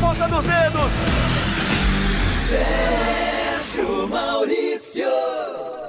ponta 0.00 0.26
dos 0.26 0.44
dedos. 0.44 0.90
Sérgio 2.48 4.08
Maurício. 4.08 5.04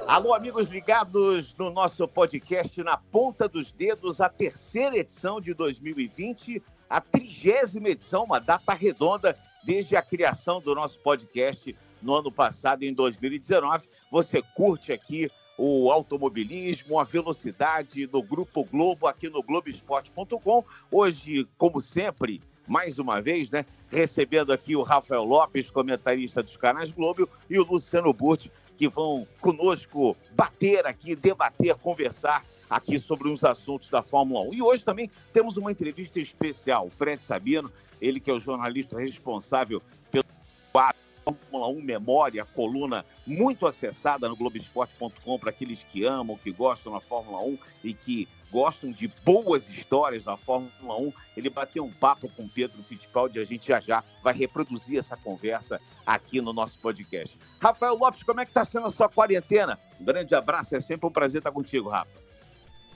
Alô, 0.05 0.33
amigos 0.33 0.67
ligados 0.67 1.55
no 1.55 1.71
nosso 1.71 2.05
podcast 2.09 2.83
Na 2.83 2.97
Ponta 2.97 3.47
dos 3.47 3.71
Dedos, 3.71 4.19
a 4.19 4.27
terceira 4.27 4.97
edição 4.97 5.39
de 5.39 5.53
2020, 5.53 6.61
a 6.89 6.99
trigésima 6.99 7.87
edição, 7.87 8.25
uma 8.25 8.39
data 8.39 8.73
redonda 8.73 9.37
desde 9.63 9.95
a 9.95 10.01
criação 10.01 10.59
do 10.59 10.75
nosso 10.75 10.99
podcast 10.99 11.73
no 12.01 12.13
ano 12.13 12.29
passado, 12.29 12.83
em 12.83 12.93
2019. 12.93 13.87
Você 14.11 14.41
curte 14.53 14.91
aqui 14.91 15.31
o 15.57 15.89
automobilismo, 15.89 16.99
a 16.99 17.05
velocidade 17.05 18.09
no 18.11 18.21
Grupo 18.21 18.65
Globo, 18.65 19.07
aqui 19.07 19.29
no 19.29 19.41
Globoesporte.com. 19.41 20.65
Hoje, 20.91 21.47
como 21.57 21.79
sempre, 21.79 22.41
mais 22.71 22.99
uma 22.99 23.21
vez, 23.21 23.51
né? 23.51 23.65
Recebendo 23.91 24.53
aqui 24.53 24.77
o 24.77 24.81
Rafael 24.81 25.25
Lopes, 25.25 25.69
comentarista 25.69 26.41
dos 26.41 26.55
canais 26.55 26.89
Globo, 26.89 27.27
e 27.49 27.59
o 27.59 27.65
Luciano 27.65 28.13
Burti, 28.13 28.49
que 28.77 28.87
vão 28.87 29.27
conosco 29.41 30.15
bater 30.31 30.87
aqui, 30.87 31.13
debater, 31.13 31.75
conversar 31.75 32.45
aqui 32.69 32.97
sobre 32.97 33.27
uns 33.27 33.43
assuntos 33.43 33.89
da 33.89 34.01
Fórmula 34.01 34.47
1. 34.49 34.53
E 34.53 34.61
hoje 34.61 34.85
também 34.85 35.11
temos 35.33 35.57
uma 35.57 35.69
entrevista 35.69 36.17
especial. 36.17 36.87
O 36.87 36.89
Fred 36.89 37.21
Sabino, 37.21 37.69
ele 38.01 38.21
que 38.21 38.31
é 38.31 38.33
o 38.33 38.39
jornalista 38.39 38.97
responsável 38.97 39.81
pelo 40.09 40.23
quadro 40.71 41.01
Fórmula 41.23 41.67
1 41.67 41.81
Memória, 41.81 42.45
coluna 42.45 43.05
muito 43.25 43.67
acessada 43.67 44.27
no 44.27 44.35
Globoesporte.com 44.35 45.39
para 45.39 45.49
aqueles 45.49 45.83
que 45.83 46.03
amam, 46.03 46.37
que 46.37 46.51
gostam 46.51 46.93
da 46.93 46.99
Fórmula 46.99 47.41
1 47.41 47.57
e 47.83 47.93
que 47.93 48.27
gostam 48.51 48.91
de 48.91 49.07
boas 49.23 49.69
histórias 49.69 50.25
da 50.25 50.35
Fórmula 50.35 50.97
1. 50.97 51.13
Ele 51.37 51.49
bateu 51.49 51.85
um 51.85 51.91
papo 51.91 52.29
com 52.29 52.47
Pedro 52.47 52.83
Fittipaldi 52.83 53.39
e 53.39 53.41
a 53.41 53.45
gente 53.45 53.67
já 53.67 53.79
já 53.79 54.03
vai 54.21 54.33
reproduzir 54.33 54.99
essa 54.99 55.15
conversa 55.15 55.79
aqui 56.05 56.41
no 56.41 56.51
nosso 56.51 56.79
podcast. 56.79 57.39
Rafael 57.59 57.95
Lopes, 57.95 58.23
como 58.23 58.41
é 58.41 58.45
que 58.45 58.51
está 58.51 58.65
sendo 58.65 58.87
a 58.87 58.91
sua 58.91 59.07
quarentena? 59.07 59.79
Um 59.99 60.05
grande 60.05 60.35
abraço, 60.35 60.75
é 60.75 60.81
sempre 60.81 61.07
um 61.07 61.11
prazer 61.11 61.39
estar 61.39 61.51
contigo, 61.51 61.89
Rafa. 61.89 62.31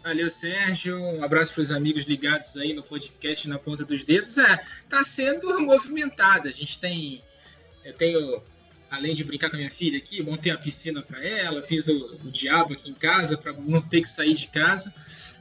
Valeu, 0.06 0.30
Sérgio. 0.30 0.96
Um 1.00 1.24
abraço 1.24 1.52
para 1.52 1.64
os 1.64 1.72
amigos 1.72 2.04
ligados 2.04 2.56
aí 2.58 2.74
no 2.76 2.84
podcast 2.84 3.50
Na 3.50 3.58
Ponta 3.58 3.84
dos 3.84 4.04
Dedos. 4.04 4.38
É, 4.38 4.64
tá 4.88 5.04
sendo 5.04 5.60
movimentada. 5.62 6.48
A 6.48 6.52
gente 6.52 6.80
tem. 6.80 7.24
Eu 7.86 7.94
tenho, 7.94 8.42
além 8.90 9.14
de 9.14 9.24
brincar 9.24 9.50
com 9.50 9.56
a 9.56 9.60
minha 9.60 9.72
filha 9.72 9.98
aqui, 9.98 10.22
montei 10.24 10.52
a 10.52 10.58
piscina 10.58 11.04
para 11.04 11.24
ela, 11.24 11.62
fiz 11.62 11.88
o, 11.88 12.16
o 12.16 12.32
diabo 12.32 12.74
aqui 12.74 12.90
em 12.90 12.96
casa 12.96 13.38
para 13.38 13.54
não 13.54 13.82
ter 13.82 14.02
que 14.02 14.10
sair 14.10 14.34
de 14.34 14.48
casa. 14.48 14.94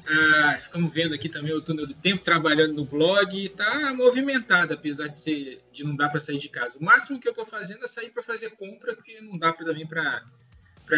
Ah, 0.06 0.58
ficamos 0.60 0.92
vendo 0.92 1.14
aqui 1.14 1.30
também 1.30 1.54
o 1.54 1.62
túnel 1.62 1.86
do 1.86 1.94
tempo, 1.94 2.22
trabalhando 2.22 2.74
no 2.74 2.84
blog. 2.84 3.48
Tá 3.50 3.94
movimentada, 3.94 4.74
apesar 4.74 5.08
de, 5.08 5.18
ser, 5.18 5.62
de 5.72 5.82
não 5.82 5.96
dar 5.96 6.10
para 6.10 6.20
sair 6.20 6.36
de 6.36 6.50
casa. 6.50 6.78
O 6.78 6.84
máximo 6.84 7.18
que 7.18 7.26
eu 7.26 7.32
estou 7.32 7.46
fazendo 7.46 7.82
é 7.82 7.88
sair 7.88 8.10
para 8.10 8.22
fazer 8.22 8.50
compra, 8.50 8.94
porque 8.94 9.18
não 9.22 9.38
dá 9.38 9.50
para 9.50 9.64
também 9.64 9.86
para 9.86 10.22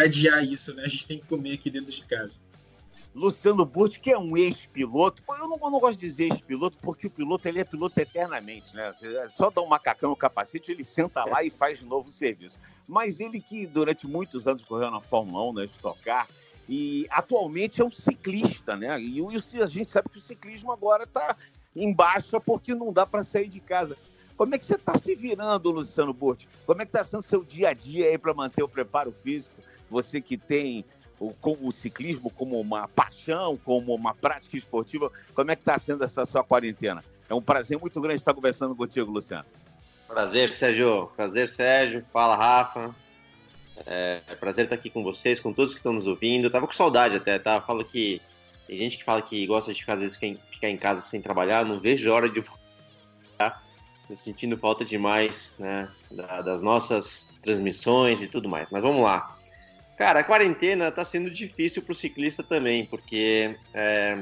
adiar 0.02 0.44
isso, 0.44 0.74
né? 0.74 0.83
A 0.84 0.89
gente 0.89 1.06
tem 1.06 1.20
que 1.20 1.27
comer 1.27 1.52
aqui 1.52 1.70
dentro 1.70 1.92
de 1.92 2.05
casa. 2.05 2.41
Luciano 3.17 3.64
Burti, 3.64 3.98
que 3.98 4.11
é 4.11 4.19
um 4.19 4.36
ex-piloto. 4.36 5.22
Eu 5.27 5.48
não, 5.48 5.56
eu 5.56 5.70
não, 5.70 5.81
gosto 5.81 5.98
de 5.98 6.06
dizer 6.06 6.25
ex-piloto, 6.25 6.77
porque 6.83 7.06
o 7.06 7.11
piloto 7.11 7.48
ele 7.48 7.58
é 7.58 7.64
piloto 7.64 7.98
eternamente, 7.98 8.77
né? 8.77 8.92
É 9.03 9.28
só 9.28 9.48
dá 9.48 9.62
um 9.62 9.67
macacão 9.67 10.11
no 10.11 10.17
capacete, 10.17 10.70
ele 10.70 10.84
senta 10.84 11.25
lá 11.25 11.42
e 11.42 11.48
faz 11.48 11.78
de 11.78 11.86
novo 11.86 12.11
o 12.11 12.12
serviço. 12.12 12.58
Mas 12.86 13.19
ele 13.19 13.41
que 13.41 13.67
durante 13.67 14.06
muitos 14.06 14.47
anos 14.47 14.64
correu 14.64 14.91
na 14.91 15.00
Fórmula 15.00 15.48
1, 15.48 15.53
na 15.55 15.95
Car, 16.05 16.28
e 16.69 17.06
atualmente 17.08 17.81
é 17.81 17.84
um 17.86 17.91
ciclista, 17.91 18.77
né? 18.77 19.00
E, 19.00 19.19
e 19.19 19.62
a 19.62 19.67
gente 19.67 19.91
sabe 19.91 20.11
que 20.11 20.19
o 20.19 20.20
ciclismo 20.20 20.70
agora 20.70 21.05
está 21.05 21.39
em 21.75 21.91
baixa 21.95 22.39
porque 22.39 22.75
não 22.75 22.92
dá 22.92 23.06
para 23.06 23.25
sair 23.25 23.48
de 23.48 23.61
casa. 23.61 23.97
Como 24.36 24.55
é 24.55 24.58
que 24.58 24.67
você 24.67 24.75
está 24.75 24.95
se 24.98 25.14
virando, 25.14 25.70
Luciano 25.70 26.12
Burti? 26.12 26.47
Como 26.67 26.83
é 26.83 26.84
que 26.84 26.91
está 26.91 27.03
sendo 27.03 27.23
seu 27.23 27.42
dia 27.42 27.70
a 27.70 27.73
dia 27.73 28.08
aí 28.11 28.19
para 28.19 28.34
manter 28.34 28.62
o 28.62 28.69
preparo 28.69 29.11
físico? 29.11 29.57
Você 29.89 30.20
que 30.20 30.36
tem 30.36 30.85
o, 31.18 31.34
o, 31.42 31.72
ciclismo 31.72 32.30
como 32.30 32.60
uma 32.60 32.86
paixão, 32.88 33.56
como 33.64 33.94
uma 33.94 34.14
prática 34.14 34.56
esportiva, 34.56 35.10
como 35.34 35.50
é 35.50 35.56
que 35.56 35.62
está 35.62 35.78
sendo 35.78 36.04
essa 36.04 36.27
sua 36.27 36.44
quarentena? 36.44 37.02
É 37.28 37.34
um 37.34 37.40
prazer 37.40 37.78
muito 37.78 38.00
grande 38.00 38.16
estar 38.16 38.34
conversando 38.34 38.74
contigo, 38.74 39.10
Luciano. 39.10 39.46
Prazer, 40.06 40.52
Sérgio. 40.52 41.10
Prazer, 41.16 41.48
Sérgio. 41.48 42.04
Fala, 42.12 42.36
Rafa. 42.36 42.94
É, 43.84 44.22
é 44.28 44.34
prazer 44.36 44.64
estar 44.64 44.77
aqui 44.77 44.88
com 44.88 45.02
vocês, 45.02 45.40
com 45.40 45.52
todos 45.52 45.72
que 45.72 45.80
estão 45.80 45.92
nos 45.92 46.06
ouvindo. 46.06 46.44
Eu 46.44 46.50
tava 46.50 46.66
com 46.66 46.72
saudade 46.72 47.16
até, 47.16 47.38
tá? 47.38 47.60
Falo 47.60 47.84
que 47.84 48.20
tem 48.66 48.78
gente 48.78 48.98
que 48.98 49.04
fala 49.04 49.20
que 49.20 49.46
gosta 49.46 49.72
de 49.72 49.80
ficar, 49.80 49.94
às 49.94 50.00
vezes, 50.00 50.16
ficar 50.16 50.68
em 50.68 50.77
casa 50.77 51.00
sem 51.00 51.20
trabalhar. 51.20 51.64
Não 51.64 51.80
vejo 51.80 52.10
hora 52.12 52.28
de 52.28 52.40
voltar. 52.40 53.64
Me 54.08 54.16
sentindo 54.16 54.56
falta 54.56 54.84
demais, 54.84 55.56
né? 55.58 55.90
das 56.44 56.62
nossas 56.62 57.33
transmissões 57.42 58.22
e 58.22 58.28
tudo 58.28 58.48
mais. 58.48 58.70
Mas 58.70 58.83
vamos 58.83 59.02
lá. 59.02 59.36
Cara, 59.96 60.20
a 60.20 60.24
quarentena 60.24 60.92
tá 60.92 61.05
sendo 61.05 61.30
difícil 61.30 61.80
pro 61.83 61.95
ciclista 61.95 62.42
também, 62.42 62.84
porque 62.84 63.57
é, 63.73 64.18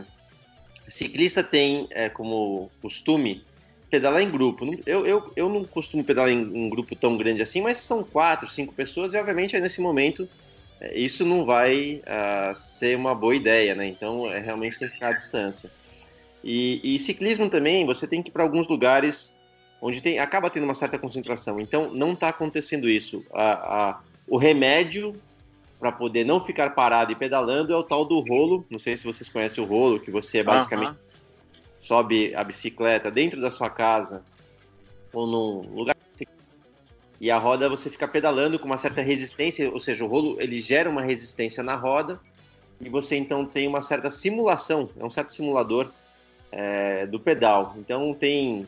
ciclista 0.89 1.43
tem 1.43 1.89
é, 1.91 2.09
como 2.09 2.71
costume 2.81 3.45
pedalar 3.91 4.23
em 4.23 4.31
grupo. 4.31 4.65
Eu, 4.87 5.05
eu, 5.05 5.33
eu 5.35 5.49
não 5.49 5.65
costumo 5.65 6.05
pedalar 6.05 6.31
em 6.31 6.39
um 6.39 6.69
grupo 6.69 6.95
tão 6.95 7.17
grande 7.17 7.43
assim, 7.43 7.61
mas 7.61 7.79
são 7.79 8.05
quatro, 8.05 8.49
cinco 8.49 8.73
pessoas 8.73 9.15
e, 9.15 9.19
obviamente, 9.19 9.59
nesse 9.59 9.81
momento 9.81 10.29
é, 10.81 10.97
isso 10.97 11.25
não 11.25 11.45
vai 11.45 12.03
uh, 12.03 12.55
ser 12.55 12.97
uma 12.97 13.15
boa 13.15 13.35
ideia, 13.35 13.75
né? 13.75 13.87
Então, 13.87 14.31
é, 14.31 14.39
realmente 14.39 14.79
tem 14.79 14.89
que 14.89 14.95
ficar 14.95 15.09
à 15.09 15.12
distância. 15.12 15.71
E, 16.43 16.81
e 16.83 16.99
ciclismo 16.99 17.49
também, 17.51 17.85
você 17.85 18.06
tem 18.06 18.23
que 18.23 18.29
ir 18.29 18.33
para 18.33 18.43
alguns 18.43 18.69
lugares 18.69 19.37
onde 19.81 20.01
tem, 20.01 20.19
acaba 20.19 20.51
tendo 20.51 20.65
uma 20.65 20.75
certa 20.75 20.99
concentração. 20.99 21.59
Então, 21.59 21.93
não 21.93 22.12
está 22.12 22.29
acontecendo 22.29 22.89
isso. 22.89 23.25
A, 23.33 23.53
a, 23.53 24.01
o 24.27 24.37
remédio 24.37 25.15
para 25.84 25.93
poder 25.93 26.25
não 26.25 26.41
ficar 26.41 26.71
parado 26.71 27.12
e 27.12 27.15
pedalando 27.15 27.71
é 27.71 27.77
o 27.77 27.83
tal 27.83 28.06
do 28.06 28.19
rolo. 28.21 28.65
Não 28.71 28.78
sei 28.78 28.97
se 28.97 29.05
vocês 29.05 29.28
conhecem 29.28 29.62
o 29.62 29.67
rolo, 29.67 30.00
que 30.00 30.11
você 30.11 30.43
basicamente 30.43 30.93
uh 30.93 30.95
-huh 30.95 31.05
sobe 31.84 32.34
a 32.34 32.43
bicicleta 32.43 33.11
dentro 33.11 33.39
da 33.43 33.50
sua 33.50 33.69
casa 33.69 34.25
ou 35.12 35.27
num 35.27 35.61
lugar 35.75 35.94
e 37.21 37.31
a 37.31 37.37
roda 37.37 37.69
você 37.69 37.91
fica 37.91 38.09
pedalando 38.09 38.59
com 38.59 38.65
uma 38.65 38.78
certa 38.78 39.03
resistência, 39.03 39.71
ou 39.71 39.78
seja, 39.78 40.03
o 40.03 40.09
rolo 40.09 40.37
ele 40.41 40.59
gera 40.59 40.89
uma 40.89 41.03
resistência 41.03 41.62
na 41.62 41.77
roda 41.77 42.19
e 42.81 42.89
você 42.89 43.17
então 43.17 43.44
tem 43.44 43.69
uma 43.69 43.83
certa 43.83 44.11
simulação, 44.11 44.89
é 44.99 45.05
um 45.05 45.11
certo 45.11 45.33
simulador 45.34 45.93
é, 46.50 47.06
do 47.06 47.21
pedal. 47.21 47.75
Então 47.78 48.15
tem 48.15 48.67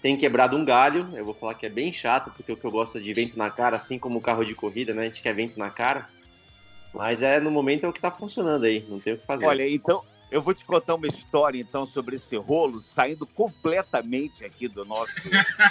tem 0.00 0.16
quebrado 0.16 0.56
um 0.56 0.64
galho, 0.64 1.08
eu 1.14 1.24
vou 1.24 1.34
falar 1.34 1.54
que 1.54 1.66
é 1.66 1.70
bem 1.70 1.92
chato, 1.92 2.30
porque 2.36 2.52
o 2.52 2.56
que 2.56 2.64
eu 2.64 2.70
gosto 2.70 2.98
é 2.98 3.00
de 3.00 3.12
vento 3.12 3.36
na 3.36 3.50
cara, 3.50 3.76
assim 3.78 3.98
como 3.98 4.18
o 4.18 4.20
carro 4.20 4.44
de 4.44 4.54
corrida, 4.54 4.92
né? 4.94 5.02
A 5.02 5.04
gente 5.06 5.22
quer 5.22 5.34
vento 5.34 5.58
na 5.58 5.70
cara. 5.70 6.06
Mas 6.92 7.22
é 7.22 7.38
no 7.40 7.50
momento 7.50 7.84
é 7.84 7.88
o 7.88 7.92
que 7.92 8.00
tá 8.00 8.10
funcionando 8.10 8.64
aí, 8.64 8.84
não 8.88 8.98
tem 8.98 9.14
o 9.14 9.18
que 9.18 9.26
fazer. 9.26 9.46
Olha, 9.46 9.68
então, 9.68 10.02
eu 10.30 10.42
vou 10.42 10.54
te 10.54 10.64
contar 10.64 10.94
uma 10.94 11.06
história, 11.06 11.58
então, 11.58 11.86
sobre 11.86 12.16
esse 12.16 12.36
rolo, 12.36 12.80
saindo 12.80 13.26
completamente 13.26 14.44
aqui 14.44 14.68
do 14.68 14.84
nosso, 14.84 15.14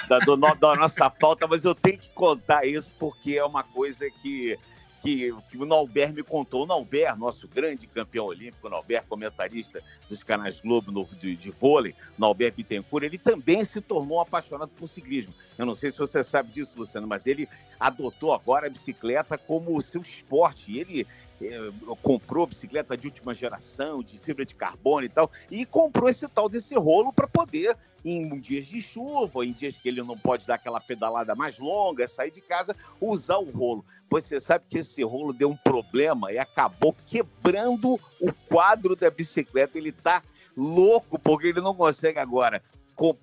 da, 0.08 0.20
do, 0.20 0.36
da 0.36 0.76
nossa 0.76 1.10
pauta, 1.10 1.48
mas 1.48 1.64
eu 1.64 1.76
tenho 1.76 1.98
que 1.98 2.10
contar 2.10 2.66
isso 2.66 2.96
porque 2.96 3.38
é 3.38 3.46
uma 3.46 3.64
coisa 3.64 4.10
que, 4.10 4.58
que, 5.07 5.34
que 5.50 5.57
o 5.57 5.66
Nauber 5.66 6.13
me 6.13 6.22
contou. 6.22 6.63
O 6.63 6.66
Nauber, 6.66 7.18
nosso 7.18 7.47
grande 7.47 7.88
campeão 7.88 8.25
olímpico, 8.25 8.68
o 8.68 8.69
Nauber, 8.69 9.06
comentarista 9.07 9.81
dos 10.09 10.22
canais 10.22 10.59
Globo 10.59 11.07
de, 11.16 11.34
de 11.38 11.50
vôlei, 11.50 11.95
Nauber 12.18 12.53
Bittencourt, 12.53 13.06
ele 13.06 13.18
também 13.18 13.63
se 13.63 13.79
tornou 13.79 14.19
apaixonado 14.19 14.69
por 14.78 14.90
ciclismo. 14.90 15.34
Eu 15.57 15.66
não 15.66 15.75
sei 15.75 15.91
se 15.91 15.97
você 15.97 16.22
sabe 16.25 16.51
disso, 16.51 16.78
Luciano, 16.78 17.07
mas 17.07 17.25
ele 17.25 17.47
adotou 17.79 18.34
agora 18.34 18.68
a 18.68 18.69
bicicleta 18.69 19.38
como 19.38 19.81
seu 19.81 20.01
esporte. 20.01 20.78
Ele 20.78 21.07
é, 21.41 21.57
comprou 22.01 22.45
bicicleta 22.45 22.97
de 22.97 23.07
última 23.07 23.34
geração, 23.34 24.03
de 24.03 24.19
fibra 24.19 24.45
de 24.45 24.56
carbono 24.56 25.06
e 25.06 25.09
tal, 25.09 25.31
e 25.50 25.66
comprou 25.66 26.09
esse 26.09 26.28
tal 26.28 26.50
desse 26.50 26.75
rolo 26.75 27.13
para 27.13 27.28
poder, 27.28 27.78
em 28.03 28.39
dias 28.39 28.68
de 28.68 28.81
chuva, 28.81 29.45
em 29.45 29.53
dias 29.53 29.77
que 29.77 29.88
ele 29.88 30.01
não 30.01 30.18
pode 30.18 30.45
dar 30.45 30.56
aquela 30.56 30.80
pedalada 30.80 31.33
mais 31.33 31.60
longa, 31.60 32.07
sair 32.07 32.31
de 32.31 32.42
casa, 32.42 32.75
usar 33.00 33.38
o 33.38 33.50
rolo. 33.50 33.86
Você 34.09 34.39
sabe 34.39 34.65
que 34.69 34.80
esse 34.80 35.04
rolo 35.04 35.33
deu 35.33 35.50
um 35.50 35.57
problema 35.57 36.31
e 36.31 36.38
acabou 36.38 36.95
quebrando 37.06 38.00
o 38.21 38.33
quadro 38.48 38.95
da 38.95 39.09
bicicleta. 39.09 39.77
Ele 39.77 39.92
tá 39.92 40.21
louco 40.56 41.19
porque 41.19 41.48
ele 41.48 41.62
não 41.62 41.75
consegue 41.75 42.19
agora 42.19 42.62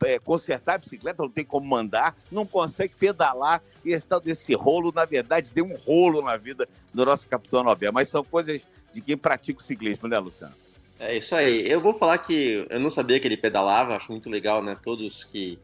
é, 0.04 0.18
consertar 0.20 0.74
a 0.74 0.78
bicicleta, 0.78 1.22
não 1.22 1.30
tem 1.30 1.44
como 1.44 1.66
mandar, 1.66 2.16
não 2.30 2.46
consegue 2.46 2.94
pedalar. 2.94 3.62
E 3.84 3.92
esse 3.92 4.06
tal 4.06 4.20
desse 4.20 4.54
rolo, 4.54 4.92
na 4.94 5.04
verdade, 5.04 5.50
deu 5.52 5.64
um 5.64 5.74
rolo 5.74 6.22
na 6.22 6.36
vida 6.36 6.68
do 6.92 7.04
nosso 7.04 7.28
capitão 7.28 7.64
Nobel. 7.64 7.92
Mas 7.92 8.08
são 8.08 8.22
coisas 8.22 8.66
de 8.92 9.00
quem 9.00 9.16
pratica 9.16 9.60
o 9.60 9.62
ciclismo, 9.62 10.08
né, 10.08 10.18
Luciano? 10.18 10.54
É 10.98 11.16
isso 11.16 11.34
aí. 11.34 11.68
Eu 11.68 11.80
vou 11.80 11.92
falar 11.92 12.18
que 12.18 12.66
eu 12.70 12.78
não 12.78 12.88
sabia 12.88 13.18
que 13.18 13.26
ele 13.26 13.36
pedalava, 13.36 13.96
acho 13.96 14.12
muito 14.12 14.30
legal, 14.30 14.62
né? 14.62 14.76
Todos 14.80 15.24
que, 15.24 15.58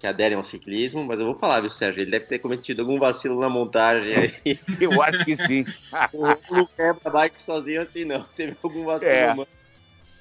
que 0.00 0.06
aderem 0.06 0.36
ao 0.38 0.42
ciclismo, 0.42 1.04
mas 1.04 1.20
eu 1.20 1.26
vou 1.26 1.34
falar, 1.34 1.60
viu, 1.60 1.68
Sérgio? 1.68 2.00
Ele 2.00 2.10
deve 2.10 2.24
ter 2.24 2.38
cometido 2.38 2.80
algum 2.80 2.98
vacilo 2.98 3.38
na 3.38 3.50
montagem 3.50 4.14
aí. 4.16 4.32
eu 4.80 5.02
acho 5.02 5.22
que 5.26 5.36
sim. 5.36 5.66
o 6.14 6.26
não 6.54 6.66
quebra 6.74 7.10
bike 7.10 7.40
sozinho 7.40 7.82
assim, 7.82 8.06
não. 8.06 8.22
Teve 8.34 8.56
algum 8.62 8.86
vacilo, 8.86 9.10
é. 9.10 9.46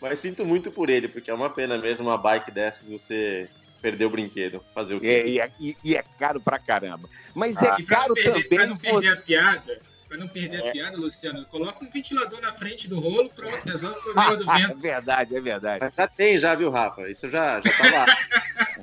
Mas 0.01 0.19
sinto 0.19 0.45
muito 0.45 0.69
por 0.69 0.89
ele, 0.89 1.07
porque 1.07 1.31
é 1.31 1.33
uma 1.33 1.49
pena 1.49 1.77
mesmo 1.77 2.05
uma 2.09 2.17
bike 2.17 2.51
dessas 2.51 2.89
você 2.89 3.49
perder 3.81 4.03
o 4.05 4.09
brinquedo. 4.09 4.61
Fazer 4.75 4.95
o 4.95 4.99
quê? 4.99 5.07
É, 5.07 5.27
e, 5.27 5.39
é, 5.39 5.51
e, 5.81 5.95
é 5.95 6.03
caro 6.19 6.41
pra 6.41 6.59
caramba. 6.59 7.07
Mas 7.33 7.61
é 7.63 7.67
Ah, 7.69 7.75
pra 7.75 7.85
caro 7.85 8.13
perder, 8.13 8.31
também. 8.33 8.49
Pra 8.49 8.67
não 8.67 8.75
você- 8.75 8.91
perder 8.91 9.13
a 9.13 9.15
piada, 9.17 9.79
pra 10.09 10.17
não 10.17 10.27
perder 10.27 10.61
É. 10.61 10.67
a 10.67 10.71
piada, 10.73 10.97
Luciano, 10.97 11.45
coloca 11.45 11.85
um 11.85 11.89
ventilador 11.89 12.41
na 12.41 12.51
frente 12.53 12.89
do 12.89 12.99
rolo, 12.99 13.29
pronto, 13.29 13.55
resolve 13.65 13.97
o 13.97 14.01
problema 14.01 14.35
do 14.35 14.51
é 14.51 14.67
vento. 14.67 14.77
verdade, 14.81 15.35
é 15.37 15.41
verdade. 15.41 15.79
Mas 15.85 15.93
Já 15.95 16.07
tem, 16.09 16.37
já, 16.37 16.53
viu, 16.55 16.69
Rafa? 16.69 17.09
Isso 17.09 17.29
já, 17.29 17.61
já 17.61 17.71
tá 17.71 17.89
lá. 17.89 18.05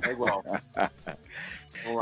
É 0.07 0.11
igual. 0.11 0.43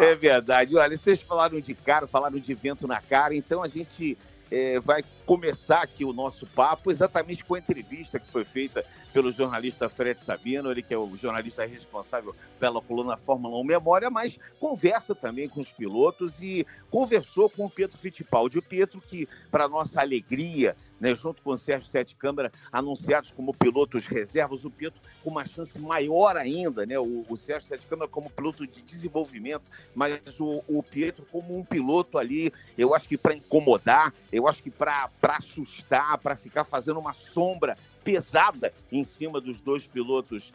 É 0.02 0.16
verdade. 0.16 0.75
Olha, 0.75 0.96
vocês 0.96 1.22
falaram 1.22 1.60
de 1.60 1.74
cara, 1.74 2.07
falaram 2.07 2.40
de 2.40 2.54
vento 2.54 2.88
na 2.88 3.02
cara, 3.02 3.36
então 3.36 3.62
a 3.62 3.68
gente 3.68 4.18
eh, 4.50 4.80
vai 4.80 5.04
começar 5.25 5.81
aqui 5.81 6.06
o 6.06 6.13
nosso 6.13 6.46
papo 6.48 6.92
exatamente 6.92 7.44
com 7.44 7.56
a 7.56 7.60
entrevista 7.60 8.19
que 8.19 8.28
foi 8.28 8.46
feita 8.46 8.86
pelo 9.12 9.31
jornalista 9.31 9.90
Fred 9.90 10.24
Sabino, 10.24 10.69
ele 10.69 10.84
que 10.84 10.94
é 10.94 10.98
o 10.98 11.16
jornalista 11.16 11.66
responsável 11.66 12.36
pela 12.60 12.81
coluna 12.81 13.18
Fórmula 13.18 13.57
1 13.57 13.63
Memória, 13.63 14.10
mas 14.10 14.40
conversa 14.60 15.16
também 15.16 15.50
com 15.50 15.60
os 15.60 15.72
pilotos 15.72 16.42
e 16.42 16.66
conversou 16.92 17.50
com 17.50 17.66
o 17.66 17.69
Pietro 17.69 17.98
Fittipaldi. 17.98 18.60
O 18.60 18.62
Pietro 18.62 19.01
que, 19.01 19.28
para 19.50 19.68
nossa 19.68 20.01
alegria, 20.01 20.75
né, 21.00 21.14
junto 21.14 21.42
com 21.42 21.52
o 21.52 21.58
Sérgio 21.58 21.88
Sete 21.88 22.16
Câmara, 22.16 22.52
anunciados 22.72 23.32
como 23.32 23.54
pilotos 23.54 24.08
reservas, 24.08 24.66
o 24.66 24.70
Pietro 24.70 25.02
com 25.24 25.30
uma 25.30 25.46
chance 25.46 25.78
maior 25.80 26.38
ainda, 26.38 26.86
né? 26.86 26.98
O, 27.00 27.26
o 27.28 27.38
Sérgio 27.38 27.68
Sete 27.68 27.88
Câmara 27.88 28.10
como 28.10 28.30
piloto 28.30 28.66
de 28.66 28.82
desenvolvimento, 28.82 29.64
mas 29.94 30.40
o, 30.40 30.64
o 30.68 30.82
Pietro 30.82 31.26
como 31.32 31.58
um 31.58 31.64
piloto 31.64 32.18
ali, 32.18 32.52
eu 32.78 32.94
acho 32.94 33.08
que 33.08 33.18
para 33.18 33.34
incomodar, 33.34 34.14
eu 34.32 34.48
acho 34.48 34.64
que 34.64 34.72
para 34.72 35.10
assustar, 35.22 36.18
para 36.20 36.36
ficar 36.36 36.64
fazendo 36.64 37.00
uma 37.00 37.14
sombra 37.14 37.78
pesada 38.04 38.72
em 38.92 39.04
cima 39.04 39.42
dos 39.42 39.60
dois 39.60 39.88
pilotos 39.88 40.54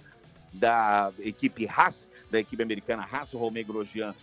da 0.53 1.13
equipe 1.19 1.67
Haas, 1.69 2.11
da 2.31 2.39
equipe 2.39 2.63
americana 2.63 3.07
Haas, 3.11 3.35
o 3.35 3.39
Romeo 3.39 3.65
Grosjean 3.65 4.15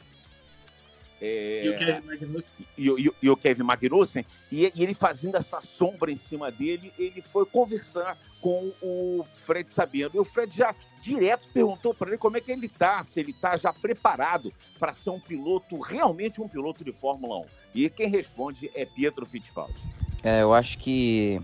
é, 1.22 1.66
E 1.66 1.70
o 1.70 1.78
Kevin 1.78 2.06
Magnussen, 2.06 2.66
e, 2.78 2.90
e 2.90 3.12
e 3.22 3.30
o 3.30 3.38
Kevin 3.38 3.64
Magnussen, 3.64 4.26
e, 4.52 4.72
e 4.76 4.84
ele 4.84 4.94
fazendo 4.94 5.36
essa 5.36 5.62
sombra 5.62 6.12
em 6.12 6.16
cima 6.16 6.52
dele, 6.52 6.94
ele 6.98 7.22
foi 7.22 7.46
conversar 7.46 8.18
com 8.42 8.72
o 8.82 9.26
Fred 9.32 9.72
Sabino. 9.74 10.12
E 10.14 10.20
o 10.20 10.24
Fred 10.24 10.56
já 10.56 10.76
direto 11.02 11.50
perguntou 11.54 11.94
para 11.94 12.10
ele 12.10 12.18
como 12.18 12.38
é 12.38 12.42
que 12.42 12.52
ele 12.52 12.68
está, 12.68 13.04
se 13.04 13.20
ele 13.20 13.32
está 13.32 13.58
já 13.58 13.74
preparado 13.74 14.54
para 14.80 14.94
ser 14.94 15.10
um 15.10 15.20
piloto, 15.20 15.80
realmente 15.80 16.42
um 16.42 16.48
piloto 16.48 16.84
de 16.84 16.94
Fórmula 16.94 17.40
1. 17.40 17.46
E 17.76 17.90
quem 17.90 18.10
responde 18.10 18.72
é 18.76 18.86
Pietro 18.86 19.26
Fittipaldi. 19.26 19.82
É, 20.24 20.42
eu 20.42 20.54
acho 20.54 20.78
que 20.78 21.42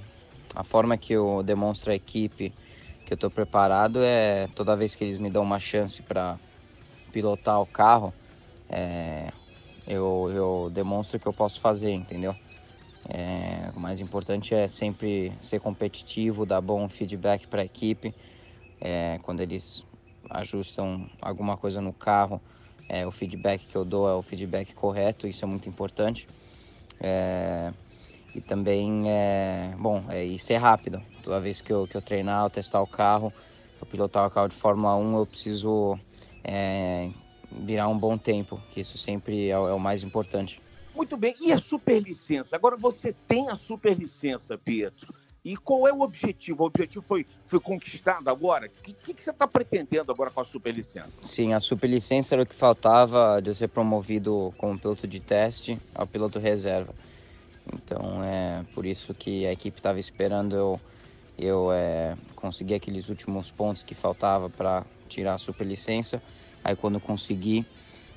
a 0.55 0.63
forma 0.63 0.97
que 0.97 1.13
eu 1.13 1.41
demonstro 1.43 1.91
à 1.91 1.95
equipe 1.95 2.53
que 3.05 3.13
eu 3.13 3.15
estou 3.15 3.29
preparado 3.29 3.99
é 4.01 4.47
toda 4.55 4.75
vez 4.75 4.95
que 4.95 5.03
eles 5.03 5.17
me 5.17 5.29
dão 5.29 5.43
uma 5.43 5.59
chance 5.59 6.01
para 6.01 6.37
pilotar 7.11 7.61
o 7.61 7.65
carro, 7.65 8.13
é, 8.69 9.31
eu, 9.87 10.29
eu 10.33 10.69
demonstro 10.71 11.19
que 11.19 11.27
eu 11.27 11.33
posso 11.33 11.59
fazer, 11.59 11.91
entendeu? 11.91 12.35
É, 13.09 13.69
o 13.75 13.79
mais 13.79 13.99
importante 13.99 14.55
é 14.55 14.67
sempre 14.67 15.33
ser 15.41 15.59
competitivo, 15.59 16.45
dar 16.45 16.61
bom 16.61 16.87
feedback 16.87 17.47
para 17.47 17.61
a 17.61 17.65
equipe. 17.65 18.13
É, 18.79 19.19
quando 19.23 19.41
eles 19.41 19.83
ajustam 20.29 21.09
alguma 21.21 21.57
coisa 21.57 21.81
no 21.81 21.93
carro, 21.93 22.41
é, 22.87 23.05
o 23.05 23.11
feedback 23.11 23.67
que 23.67 23.75
eu 23.75 23.83
dou 23.83 24.07
é 24.07 24.13
o 24.13 24.21
feedback 24.21 24.73
correto, 24.73 25.27
isso 25.27 25.43
é 25.43 25.47
muito 25.47 25.67
importante. 25.67 26.27
É, 27.01 27.73
e 28.33 28.41
também, 28.41 29.09
é, 29.09 29.75
bom, 29.77 30.03
é, 30.09 30.23
e 30.23 30.39
ser 30.39 30.57
rápido. 30.57 31.03
Toda 31.21 31.39
vez 31.39 31.61
que 31.61 31.71
eu, 31.71 31.87
que 31.87 31.95
eu 31.95 32.01
treinar, 32.01 32.45
eu 32.45 32.49
testar 32.49 32.81
o 32.81 32.87
carro, 32.87 33.33
eu 33.79 33.85
pilotar 33.85 34.25
o 34.25 34.31
carro 34.31 34.47
de 34.47 34.55
Fórmula 34.55 34.95
1, 34.95 35.17
eu 35.17 35.25
preciso 35.25 35.99
é, 36.43 37.09
virar 37.65 37.87
um 37.87 37.97
bom 37.97 38.17
tempo, 38.17 38.61
que 38.71 38.81
isso 38.81 38.97
sempre 38.97 39.49
é, 39.49 39.57
o- 39.57 39.67
é 39.67 39.73
o 39.73 39.79
mais 39.79 40.03
importante. 40.03 40.61
Muito 40.95 41.17
bem, 41.17 41.35
e 41.41 41.51
a 41.51 41.57
superlicença? 41.57 42.55
Agora 42.55 42.77
você 42.77 43.13
tem 43.27 43.49
a 43.49 43.55
superlicença, 43.55 44.57
Pietro. 44.57 45.13
E 45.43 45.57
qual 45.57 45.85
é 45.87 45.91
o 45.91 46.01
objetivo? 46.01 46.63
O 46.63 46.67
objetivo 46.67 47.03
foi, 47.05 47.25
foi 47.45 47.59
conquistado 47.59 48.29
agora? 48.29 48.67
O 48.67 48.69
que, 48.81 48.93
que, 48.93 49.13
que 49.13 49.21
você 49.23 49.31
está 49.31 49.45
pretendendo 49.45 50.09
agora 50.11 50.31
com 50.31 50.39
a 50.39 50.45
superlicença? 50.45 51.21
Sim, 51.25 51.53
a 51.53 51.59
superlicença 51.59 52.35
era 52.35 52.43
o 52.43 52.45
que 52.45 52.55
faltava 52.55 53.41
de 53.41 53.49
eu 53.49 53.55
ser 53.55 53.67
promovido 53.67 54.53
como 54.57 54.79
piloto 54.79 55.05
de 55.05 55.19
teste 55.19 55.77
ao 55.93 56.07
piloto 56.07 56.39
reserva. 56.39 56.95
Então 57.73 58.23
é 58.23 58.63
por 58.73 58.85
isso 58.85 59.13
que 59.13 59.45
a 59.45 59.51
equipe 59.51 59.79
estava 59.79 59.99
esperando 59.99 60.55
eu, 60.55 60.79
eu 61.37 61.73
é, 61.73 62.15
conseguir 62.35 62.75
aqueles 62.75 63.09
últimos 63.09 63.51
pontos 63.51 63.83
que 63.83 63.95
faltava 63.95 64.49
para 64.49 64.85
tirar 65.09 65.33
a 65.33 65.37
superlicença. 65.37 66.21
Aí 66.63 66.75
quando 66.75 66.99
consegui, 66.99 67.65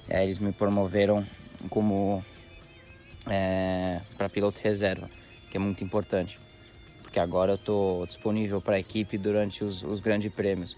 é, 0.08 0.24
eles 0.24 0.38
me 0.38 0.52
promoveram 0.52 1.26
como 1.68 2.24
para 4.16 4.28
piloto 4.28 4.60
reserva, 4.62 5.10
que 5.50 5.56
é 5.56 5.60
muito 5.60 5.82
importante, 5.82 6.38
porque 7.02 7.18
agora 7.18 7.52
eu 7.52 7.56
estou 7.56 8.06
disponível 8.06 8.60
para 8.60 8.76
a 8.76 8.78
equipe 8.78 9.18
durante 9.18 9.64
os, 9.64 9.82
os 9.82 9.98
grandes 9.98 10.32
prêmios, 10.32 10.76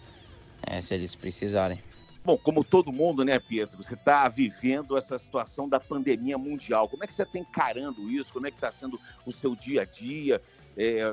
é, 0.66 0.80
se 0.80 0.94
eles 0.94 1.14
precisarem. 1.14 1.78
Bom, 2.24 2.36
como 2.36 2.64
todo 2.64 2.92
mundo, 2.92 3.24
né, 3.24 3.38
Pietro? 3.38 3.82
Você 3.82 3.94
está 3.94 4.28
vivendo 4.28 4.96
essa 4.96 5.18
situação 5.18 5.68
da 5.68 5.80
pandemia 5.80 6.36
mundial. 6.36 6.88
Como 6.88 7.02
é 7.02 7.06
que 7.06 7.14
você 7.14 7.22
está 7.22 7.38
encarando 7.38 8.10
isso? 8.10 8.32
Como 8.32 8.46
é 8.46 8.50
que 8.50 8.56
está 8.56 8.70
sendo 8.70 9.00
o 9.24 9.32
seu 9.32 9.54
dia 9.56 9.82
a 9.82 9.84
dia? 9.84 10.40
É, 10.76 11.10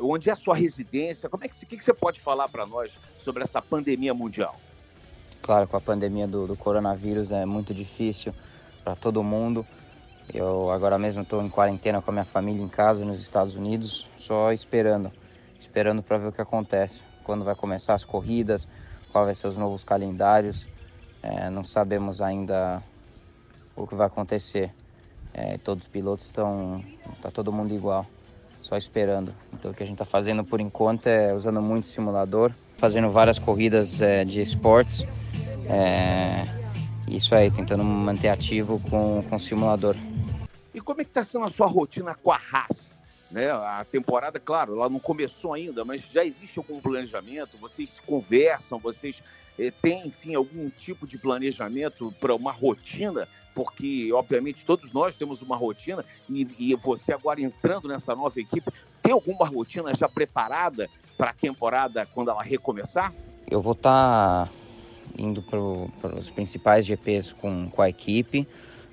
onde 0.00 0.28
é 0.28 0.32
a 0.32 0.36
sua 0.36 0.56
residência? 0.56 1.28
Como 1.28 1.44
é 1.44 1.48
que, 1.48 1.54
o 1.54 1.68
que 1.68 1.76
que 1.76 1.84
você 1.84 1.94
pode 1.94 2.20
falar 2.20 2.48
para 2.48 2.66
nós 2.66 2.98
sobre 3.18 3.44
essa 3.44 3.62
pandemia 3.62 4.12
mundial? 4.12 4.60
Claro, 5.46 5.68
com 5.68 5.76
a 5.76 5.80
pandemia 5.80 6.26
do, 6.26 6.44
do 6.44 6.56
coronavírus 6.56 7.30
é 7.30 7.46
muito 7.46 7.72
difícil 7.72 8.34
para 8.82 8.96
todo 8.96 9.22
mundo. 9.22 9.64
Eu 10.34 10.72
agora 10.72 10.98
mesmo 10.98 11.22
estou 11.22 11.40
em 11.40 11.48
quarentena 11.48 12.02
com 12.02 12.10
a 12.10 12.12
minha 12.12 12.24
família 12.24 12.60
em 12.60 12.68
casa 12.68 13.04
nos 13.04 13.22
Estados 13.22 13.54
Unidos, 13.54 14.08
só 14.16 14.50
esperando, 14.50 15.12
esperando 15.60 16.02
para 16.02 16.18
ver 16.18 16.26
o 16.26 16.32
que 16.32 16.42
acontece, 16.42 17.04
quando 17.22 17.44
vai 17.44 17.54
começar 17.54 17.94
as 17.94 18.02
corridas, 18.02 18.66
qual 19.12 19.24
vai 19.24 19.36
ser 19.36 19.46
os 19.46 19.56
novos 19.56 19.84
calendários. 19.84 20.66
É, 21.22 21.48
não 21.48 21.62
sabemos 21.62 22.20
ainda 22.20 22.82
o 23.76 23.86
que 23.86 23.94
vai 23.94 24.08
acontecer. 24.08 24.72
É, 25.32 25.58
todos 25.58 25.84
os 25.84 25.88
pilotos 25.88 26.26
estão, 26.26 26.82
tá 27.22 27.30
todo 27.30 27.52
mundo 27.52 27.72
igual, 27.72 28.04
só 28.60 28.76
esperando. 28.76 29.32
Então 29.52 29.70
o 29.70 29.74
que 29.74 29.84
a 29.84 29.86
gente 29.86 29.94
está 29.94 30.04
fazendo 30.04 30.42
por 30.42 30.60
enquanto 30.60 31.06
é 31.06 31.32
usando 31.32 31.62
muito 31.62 31.86
simulador, 31.86 32.50
fazendo 32.78 33.12
várias 33.12 33.38
corridas 33.38 34.00
é, 34.00 34.24
de 34.24 34.40
esportes. 34.40 35.06
É, 35.68 36.46
isso 37.08 37.34
aí, 37.34 37.50
tentando 37.50 37.84
manter 37.84 38.28
ativo 38.28 38.80
com, 38.90 39.22
com 39.28 39.36
o 39.36 39.40
simulador. 39.40 39.96
E 40.74 40.80
como 40.80 41.00
é 41.00 41.04
que 41.04 41.10
está 41.10 41.24
sendo 41.24 41.44
a 41.44 41.50
sua 41.50 41.66
rotina 41.66 42.14
com 42.14 42.30
a 42.30 42.36
Haas? 42.52 42.94
Né? 43.30 43.50
A 43.50 43.84
temporada, 43.90 44.38
claro, 44.38 44.74
ela 44.76 44.88
não 44.88 45.00
começou 45.00 45.54
ainda, 45.54 45.84
mas 45.84 46.08
já 46.08 46.24
existe 46.24 46.58
algum 46.58 46.80
planejamento? 46.80 47.58
Vocês 47.58 47.98
conversam, 47.98 48.78
vocês 48.78 49.22
eh, 49.58 49.72
têm, 49.82 50.06
enfim, 50.06 50.34
algum 50.34 50.70
tipo 50.70 51.06
de 51.06 51.18
planejamento 51.18 52.14
para 52.20 52.34
uma 52.34 52.52
rotina? 52.52 53.26
Porque, 53.54 54.12
obviamente, 54.12 54.64
todos 54.64 54.92
nós 54.92 55.16
temos 55.16 55.42
uma 55.42 55.56
rotina 55.56 56.04
e, 56.28 56.46
e 56.58 56.76
você 56.76 57.12
agora 57.12 57.40
entrando 57.40 57.88
nessa 57.88 58.14
nova 58.14 58.38
equipe, 58.38 58.70
tem 59.02 59.12
alguma 59.12 59.46
rotina 59.46 59.94
já 59.94 60.08
preparada 60.08 60.88
para 61.16 61.30
a 61.30 61.34
temporada 61.34 62.06
quando 62.14 62.30
ela 62.30 62.42
recomeçar? 62.42 63.12
Eu 63.50 63.62
vou 63.62 63.72
estar 63.72 64.50
indo 65.18 65.42
para 65.42 66.16
os 66.16 66.30
principais 66.30 66.86
GPs 66.86 67.32
com, 67.32 67.68
com 67.70 67.82
a 67.82 67.88
equipe. 67.88 68.46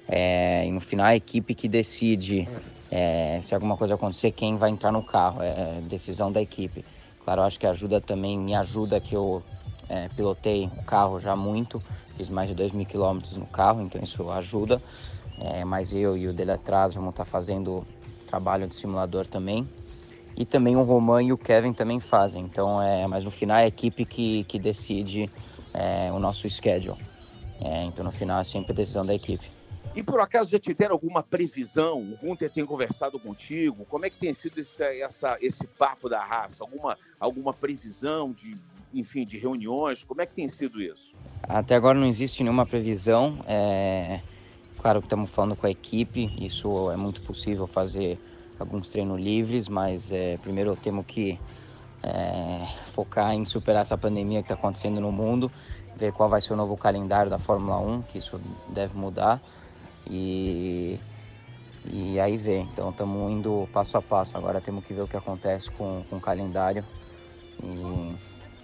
é, 0.07 0.65
e 0.65 0.71
no 0.71 0.81
final 0.81 1.07
a 1.07 1.15
equipe 1.15 1.55
que 1.55 1.67
decide 1.67 2.47
é, 2.95 3.41
se 3.41 3.55
alguma 3.55 3.75
coisa 3.75 3.95
acontecer, 3.95 4.31
quem 4.31 4.55
vai 4.55 4.69
entrar 4.69 4.91
no 4.91 5.01
carro. 5.01 5.41
É 5.41 5.81
decisão 5.81 6.31
da 6.31 6.39
equipe. 6.41 6.85
Claro, 7.23 7.41
acho 7.41 7.59
que 7.59 7.65
ajuda 7.65 7.99
também, 7.99 8.37
me 8.37 8.53
ajuda 8.53 8.99
que 8.99 9.15
eu 9.15 9.41
é, 9.89 10.09
pilotei 10.09 10.69
o 10.77 10.83
carro 10.83 11.19
já 11.19 11.35
muito, 11.35 11.81
fiz 12.15 12.29
mais 12.29 12.49
de 12.49 12.53
2 12.53 12.71
mil 12.71 12.85
quilômetros 12.85 13.35
no 13.37 13.47
carro, 13.47 13.81
então 13.81 14.01
isso 14.01 14.29
ajuda. 14.29 14.81
É, 15.39 15.65
mas 15.65 15.91
eu 15.91 16.15
e 16.15 16.27
o 16.27 16.33
dele 16.33 16.51
atrás 16.51 16.93
vamos 16.93 17.09
estar 17.09 17.25
fazendo 17.25 17.83
trabalho 18.27 18.67
de 18.67 18.75
simulador 18.75 19.25
também. 19.25 19.67
E 20.35 20.45
também 20.45 20.75
o 20.75 20.83
Roman 20.83 21.23
e 21.23 21.33
o 21.33 21.37
Kevin 21.37 21.73
também 21.73 21.99
fazem. 21.99 22.43
Então, 22.43 22.81
é, 22.81 23.07
mas 23.07 23.23
no 23.23 23.31
final 23.31 23.57
é 23.57 23.63
a 23.63 23.67
equipe 23.67 24.05
que, 24.05 24.43
que 24.43 24.59
decide 24.59 25.29
é, 25.73 26.11
o 26.11 26.19
nosso 26.19 26.49
schedule. 26.49 26.97
É, 27.61 27.83
então, 27.83 28.03
no 28.03 28.11
final 28.11 28.39
é 28.39 28.43
sempre 28.43 28.73
decisão 28.73 29.05
da 29.05 29.13
equipe. 29.13 29.45
E 29.95 30.01
por 30.01 30.19
acaso 30.19 30.49
já 30.49 30.59
te 30.59 30.73
deram 30.73 30.93
alguma 30.93 31.21
previsão? 31.21 32.01
O 32.01 32.17
Gunter 32.17 32.49
tem 32.49 32.65
conversado 32.65 33.19
contigo? 33.19 33.85
Como 33.85 34.05
é 34.05 34.09
que 34.09 34.17
tem 34.17 34.33
sido 34.33 34.59
esse, 34.59 34.83
essa, 34.99 35.37
esse 35.39 35.67
papo 35.67 36.09
da 36.09 36.19
raça? 36.19 36.63
Alguma, 36.63 36.97
alguma 37.19 37.53
previsão 37.53 38.31
de, 38.31 38.57
enfim, 38.91 39.23
de 39.23 39.37
reuniões? 39.37 40.03
Como 40.03 40.21
é 40.21 40.25
que 40.25 40.33
tem 40.33 40.49
sido 40.49 40.81
isso? 40.81 41.13
Até 41.43 41.75
agora 41.75 41.97
não 41.97 42.07
existe 42.07 42.41
nenhuma 42.43 42.65
previsão. 42.65 43.43
É, 43.47 44.19
claro 44.79 44.99
que 44.99 45.05
estamos 45.05 45.29
falando 45.29 45.55
com 45.55 45.67
a 45.67 45.71
equipe, 45.71 46.33
isso 46.43 46.89
é 46.89 46.97
muito 46.97 47.21
possível 47.21 47.67
fazer 47.67 48.17
alguns 48.59 48.89
treinos 48.89 49.21
livres, 49.21 49.67
mas 49.67 50.11
é, 50.11 50.37
primeiro 50.37 50.75
temos 50.75 51.05
que 51.05 51.39
é, 52.03 52.67
focar 52.93 53.33
em 53.33 53.45
superar 53.45 53.81
essa 53.81 53.97
pandemia 53.97 54.41
que 54.41 54.51
está 54.51 54.55
acontecendo 54.55 54.99
no 54.99 55.11
mundo, 55.11 55.51
ver 55.95 56.11
qual 56.11 56.29
vai 56.29 56.41
ser 56.41 56.53
o 56.53 56.55
novo 56.55 56.75
calendário 56.75 57.31
da 57.31 57.39
Fórmula 57.39 57.79
1, 57.79 58.01
que 58.03 58.17
isso 58.17 58.39
deve 58.69 58.95
mudar. 58.97 59.41
E, 60.09 60.99
e 61.85 62.19
aí 62.19 62.35
ver. 62.35 62.59
Então 62.73 62.89
estamos 62.89 63.31
indo 63.31 63.67
passo 63.71 63.97
a 63.97 64.01
passo. 64.01 64.37
Agora 64.37 64.59
temos 64.59 64.85
que 64.85 64.93
ver 64.93 65.01
o 65.01 65.07
que 65.07 65.15
acontece 65.15 65.71
com, 65.71 66.03
com 66.09 66.17
o 66.17 66.21
calendário 66.21 66.83
e, 67.63 68.15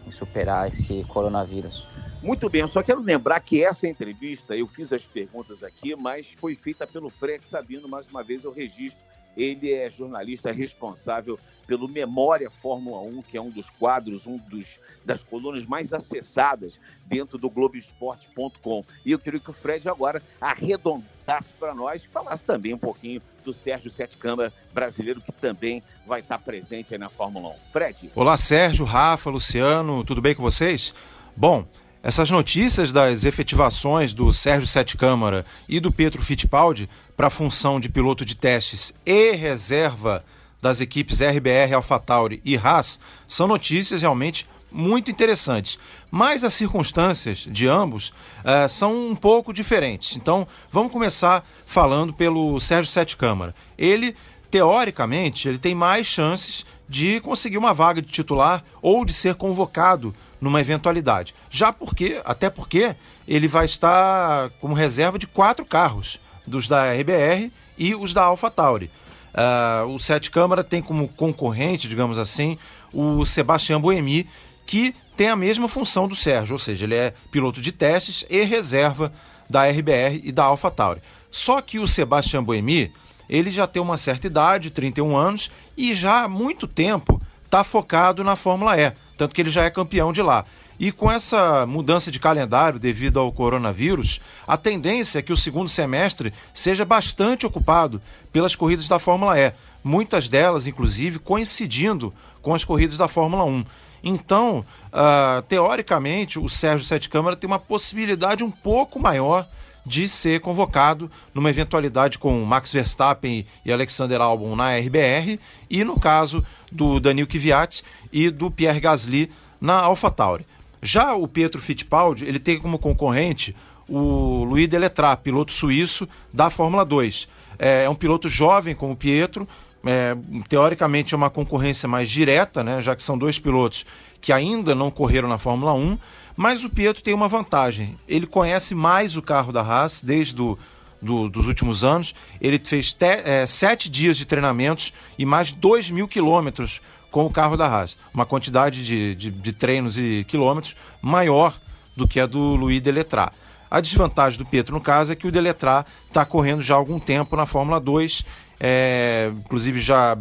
e 0.08 0.12
superar 0.12 0.68
esse 0.68 1.06
coronavírus. 1.06 1.88
Muito 2.22 2.50
bem, 2.50 2.60
eu 2.62 2.68
só 2.68 2.84
quero 2.84 3.02
lembrar 3.02 3.40
que 3.40 3.64
essa 3.64 3.88
entrevista, 3.88 4.54
eu 4.54 4.68
fiz 4.68 4.92
as 4.92 5.08
perguntas 5.08 5.64
aqui, 5.64 5.96
mas 5.96 6.34
foi 6.34 6.54
feita 6.54 6.86
pelo 6.86 7.10
Fred 7.10 7.48
Sabino, 7.48 7.88
mais 7.88 8.08
uma 8.08 8.22
vez 8.22 8.44
eu 8.44 8.52
registro 8.52 9.02
ele 9.36 9.74
é 9.74 9.90
jornalista 9.90 10.52
responsável 10.52 11.40
pelo 11.70 11.88
Memória 11.88 12.50
Fórmula 12.50 13.00
1, 13.02 13.22
que 13.22 13.38
é 13.38 13.42
um 13.42 13.52
dos 13.52 13.70
quadros, 13.70 14.26
um 14.26 14.38
dos 14.38 14.80
das 15.06 15.24
colunas 15.24 15.66
mais 15.68 15.94
acessadas 15.94 16.80
dentro 17.06 17.38
do 17.38 17.48
Globoesporte.com. 17.48 18.84
E 19.06 19.12
eu 19.12 19.20
queria 19.20 19.40
que 19.40 19.52
o 19.52 19.54
Fred 19.54 19.88
agora 19.88 20.22
arredondasse 20.42 21.54
para 21.54 21.76
nós 21.76 22.04
e 22.04 22.08
falasse 22.08 22.44
também 22.44 22.74
um 22.74 22.78
pouquinho 22.78 23.22
do 23.46 23.54
Sérgio 23.54 23.92
Sete 23.92 24.18
Câmara 24.18 24.52
brasileiro, 24.74 25.22
que 25.22 25.32
também 25.32 25.84
vai 26.08 26.22
estar 26.22 26.40
presente 26.40 26.94
aí 26.94 27.00
na 27.00 27.10
Fórmula 27.10 27.50
1. 27.50 27.54
Fred. 27.72 28.12
Olá, 28.16 28.36
Sérgio, 28.36 28.84
Rafa, 28.84 29.30
Luciano, 29.30 30.04
tudo 30.04 30.22
bem 30.22 30.34
com 30.34 30.42
vocês? 30.42 30.94
Bom, 31.38 31.68
essas 32.02 32.32
notícias 32.32 32.92
das 32.92 33.26
efetivações 33.26 34.14
do 34.14 34.32
Sérgio 34.32 34.68
Sete 34.68 34.96
Câmara 34.96 35.46
e 35.68 35.80
do 35.80 35.92
Pedro 35.92 36.24
Fittipaldi 36.24 36.90
para 37.16 37.28
a 37.28 37.32
função 37.32 37.80
de 37.80 37.90
piloto 37.90 38.24
de 38.24 38.36
testes 38.36 38.94
e 39.06 39.34
reserva 39.34 40.24
das 40.62 40.80
equipes 40.80 41.20
RBR, 41.22 41.74
AlphaTauri 41.74 42.42
e 42.46 42.58
Haas 42.58 43.00
são 43.28 43.48
notícias 43.48 44.02
realmente 44.02 44.48
muito 44.72 45.12
interessantes. 45.12 45.78
Mas 46.10 46.44
as 46.44 46.54
circunstâncias 46.54 47.48
de 47.50 47.68
ambos 47.68 48.10
uh, 48.10 48.70
são 48.70 49.10
um 49.10 49.16
pouco 49.16 49.52
diferentes. 49.52 50.16
Então 50.16 50.48
vamos 50.72 50.94
começar 50.94 51.46
falando 51.66 52.14
pelo 52.14 52.60
Sérgio 52.62 52.92
Sete 52.92 53.18
Câmara. 53.18 53.54
Ele 53.78 54.16
teoricamente, 54.50 55.48
ele 55.48 55.60
tem 55.60 55.76
mais 55.76 56.08
chances 56.08 56.66
de 56.88 57.20
conseguir 57.20 57.58
uma 57.58 57.74
vaga 57.74 58.02
de 58.02 58.10
titular 58.10 58.64
ou 58.82 59.06
de 59.06 59.14
ser 59.14 59.36
convocado 59.36 60.16
numa 60.40 60.62
eventualidade. 60.62 61.34
Já 61.50 61.72
porque, 61.72 62.22
até 62.24 62.50
porque, 62.50 62.96
ele 63.28 63.48
vai 63.48 63.66
estar 63.66 64.50
como 64.62 64.74
reserva 64.74 65.20
de 65.20 65.28
quatro 65.28 65.66
carros, 65.66 66.20
dos 66.46 66.68
da 66.68 66.94
RBR 66.94 67.52
e 67.78 67.96
os 67.96 68.14
da 68.14 68.24
AlphaTauri. 68.24 68.90
Uh, 69.30 69.88
o 69.94 70.00
Sete 70.00 70.32
Câmara 70.32 70.64
tem 70.64 70.82
como 70.82 71.08
concorrente, 71.08 71.88
digamos 71.88 72.18
assim, 72.18 72.58
o 72.92 73.26
Sebastião 73.26 73.80
Boemi, 73.80 74.28
que 74.66 74.94
tem 75.16 75.30
a 75.30 75.36
mesma 75.36 75.70
função 75.70 76.08
do 76.08 76.16
Sérgio, 76.16 76.54
ou 76.54 76.60
seja, 76.60 76.86
ele 76.86 76.96
é 76.96 77.14
piloto 77.32 77.62
de 77.62 77.72
testes 77.72 78.26
e 78.30 78.42
reserva 78.44 79.12
da 79.50 79.68
RBR 79.68 80.22
e 80.24 80.32
da 80.32 80.46
AlphaTauri. 80.46 81.02
Só 81.32 81.62
que 81.62 81.80
o 81.80 81.88
Sebastião 81.88 82.44
Boemi, 82.44 82.92
ele 83.30 83.52
já 83.52 83.68
tem 83.68 83.82
uma 83.82 83.98
certa 83.98 84.28
idade, 84.28 84.72
31 84.72 85.16
anos, 85.16 85.52
e 85.78 85.94
já 85.94 86.24
há 86.24 86.28
muito 86.28 86.68
tempo 86.68 87.19
está 87.50 87.64
focado 87.64 88.24
na 88.24 88.36
Fórmula 88.36 88.80
E, 88.80 88.94
tanto 89.18 89.34
que 89.34 89.42
ele 89.42 89.50
já 89.50 89.64
é 89.64 89.72
campeão 89.72 90.14
de 90.14 90.22
lá. 90.22 90.46
E 90.80 90.92
com 90.92 91.12
essa 91.12 91.66
mudança 91.66 92.10
de 92.10 92.20
calendário 92.20 92.80
devido 92.80 93.20
ao 93.20 93.32
coronavírus, 93.32 94.22
a 94.48 94.56
tendência 94.56 95.20
é 95.20 95.22
que 95.22 95.34
o 95.34 95.38
segundo 95.38 95.68
semestre 95.68 96.32
seja 96.54 96.86
bastante 96.86 97.46
ocupado 97.46 98.02
pelas 98.32 98.56
corridas 98.56 98.88
da 98.88 99.00
Fórmula 99.00 99.38
E, 99.38 99.52
muitas 99.84 100.30
delas, 100.30 100.68
inclusive, 100.68 101.18
coincidindo 101.20 102.14
com 102.42 102.54
as 102.54 102.64
corridas 102.64 102.98
da 102.98 103.08
Fórmula 103.08 103.44
1. 103.44 103.66
Então, 104.04 104.64
uh, 104.94 105.42
teoricamente, 105.42 106.40
o 106.40 106.48
Sérgio 106.48 106.88
Sete 106.88 107.10
Câmara 107.10 107.36
tem 107.36 107.48
uma 107.50 107.60
possibilidade 107.60 108.44
um 108.44 108.52
pouco 108.52 109.00
maior 109.00 109.46
de 109.90 110.08
ser 110.08 110.40
convocado 110.40 111.10
numa 111.34 111.50
eventualidade 111.50 112.20
com 112.20 112.46
Max 112.46 112.72
Verstappen 112.72 113.44
e 113.66 113.72
Alexander 113.72 114.22
Albon 114.22 114.56
na 114.56 114.78
RBR 114.78 115.40
e 115.68 115.84
no 115.84 116.00
caso 116.00 116.46
do 116.72 117.00
Daniel 117.00 117.26
Kvyat 117.26 117.84
e 118.14 118.30
do 118.30 118.52
Pierre 118.52 118.80
Gasly 118.80 119.32
na 119.60 119.80
AlphaTauri. 119.80 120.46
Já 120.80 121.16
o 121.16 121.28
Pietro 121.28 121.60
Fittipaldi, 121.60 122.24
ele 122.24 122.38
tem 122.38 122.60
como 122.60 122.78
concorrente 122.78 123.56
o 123.88 124.44
Louis 124.44 124.70
Deletrat, 124.70 125.22
piloto 125.22 125.52
suíço 125.52 126.08
da 126.32 126.52
Fórmula 126.52 126.86
2. 126.86 127.28
É, 127.58 127.86
é 127.86 127.90
um 127.90 127.96
piloto 127.96 128.30
jovem 128.30 128.76
como 128.76 128.94
o 128.94 128.96
Pietro, 128.96 129.48
é, 129.84 130.16
teoricamente 130.48 131.16
é 131.16 131.18
uma 131.18 131.32
concorrência 131.32 131.90
mais 131.90 132.12
direta, 132.12 132.64
né, 132.64 132.80
já 132.80 132.96
que 132.96 133.02
são 133.02 133.18
dois 133.18 133.40
pilotos 133.40 133.88
que 134.22 134.32
ainda 134.32 134.76
não 134.76 134.92
correram 134.92 135.28
na 135.28 135.40
Fórmula 135.40 135.74
1, 135.74 135.98
mas 136.40 136.64
o 136.64 136.70
Pietro 136.70 137.04
tem 137.04 137.14
uma 137.14 137.28
vantagem. 137.28 137.98
Ele 138.08 138.26
conhece 138.26 138.74
mais 138.74 139.18
o 139.18 139.22
carro 139.22 139.52
da 139.52 139.60
Haas 139.60 140.02
desde 140.02 140.34
do, 140.34 140.58
do, 141.02 141.28
dos 141.28 141.46
últimos 141.48 141.84
anos. 141.84 142.16
Ele 142.40 142.58
fez 142.58 142.94
te, 142.94 143.08
é, 143.26 143.46
sete 143.46 143.90
dias 143.90 144.16
de 144.16 144.26
treinamentos 144.26 144.94
e 145.18 145.26
mais 145.26 145.50
de 145.50 145.56
2 145.56 145.90
mil 145.90 146.08
quilômetros 146.08 146.82
com 147.12 147.26
o 147.26 147.30
carro 147.30 147.58
da 147.58 147.68
Haas. 147.68 147.98
Uma 148.14 148.26
quantidade 148.26 148.86
de, 148.86 149.16
de, 149.16 149.30
de 149.30 149.52
treinos 149.52 150.00
e 150.00 150.26
quilômetros 150.30 150.78
maior 151.02 151.60
do 151.94 152.08
que 152.08 152.22
a 152.22 152.26
do 152.26 152.56
Luiz 152.56 152.82
Deletrat. 152.82 153.34
A 153.70 153.82
desvantagem 153.82 154.40
do 154.40 154.46
Pietro, 154.46 154.74
no 154.74 154.80
caso, 154.80 155.12
é 155.12 155.18
que 155.18 155.28
o 155.28 155.32
Deletrat 155.34 155.86
está 156.08 156.24
correndo 156.24 156.62
já 156.62 156.74
há 156.74 156.78
algum 156.78 157.02
tempo 157.02 157.36
na 157.36 157.46
Fórmula 157.46 157.82
2 157.82 158.24
é, 158.60 159.32
inclusive 159.38 159.80
já 159.80 160.18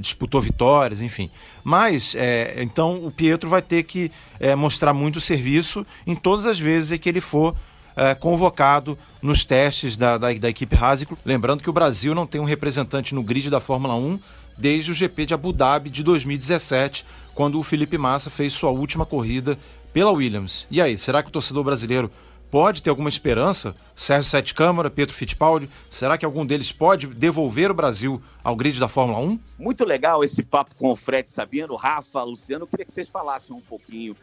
disputou 0.00 0.40
vitórias, 0.40 1.02
enfim. 1.02 1.30
Mas, 1.64 2.14
é, 2.14 2.62
então, 2.62 3.04
o 3.04 3.10
Pietro 3.10 3.48
vai 3.48 3.60
ter 3.60 3.82
que 3.82 4.10
é, 4.38 4.54
mostrar 4.54 4.94
muito 4.94 5.20
serviço 5.20 5.84
em 6.06 6.14
todas 6.14 6.46
as 6.46 6.58
vezes 6.58 6.98
que 6.98 7.08
ele 7.08 7.20
for 7.20 7.56
é, 7.96 8.14
convocado 8.14 8.96
nos 9.20 9.44
testes 9.44 9.96
da, 9.96 10.16
da, 10.16 10.32
da 10.32 10.48
equipe 10.48 10.76
Haas. 10.76 11.04
Lembrando 11.24 11.62
que 11.62 11.70
o 11.70 11.72
Brasil 11.72 12.14
não 12.14 12.26
tem 12.26 12.40
um 12.40 12.44
representante 12.44 13.14
no 13.14 13.22
grid 13.22 13.50
da 13.50 13.60
Fórmula 13.60 13.94
1 13.94 14.18
desde 14.56 14.90
o 14.90 14.94
GP 14.94 15.26
de 15.26 15.34
Abu 15.34 15.52
Dhabi 15.52 15.90
de 15.90 16.02
2017, 16.02 17.04
quando 17.34 17.58
o 17.58 17.62
Felipe 17.62 17.96
Massa 17.96 18.30
fez 18.30 18.52
sua 18.52 18.70
última 18.70 19.06
corrida 19.06 19.58
pela 19.92 20.12
Williams. 20.12 20.66
E 20.70 20.80
aí, 20.80 20.96
será 20.96 21.22
que 21.22 21.28
o 21.28 21.32
torcedor 21.32 21.64
brasileiro 21.64 22.10
pode 22.52 22.82
ter 22.82 22.90
alguma 22.90 23.08
esperança? 23.08 23.74
Sérgio 23.96 24.30
Sete 24.30 24.54
Câmara, 24.54 24.90
Pedro 24.90 25.14
Fittipaldi, 25.14 25.70
será 25.88 26.18
que 26.18 26.24
algum 26.24 26.44
deles 26.44 26.70
pode 26.70 27.06
devolver 27.06 27.70
o 27.70 27.74
Brasil 27.74 28.22
ao 28.44 28.54
grid 28.54 28.78
da 28.78 28.88
Fórmula 28.88 29.20
1? 29.20 29.40
Muito 29.58 29.86
legal 29.86 30.22
esse 30.22 30.42
papo 30.42 30.76
com 30.76 30.90
o 30.90 30.96
Fred 30.96 31.30
Sabino, 31.30 31.74
Rafa, 31.76 32.22
Luciano. 32.22 32.64
Eu 32.64 32.66
queria 32.68 32.84
que 32.84 32.92
vocês 32.92 33.08
falassem 33.08 33.56
um 33.56 33.60
pouquinho, 33.62 34.14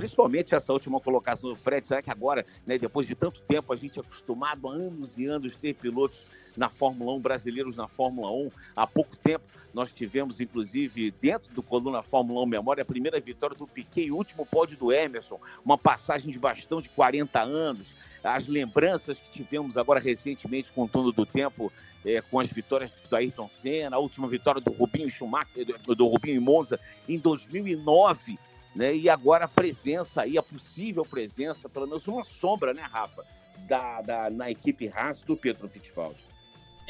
principalmente 0.00 0.54
essa 0.54 0.72
última 0.72 0.98
colocação 0.98 1.50
do 1.50 1.54
Fred. 1.54 1.86
Será 1.86 2.00
que 2.00 2.10
agora, 2.10 2.46
né, 2.66 2.78
depois 2.78 3.06
de 3.06 3.14
tanto 3.14 3.42
tempo, 3.42 3.70
a 3.70 3.76
gente 3.76 3.98
é 3.98 4.02
acostumado 4.02 4.66
há 4.66 4.72
anos 4.72 5.18
e 5.18 5.26
anos 5.26 5.56
ter 5.56 5.74
pilotos 5.74 6.24
na 6.56 6.70
Fórmula 6.70 7.12
1, 7.12 7.20
brasileiros 7.20 7.76
na 7.76 7.86
Fórmula 7.86 8.30
1. 8.30 8.50
Há 8.74 8.86
pouco 8.86 9.14
tempo 9.18 9.44
nós 9.74 9.92
tivemos, 9.92 10.40
inclusive, 10.40 11.10
dentro 11.20 11.52
do 11.52 11.62
Coluna 11.62 12.02
Fórmula 12.02 12.40
1 12.44 12.46
Memória, 12.46 12.80
a 12.80 12.84
primeira 12.84 13.20
vitória 13.20 13.54
do 13.54 13.66
Piquet 13.66 14.06
e 14.06 14.10
o 14.10 14.16
último 14.16 14.46
pódio 14.46 14.74
do 14.78 14.90
Emerson, 14.90 15.38
uma 15.62 15.76
passagem 15.76 16.30
de 16.30 16.38
bastão 16.38 16.80
de 16.80 16.88
40 16.88 17.38
anos. 17.38 17.94
As 18.24 18.48
lembranças 18.48 19.20
que 19.20 19.30
tivemos 19.30 19.76
agora 19.76 20.00
recentemente 20.00 20.72
com 20.72 20.84
o 20.90 21.12
do 21.12 21.26
tempo, 21.26 21.70
é, 22.06 22.22
com 22.22 22.40
as 22.40 22.50
vitórias 22.50 22.90
do 22.90 23.14
Ayrton 23.14 23.50
Senna, 23.50 23.96
a 23.96 23.98
última 23.98 24.26
vitória 24.26 24.62
do 24.62 24.72
Rubinho 24.72 25.10
Schumacher, 25.10 25.66
do, 25.84 25.94
do 25.94 26.06
Rubinho 26.06 26.40
Monza 26.40 26.80
em 27.06 27.18
2009. 27.18 28.38
Né? 28.74 28.96
E 28.96 29.08
agora 29.08 29.46
a 29.46 29.48
presença 29.48 30.22
aí, 30.22 30.38
a 30.38 30.42
possível 30.42 31.04
presença, 31.04 31.68
pelo 31.68 31.86
menos 31.86 32.06
uma 32.06 32.24
sombra, 32.24 32.72
né, 32.72 32.82
Rafa, 32.82 33.24
da, 33.68 34.00
da, 34.00 34.30
na 34.30 34.50
equipe 34.50 34.88
Haas 34.88 35.22
do 35.22 35.36
Pedro 35.36 35.68
Fittipaldi. 35.68 36.30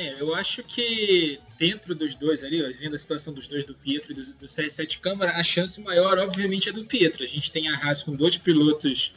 É, 0.00 0.18
eu 0.18 0.34
acho 0.34 0.62
que 0.62 1.38
dentro 1.58 1.94
dos 1.94 2.14
dois 2.14 2.42
ali, 2.42 2.62
vendo 2.72 2.94
a 2.94 2.98
situação 2.98 3.34
dos 3.34 3.46
dois, 3.46 3.66
do 3.66 3.74
Pietro 3.74 4.12
e 4.12 4.14
do, 4.14 4.22
do 4.22 4.46
CR7 4.46 4.98
Câmara, 4.98 5.32
a 5.32 5.42
chance 5.42 5.78
maior, 5.80 6.18
obviamente, 6.18 6.70
é 6.70 6.72
do 6.72 6.86
Pietro. 6.86 7.22
A 7.22 7.26
gente 7.26 7.52
tem 7.52 7.68
a 7.68 7.76
Haas 7.76 8.02
com 8.02 8.14
dois 8.14 8.36
pilotos 8.38 9.14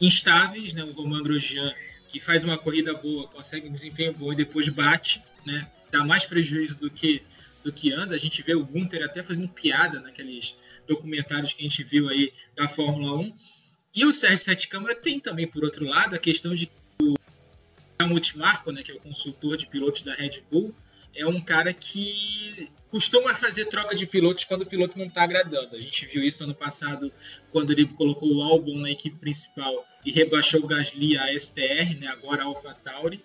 instáveis, 0.00 0.72
né? 0.72 0.82
O 0.82 0.92
Romain 0.92 1.22
Grosjean, 1.22 1.74
que 2.08 2.18
faz 2.20 2.42
uma 2.42 2.56
corrida 2.56 2.94
boa, 2.94 3.28
consegue 3.28 3.68
um 3.68 3.72
desempenho 3.72 4.14
bom 4.14 4.32
e 4.32 4.36
depois 4.36 4.66
bate, 4.68 5.22
né? 5.44 5.70
Dá 5.90 6.02
mais 6.02 6.24
prejuízo 6.24 6.78
do 6.78 6.90
que, 6.90 7.22
do 7.64 7.72
que 7.72 7.92
anda. 7.92 8.14
A 8.14 8.18
gente 8.18 8.42
vê 8.42 8.54
o 8.54 8.64
Gunter 8.64 9.02
até 9.02 9.22
fazendo 9.22 9.48
piada 9.48 9.98
naqueles 10.00 10.56
documentários 10.86 11.54
que 11.54 11.64
a 11.64 11.68
gente 11.68 11.82
viu 11.82 12.08
aí 12.08 12.32
da 12.54 12.68
Fórmula 12.68 13.16
1. 13.18 13.34
E 13.94 14.04
o 14.04 14.10
CR7 14.10 14.68
Câmara 14.68 14.94
tem 14.94 15.18
também, 15.18 15.46
por 15.46 15.64
outro 15.64 15.86
lado, 15.86 16.14
a 16.14 16.18
questão 16.18 16.54
de 16.54 16.70
Helmut 18.00 18.36
Marko, 18.36 18.70
né, 18.70 18.82
que 18.82 18.92
é 18.92 18.94
o 18.94 19.00
consultor 19.00 19.56
de 19.56 19.66
pilotos 19.66 20.02
da 20.02 20.12
Red 20.14 20.42
Bull, 20.50 20.74
é 21.14 21.26
um 21.26 21.40
cara 21.40 21.72
que 21.72 22.68
costuma 22.90 23.34
fazer 23.34 23.66
troca 23.66 23.94
de 23.94 24.06
pilotos 24.06 24.44
quando 24.44 24.62
o 24.62 24.66
piloto 24.66 24.98
não 24.98 25.06
está 25.06 25.22
agradando. 25.22 25.74
A 25.74 25.80
gente 25.80 26.06
viu 26.06 26.22
isso 26.22 26.44
ano 26.44 26.54
passado 26.54 27.12
quando 27.50 27.72
ele 27.72 27.86
colocou 27.86 28.32
o 28.32 28.42
Albon 28.42 28.78
na 28.78 28.90
equipe 28.90 29.16
principal 29.16 29.86
e 30.04 30.10
rebaixou 30.10 30.60
o 30.60 30.66
Gasly 30.66 31.16
a 31.16 31.38
STR, 31.38 31.98
né, 31.98 32.08
agora 32.08 32.42
a 32.42 32.46
AlphaTauri. 32.46 33.22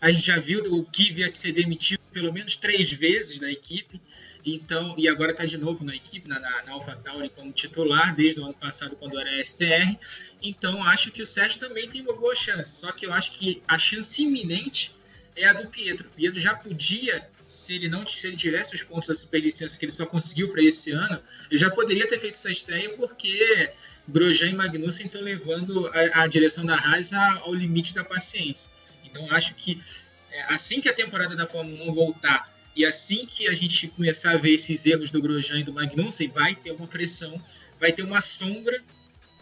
A 0.00 0.10
gente 0.12 0.26
já 0.26 0.38
viu 0.38 0.60
o 0.74 0.84
Kvyat 0.84 1.36
ser 1.36 1.52
demitido 1.52 2.00
pelo 2.12 2.32
menos 2.32 2.56
três 2.56 2.92
vezes 2.92 3.38
da 3.38 3.50
equipe. 3.50 4.00
Então, 4.44 4.94
e 4.96 5.08
agora 5.08 5.32
está 5.32 5.44
de 5.44 5.58
novo 5.58 5.84
na 5.84 5.94
equipe, 5.94 6.28
na, 6.28 6.38
na, 6.38 6.62
na 6.62 6.72
AlphaTauri 6.72 7.30
como 7.30 7.50
titular, 7.52 8.14
desde 8.14 8.40
o 8.40 8.44
ano 8.44 8.54
passado, 8.54 8.94
quando 8.94 9.18
era 9.18 9.44
STR. 9.44 9.96
Então, 10.40 10.82
acho 10.84 11.10
que 11.10 11.20
o 11.20 11.26
Sérgio 11.26 11.58
também 11.58 11.88
tem 11.90 12.00
uma 12.00 12.12
boa 12.12 12.34
chance. 12.34 12.76
Só 12.76 12.92
que 12.92 13.04
eu 13.04 13.12
acho 13.12 13.32
que 13.32 13.60
a 13.66 13.76
chance 13.76 14.22
iminente 14.22 14.94
é 15.34 15.46
a 15.46 15.52
do 15.52 15.68
Pietro. 15.68 16.08
O 16.08 16.12
Pietro 16.12 16.40
já 16.40 16.54
podia, 16.54 17.28
se 17.46 17.74
ele 17.74 17.88
não 17.88 18.06
se 18.06 18.26
ele 18.26 18.36
tivesse 18.36 18.74
os 18.74 18.82
pontos 18.82 19.08
da 19.08 19.16
superlicença 19.16 19.76
que 19.76 19.84
ele 19.84 19.92
só 19.92 20.06
conseguiu 20.06 20.52
para 20.52 20.62
esse 20.62 20.92
ano, 20.92 21.20
ele 21.50 21.58
já 21.58 21.70
poderia 21.70 22.08
ter 22.08 22.20
feito 22.20 22.34
essa 22.34 22.50
estreia, 22.50 22.90
porque 22.90 23.72
Grosjean 24.08 24.50
e 24.50 24.54
Magnussen 24.54 25.06
estão 25.06 25.20
levando 25.20 25.88
a, 25.88 26.22
a, 26.22 26.26
direção 26.26 26.64
da 26.64 26.76
Haas 26.76 27.12
ao 27.12 27.52
limite 27.52 27.94
da 27.94 28.04
paciência. 28.04 28.70
Então, 29.16 29.34
acho 29.34 29.54
que 29.54 29.82
é, 30.30 30.42
assim 30.54 30.80
que 30.80 30.88
a 30.88 30.92
temporada 30.92 31.34
da 31.34 31.46
Fórmula 31.46 31.90
1 31.90 31.94
voltar 31.94 32.54
e 32.74 32.84
assim 32.84 33.24
que 33.24 33.48
a 33.48 33.54
gente 33.54 33.88
começar 33.88 34.32
a 34.32 34.36
ver 34.36 34.52
esses 34.52 34.84
erros 34.84 35.10
do 35.10 35.22
Grosjean 35.22 35.60
e 35.60 35.64
do 35.64 35.72
Magnussen, 35.72 36.28
vai 36.28 36.54
ter 36.54 36.72
uma 36.72 36.86
pressão, 36.86 37.40
vai 37.80 37.90
ter 37.90 38.02
uma 38.02 38.20
sombra 38.20 38.82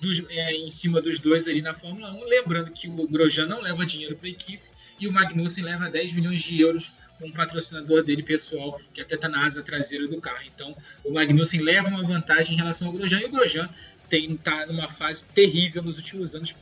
dos, 0.01 0.23
é, 0.31 0.55
em 0.55 0.71
cima 0.71 1.03
dos 1.03 1.19
dois 1.19 1.49
ali 1.49 1.61
na 1.61 1.75
Fórmula 1.75 2.13
1. 2.13 2.25
Lembrando 2.25 2.71
que 2.71 2.89
o 2.89 3.09
Grosjean 3.09 3.47
não 3.47 3.61
leva 3.61 3.85
dinheiro 3.85 4.17
para 4.17 4.29
a 4.29 4.31
equipe 4.31 4.63
e 5.01 5.09
o 5.09 5.13
Magnussen 5.13 5.65
leva 5.65 5.91
10 5.91 6.13
milhões 6.13 6.41
de 6.43 6.61
euros 6.61 6.93
com 7.19 7.27
um 7.27 7.33
patrocinador 7.33 8.05
dele 8.05 8.23
pessoal, 8.23 8.81
que 8.93 9.01
até 9.01 9.17
está 9.17 9.29
na 9.29 9.45
asa 9.45 9.63
traseira 9.63 10.07
do 10.07 10.21
carro. 10.21 10.45
Então, 10.55 10.77
o 11.05 11.13
Magnussen 11.13 11.61
leva 11.61 11.89
uma 11.89 12.05
vantagem 12.05 12.55
em 12.55 12.57
relação 12.57 12.89
ao 12.89 12.93
Grosjean 12.93 13.21
e 13.21 13.25
o 13.25 13.31
Grosjean 13.31 13.69
está 14.13 14.67
numa 14.67 14.89
fase 14.89 15.25
terrível 15.35 15.83
nos 15.83 15.97
últimos 15.97 16.37
anos 16.37 16.55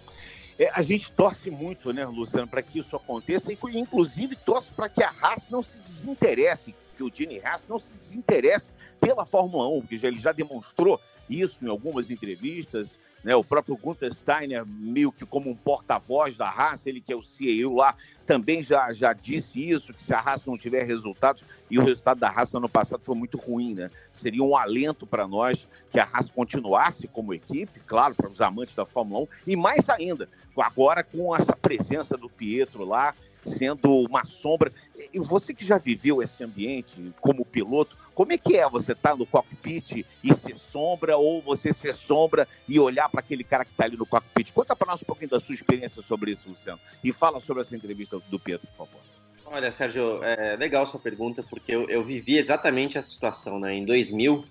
é, 0.59 0.71
a 0.73 0.83
gente 0.83 1.11
torce 1.13 1.51
muito, 1.51 1.93
né, 1.93 2.05
Luciano, 2.07 2.49
para 2.49 2.63
que 2.63 2.79
isso 2.79 2.97
aconteça, 2.97 3.53
inclusive 3.53 4.37
torce 4.37 4.73
para 4.73 4.89
que 4.89 5.03
a 5.03 5.13
Haas 5.21 5.49
não 5.49 5.63
se 5.63 5.79
desinteresse, 5.81 6.75
que 6.97 7.03
o 7.03 7.11
Gene 7.13 7.41
Haas 7.41 7.69
não 7.69 7.79
se 7.79 7.95
desinteresse 7.95 8.73
pela 9.01 9.25
Fórmula 9.25 9.69
1, 9.69 9.81
porque 9.81 10.07
ele 10.07 10.19
já 10.19 10.33
demonstrou 10.33 11.01
isso 11.29 11.65
em 11.65 11.69
algumas 11.69 12.11
entrevistas, 12.11 13.01
né? 13.25 13.35
O 13.35 13.45
próprio 13.45 13.77
Gunther 13.77 14.13
Steiner, 14.13 14.67
meio 14.67 15.11
que 15.11 15.25
como 15.25 15.51
um 15.51 15.55
porta-voz 15.55 16.37
da 16.37 16.49
Haas, 16.49 16.87
ele 16.87 17.01
que 17.01 17.13
é 17.13 17.17
o 17.17 17.23
CEO 17.23 17.77
lá, 17.77 17.97
também 18.27 18.63
já, 18.63 18.93
já 18.93 19.13
disse 19.13 19.69
isso, 19.69 19.93
que 19.93 20.03
se 20.03 20.15
a 20.15 20.19
Haas 20.19 20.45
não 20.45 20.57
tiver 20.57 20.85
resultados, 20.85 21.45
e 21.71 21.79
o 21.79 21.85
resultado 21.85 22.19
da 22.19 22.29
Haas 22.29 22.55
ano 22.55 22.69
passado 22.69 23.05
foi 23.05 23.15
muito 23.15 23.39
ruim, 23.39 23.75
né? 23.75 23.91
Seria 24.13 24.43
um 24.43 24.57
alento 24.57 25.07
para 25.07 25.27
nós 25.27 25.67
que 25.91 25.99
a 25.99 26.05
Haas 26.05 26.31
continuasse 26.31 27.09
como 27.09 27.35
equipe, 27.35 27.81
claro, 27.87 28.15
para 28.15 28.29
os 28.29 28.41
amantes 28.41 28.75
da 28.75 28.85
Fórmula 28.85 29.23
1, 29.23 29.29
e 29.49 29.57
mais 29.57 29.89
ainda, 29.89 30.29
agora 30.57 31.03
com 31.03 31.35
essa 31.35 31.57
presença 31.57 32.17
do 32.17 32.29
Pietro 32.29 32.85
lá, 32.85 33.15
sendo 33.45 34.01
uma 34.01 34.25
sombra. 34.25 34.73
E 35.13 35.19
você 35.19 35.53
que 35.53 35.65
já 35.65 35.79
viveu 35.79 36.23
esse 36.23 36.45
ambiente 36.45 37.13
como 37.21 37.45
piloto, 37.45 37.97
como 38.15 38.33
é 38.33 38.39
que 38.39 38.57
é 38.57 38.69
você 38.69 38.93
estar 38.93 39.11
tá 39.11 39.17
no 39.17 39.27
cockpit 39.27 40.05
e 40.23 40.35
ser 40.35 40.57
sombra, 40.57 41.17
ou 41.17 41.41
você 41.41 41.73
ser 41.73 41.95
sombra 41.95 42.47
e 42.69 42.79
olhar 42.79 43.09
para 43.09 43.21
aquele 43.21 43.43
cara 43.43 43.65
que 43.65 43.73
está 43.73 43.85
ali 43.85 43.97
no 43.97 44.07
cockpit? 44.07 44.53
Conta 44.53 44.77
para 44.77 44.93
nós 44.93 45.03
um 45.03 45.07
pouquinho 45.07 45.31
da 45.31 45.41
sua 45.41 45.55
experiência 45.55 46.03
sobre 46.03 46.33
isso, 46.33 46.49
Luciano. 46.49 46.81
E 47.03 47.13
fala 47.13 47.41
sobre 47.41 47.63
essa 47.63 47.75
entrevista 47.75 48.19
do 48.29 48.39
Pedro, 48.39 48.67
por 48.69 48.87
favor. 48.87 49.01
Olha, 49.47 49.71
Sérgio, 49.73 50.23
é 50.23 50.57
legal 50.57 50.87
sua 50.87 51.01
pergunta, 51.01 51.43
porque 51.43 51.73
eu, 51.75 51.89
eu 51.89 52.05
vivi 52.05 52.39
exatamente 52.39 52.97
essa 52.97 53.11
situação. 53.11 53.59
Né? 53.59 53.75
Em 53.75 53.85
2000, 53.85 54.45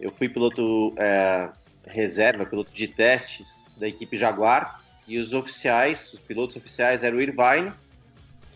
eu 0.00 0.10
fui 0.10 0.28
piloto 0.28 0.92
é, 0.96 1.48
reserva, 1.86 2.44
piloto 2.44 2.72
de 2.72 2.88
testes 2.88 3.66
da 3.76 3.86
equipe 3.86 4.16
Jaguar, 4.16 4.82
e 5.06 5.18
os 5.18 5.32
oficiais, 5.32 6.12
os 6.12 6.20
pilotos 6.20 6.56
oficiais 6.56 7.04
eram 7.04 7.18
o 7.18 7.20
Irvine, 7.20 7.72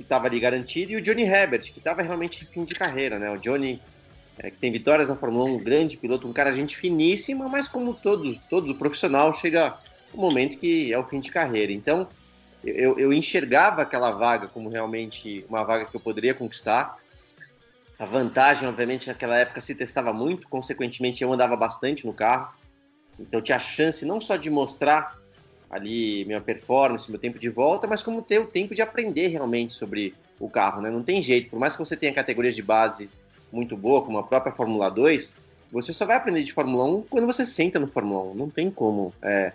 que 0.01 0.05
estava 0.05 0.27
ali 0.27 0.41
garantido, 0.41 0.93
e 0.93 0.97
o 0.97 1.03
Johnny 1.03 1.25
Herbert, 1.25 1.71
que 1.73 1.79
estava 1.79 2.01
realmente 2.01 2.43
em 2.43 2.47
fim 2.47 2.65
de 2.65 2.75
carreira. 2.75 3.19
Né? 3.19 3.31
O 3.31 3.37
Johnny 3.37 3.81
é, 4.39 4.51
que 4.51 4.57
tem 4.57 4.73
vitórias 4.73 5.11
na 5.11 5.17
Fórmula 5.17 5.45
1, 5.45 5.55
um 5.55 5.63
grande 5.63 5.99
piloto, 5.99 6.27
um 6.27 6.33
cara 6.33 6.51
gente 6.53 6.75
finíssima, 6.75 7.47
mas 7.51 7.69
como 7.69 7.93
todo, 7.93 8.35
todo 8.49 8.75
profissional, 8.75 9.31
chega 9.35 9.77
um 10.15 10.21
momento 10.23 10.57
que 10.57 10.91
é 10.91 10.99
o 10.99 11.05
fim 11.05 11.21
de 11.21 11.31
carreira. 11.31 11.71
Então, 11.71 12.09
eu, 12.65 12.99
eu 12.99 13.13
enxergava 13.13 13.83
aquela 13.83 14.11
vaga 14.11 14.49
como 14.49 14.71
realmente 14.71 15.45
uma 15.47 15.63
vaga 15.63 15.85
que 15.85 15.95
eu 15.95 16.01
poderia 16.01 16.33
conquistar. 16.33 16.97
A 17.99 18.07
vantagem, 18.07 18.67
obviamente, 18.67 19.09
naquela 19.09 19.37
época 19.37 19.61
se 19.61 19.75
testava 19.75 20.15
muito, 20.15 20.49
consequentemente 20.49 21.23
eu 21.23 21.31
andava 21.31 21.55
bastante 21.55 22.07
no 22.07 22.15
carro. 22.15 22.55
Então 23.19 23.43
tinha 23.43 23.57
a 23.57 23.61
chance 23.61 24.07
não 24.07 24.19
só 24.23 24.37
de 24.37 24.49
mostrar 24.49 25.20
ali 25.71 26.25
minha 26.25 26.41
performance, 26.41 27.11
meu 27.11 27.21
tempo 27.21 27.39
de 27.39 27.49
volta, 27.49 27.87
mas 27.87 28.03
como 28.03 28.21
ter 28.21 28.41
o 28.41 28.47
tempo 28.47 28.75
de 28.75 28.83
aprender 28.83 29.29
realmente 29.29 29.73
sobre 29.73 30.15
o 30.39 30.49
carro, 30.49 30.81
né? 30.81 30.91
Não 30.91 31.03
tem 31.03 31.23
jeito, 31.23 31.51
por 31.51 31.59
mais 31.59 31.75
que 31.75 31.79
você 31.79 31.97
tenha 31.97 32.13
categorias 32.13 32.57
de 32.57 32.63
base 32.63 33.09
muito 33.53 33.77
boa, 33.77 34.03
como 34.03 34.19
a 34.19 34.23
própria 34.23 34.53
Fórmula 34.53 34.91
2, 34.91 35.37
você 35.71 35.93
só 35.93 36.05
vai 36.05 36.17
aprender 36.17 36.43
de 36.43 36.53
Fórmula 36.53 36.85
1 36.85 37.03
quando 37.03 37.27
você 37.27 37.47
senta 37.47 37.79
no 37.79 37.87
Fórmula 37.87 38.33
1. 38.33 38.35
Não 38.35 38.51
tem 38.51 38.71
como 38.71 39.15
é, 39.23 39.53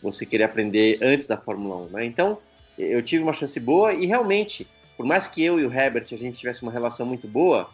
você 0.00 0.24
querer 0.24 0.44
aprender 0.44 0.96
antes 1.02 1.26
da 1.26 1.36
Fórmula 1.36 1.76
1, 1.86 1.88
né? 1.88 2.04
Então, 2.04 2.38
eu 2.78 3.02
tive 3.02 3.22
uma 3.22 3.32
chance 3.32 3.58
boa 3.58 3.92
e 3.92 4.06
realmente, 4.06 4.66
por 4.96 5.04
mais 5.06 5.26
que 5.26 5.42
eu 5.42 5.58
e 5.58 5.66
o 5.66 5.72
Herbert 5.72 6.06
a 6.12 6.16
gente 6.16 6.38
tivesse 6.38 6.62
uma 6.62 6.70
relação 6.70 7.06
muito 7.06 7.26
boa, 7.26 7.70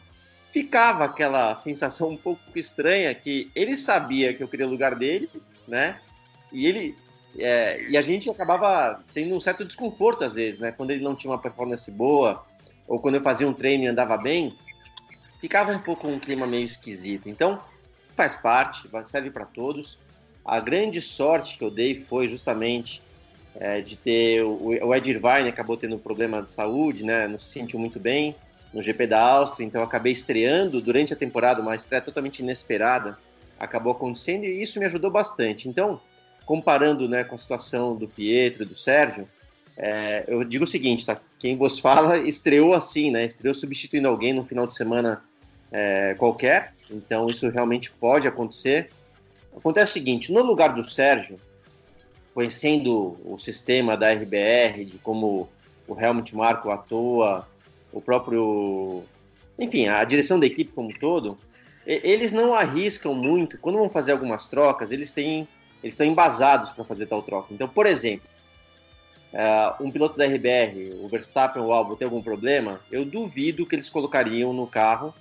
ficava 0.51 1.05
aquela 1.05 1.57
sensação 1.57 2.11
um 2.11 2.17
pouco 2.17 2.41
estranha 2.55 3.15
que 3.15 3.51
ele 3.55 3.75
sabia 3.75 4.33
que 4.33 4.43
eu 4.43 4.49
queria 4.49 4.67
o 4.67 4.71
lugar 4.71 4.95
dele, 4.95 5.29
né? 5.67 5.99
E 6.53 6.67
ele 6.67 6.95
é, 7.39 7.83
e 7.89 7.97
a 7.97 8.03
gente 8.03 8.31
acabava 8.31 9.03
tendo 9.15 9.35
um 9.35 9.41
certo 9.41 9.65
desconforto 9.65 10.25
às 10.25 10.35
vezes, 10.35 10.61
né? 10.61 10.73
Quando 10.73 10.91
ele 10.91 11.03
não 11.03 11.15
tinha 11.15 11.31
uma 11.31 11.39
performance 11.39 11.91
boa 11.91 12.45
ou 12.87 12.99
quando 12.99 13.15
eu 13.15 13.23
fazia 13.23 13.49
um 13.49 13.53
treino 13.53 13.85
e 13.85 13.87
andava 13.87 14.17
bem, 14.17 14.53
ficava 15.41 15.73
um 15.73 15.79
pouco 15.79 16.07
um 16.09 16.19
clima 16.19 16.47
meio 16.47 16.67
esquisito. 16.67 17.29
Então, 17.29 17.61
faz 18.15 18.37
parte, 18.37 18.89
serve 19.07 19.31
para 19.31 19.47
todos. 19.47 19.99
A 20.45 20.61
grande 20.61 21.01
sorte 21.01 21.57
que 21.57 21.65
eu 21.65 21.71
dei 21.71 22.01
foi 22.01 22.29
justamente 22.29 23.03
é, 23.55 23.81
de 23.81 23.97
ter 23.97 24.43
o, 24.43 24.87
o 24.87 24.95
Ed 24.95 25.09
Irvine 25.09 25.49
acabou 25.49 25.77
tendo 25.77 25.97
um 25.97 26.01
problema 26.01 26.43
de 26.43 26.51
saúde, 26.51 27.05
né? 27.05 27.27
Não 27.27 27.39
se 27.39 27.47
sentiu 27.47 27.79
muito 27.79 27.99
bem 27.99 28.35
no 28.75 28.83
GP 28.83 29.07
da 29.07 29.21
Áustria, 29.21 29.67
então 29.67 29.83
acabei 29.83 30.13
estreando 30.13 30.81
durante 30.81 31.13
a 31.13 31.17
temporada, 31.17 31.61
uma 31.61 31.77
estreia 31.77 32.03
totalmente 32.03 32.41
inesperada 32.41 33.19
acabou 33.63 33.93
acontecendo 33.93 34.45
e 34.45 34.61
isso 34.61 34.79
me 34.81 34.87
ajudou 34.87 35.11
bastante. 35.11 35.69
Então, 35.69 36.01
comparando 36.45 37.09
né, 37.09 37.25
com 37.25 37.35
a 37.35 37.39
situação 37.39 37.97
do 37.97 38.09
Pietro 38.09 38.63
e 38.63 38.67
do 38.67 38.77
Sérgio, 38.77 39.29
é, 39.77 40.25
eu 40.29 40.45
digo 40.45 40.65
o 40.65 40.67
seguinte, 40.67 41.07
tá? 41.07 41.19
Quem 41.39 41.57
vos 41.57 41.79
fala 41.79 42.19
estreou 42.19 42.75
assim, 42.75 43.11
né? 43.11 43.25
Estreou 43.25 43.55
substituindo 43.55 44.07
alguém 44.07 44.33
no 44.33 44.45
final 44.45 44.67
de 44.67 44.75
semana 44.75 45.23
é, 45.71 46.15
qualquer, 46.19 46.75
então 46.91 47.29
isso 47.29 47.49
realmente 47.49 47.91
pode 47.91 48.29
acontecer. 48.29 48.91
Acontece 49.57 49.91
o 49.91 49.95
seguinte: 49.95 50.33
no 50.33 50.43
lugar 50.43 50.75
do 50.75 50.89
Sérgio, 50.89 51.39
conhecendo 52.35 53.19
o 53.25 53.39
sistema 53.39 53.97
da 53.97 54.13
RBR, 54.13 54.85
de 54.85 54.99
como 54.99 55.49
o 55.87 55.99
Helmut 55.99 56.35
Marko 56.37 56.71
atua, 56.71 57.47
o 57.93 58.01
próprio. 58.01 59.03
Enfim, 59.59 59.87
a 59.87 60.03
direção 60.05 60.41
da 60.41 60.47
equipe 60.47 60.73
como 60.73 60.89
um 60.89 60.93
todo, 60.93 61.39
eles 61.87 62.33
não 62.33 62.55
arriscam 62.55 63.15
muito. 63.15 63.59
Quando 63.59 63.79
vão 63.79 63.91
fazer 63.91 64.13
algumas 64.13 64.49
trocas, 64.49 64.91
eles 64.91 65.13
têm. 65.13 65.47
Eles 65.83 65.95
estão 65.95 66.07
embasados 66.07 66.71
para 66.71 66.85
fazer 66.85 67.07
tal 67.07 67.23
troca. 67.23 67.53
Então, 67.53 67.69
por 67.69 67.87
exemplo, 67.87 68.29
uh, 69.33 69.83
um 69.83 69.91
piloto 69.91 70.17
da 70.17 70.25
RBR, 70.25 70.95
o 71.03 71.09
Verstappen 71.09 71.63
ou 71.63 71.69
o 71.69 71.73
Albon, 71.73 71.97
tem 71.97 72.07
algum 72.07 72.23
problema, 72.23 72.81
eu 72.91 73.05
duvido 73.05 73.67
que 73.67 73.75
eles 73.75 73.91
colocariam 73.91 74.53
no 74.53 74.67
carro 74.67 75.15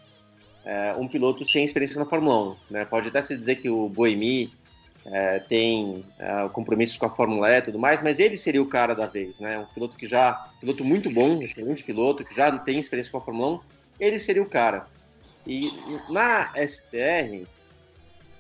é, 0.66 0.94
um 0.98 1.08
piloto 1.08 1.44
sem 1.46 1.64
experiência 1.64 2.00
na 2.00 2.06
Fórmula 2.06 2.52
1. 2.52 2.56
Né? 2.70 2.86
Pode 2.86 3.08
até 3.08 3.22
se 3.22 3.38
dizer 3.38 3.56
que 3.56 3.70
o 3.70 3.90
Boemi 3.90 4.52
é, 5.06 5.40
tem 5.40 6.06
é, 6.20 6.50
compromissos 6.50 6.98
com 6.98 7.06
a 7.06 7.10
Fórmula 7.10 7.52
E 7.52 7.58
e 7.58 7.62
tudo 7.62 7.80
mais, 7.80 8.02
mas 8.02 8.20
ele 8.20 8.38
seria 8.38 8.62
o 8.62 8.68
cara 8.68 8.94
da 8.94 9.08
vez, 9.08 9.40
né? 9.40 9.60
Um 9.60 9.66
piloto 9.74 9.98
que 9.98 10.08
já, 10.08 10.34
piloto 10.60 10.84
muito 10.86 11.10
bom, 11.10 11.42
excelente 11.42 11.84
piloto, 11.84 12.24
que 12.24 12.36
já 12.36 12.56
tem 12.60 12.78
experiência 12.78 13.12
com 13.12 13.18
a 13.18 13.22
Fórmula 13.22 13.56
1, 13.56 13.60
ele 14.00 14.20
seria 14.20 14.44
o 14.44 14.50
cara. 14.50 14.86
E 15.48 15.72
na 16.10 16.52
STR, 16.56 17.48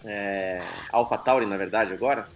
é, 0.05 0.61
AlphaTauri, 0.91 1.45
na 1.45 1.57
verdade, 1.57 1.93
agora, 1.93 2.27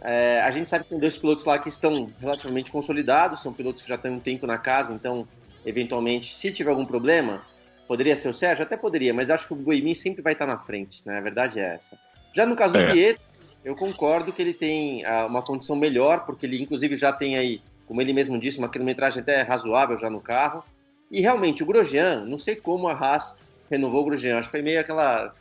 é, 0.00 0.40
a 0.40 0.50
gente 0.50 0.68
sabe 0.68 0.84
que 0.84 0.90
tem 0.90 0.98
dois 0.98 1.16
pilotos 1.16 1.44
lá 1.44 1.58
que 1.58 1.68
estão 1.68 2.08
relativamente 2.20 2.70
consolidados, 2.70 3.42
são 3.42 3.52
pilotos 3.52 3.82
que 3.82 3.88
já 3.88 3.98
têm 3.98 4.12
um 4.12 4.20
tempo 4.20 4.46
na 4.46 4.58
casa, 4.58 4.92
então, 4.92 5.26
eventualmente, 5.64 6.34
se 6.34 6.50
tiver 6.50 6.70
algum 6.70 6.86
problema, 6.86 7.42
Poderia 7.86 8.16
ser 8.16 8.28
o 8.28 8.34
Sérgio? 8.34 8.64
Até 8.64 8.76
poderia, 8.76 9.14
mas 9.14 9.30
acho 9.30 9.46
que 9.46 9.52
o 9.52 9.56
Boemi 9.56 9.94
sempre 9.94 10.20
vai 10.20 10.32
estar 10.32 10.46
na 10.46 10.58
frente, 10.58 11.06
né? 11.06 11.18
A 11.18 11.20
verdade 11.20 11.60
é 11.60 11.74
essa. 11.74 11.96
Já 12.34 12.44
no 12.44 12.56
caso 12.56 12.72
do 12.72 12.80
é. 12.80 12.92
Pietro, 12.92 13.22
eu 13.64 13.74
concordo 13.74 14.32
que 14.32 14.42
ele 14.42 14.52
tem 14.52 15.04
ah, 15.04 15.26
uma 15.26 15.42
condição 15.42 15.76
melhor, 15.76 16.26
porque 16.26 16.46
ele 16.46 16.60
inclusive 16.60 16.96
já 16.96 17.12
tem 17.12 17.36
aí, 17.36 17.60
como 17.86 18.00
ele 18.00 18.12
mesmo 18.12 18.38
disse, 18.38 18.58
uma 18.58 18.68
quilometragem 18.68 19.22
até 19.22 19.42
razoável 19.42 19.96
já 19.96 20.10
no 20.10 20.20
carro. 20.20 20.64
E 21.10 21.20
realmente, 21.20 21.62
o 21.62 21.66
Grosjean, 21.66 22.24
não 22.24 22.38
sei 22.38 22.56
como 22.56 22.88
a 22.88 22.92
Haas 22.92 23.38
renovou 23.70 24.02
o 24.02 24.06
Grosjean, 24.06 24.38
acho 24.38 24.48
que 24.48 24.52
foi 24.52 24.62
meio 24.62 24.80
aquela. 24.80 25.32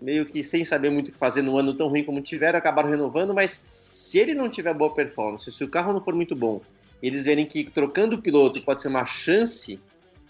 Meio 0.00 0.24
que 0.26 0.42
sem 0.42 0.64
saber 0.64 0.90
muito 0.90 1.08
o 1.08 1.12
que 1.12 1.18
fazer 1.18 1.42
no 1.42 1.56
ano 1.56 1.74
tão 1.74 1.88
ruim 1.88 2.04
como 2.04 2.20
tiveram, 2.20 2.58
acabaram 2.58 2.88
renovando, 2.88 3.34
mas 3.34 3.66
se 3.92 4.18
ele 4.18 4.34
não 4.34 4.48
tiver 4.48 4.72
boa 4.72 4.94
performance, 4.94 5.50
se 5.50 5.64
o 5.64 5.68
carro 5.68 5.92
não 5.92 6.02
for 6.02 6.14
muito 6.14 6.34
bom, 6.34 6.60
eles 7.02 7.24
verem 7.24 7.46
que 7.46 7.64
trocando 7.64 8.16
o 8.16 8.22
piloto 8.22 8.62
pode 8.62 8.82
ser 8.82 8.88
uma 8.88 9.04
chance 9.04 9.80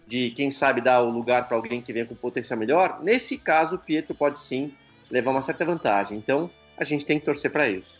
de 0.06 0.30
quem 0.30 0.50
sabe 0.50 0.80
dar 0.80 1.02
o 1.02 1.10
lugar 1.10 1.46
para 1.46 1.56
alguém 1.56 1.80
que 1.80 1.92
venha 1.92 2.06
com 2.06 2.14
potencial 2.14 2.58
melhor, 2.58 3.00
nesse 3.02 3.38
caso 3.38 3.76
o 3.76 3.78
Pietro 3.78 4.14
pode 4.14 4.38
sim 4.38 4.72
levar 5.10 5.30
uma 5.30 5.42
certa 5.42 5.64
vantagem. 5.64 6.18
Então 6.18 6.50
a 6.76 6.84
gente 6.84 7.04
tem 7.04 7.18
que 7.18 7.24
torcer 7.24 7.50
para 7.50 7.68
isso. 7.68 7.99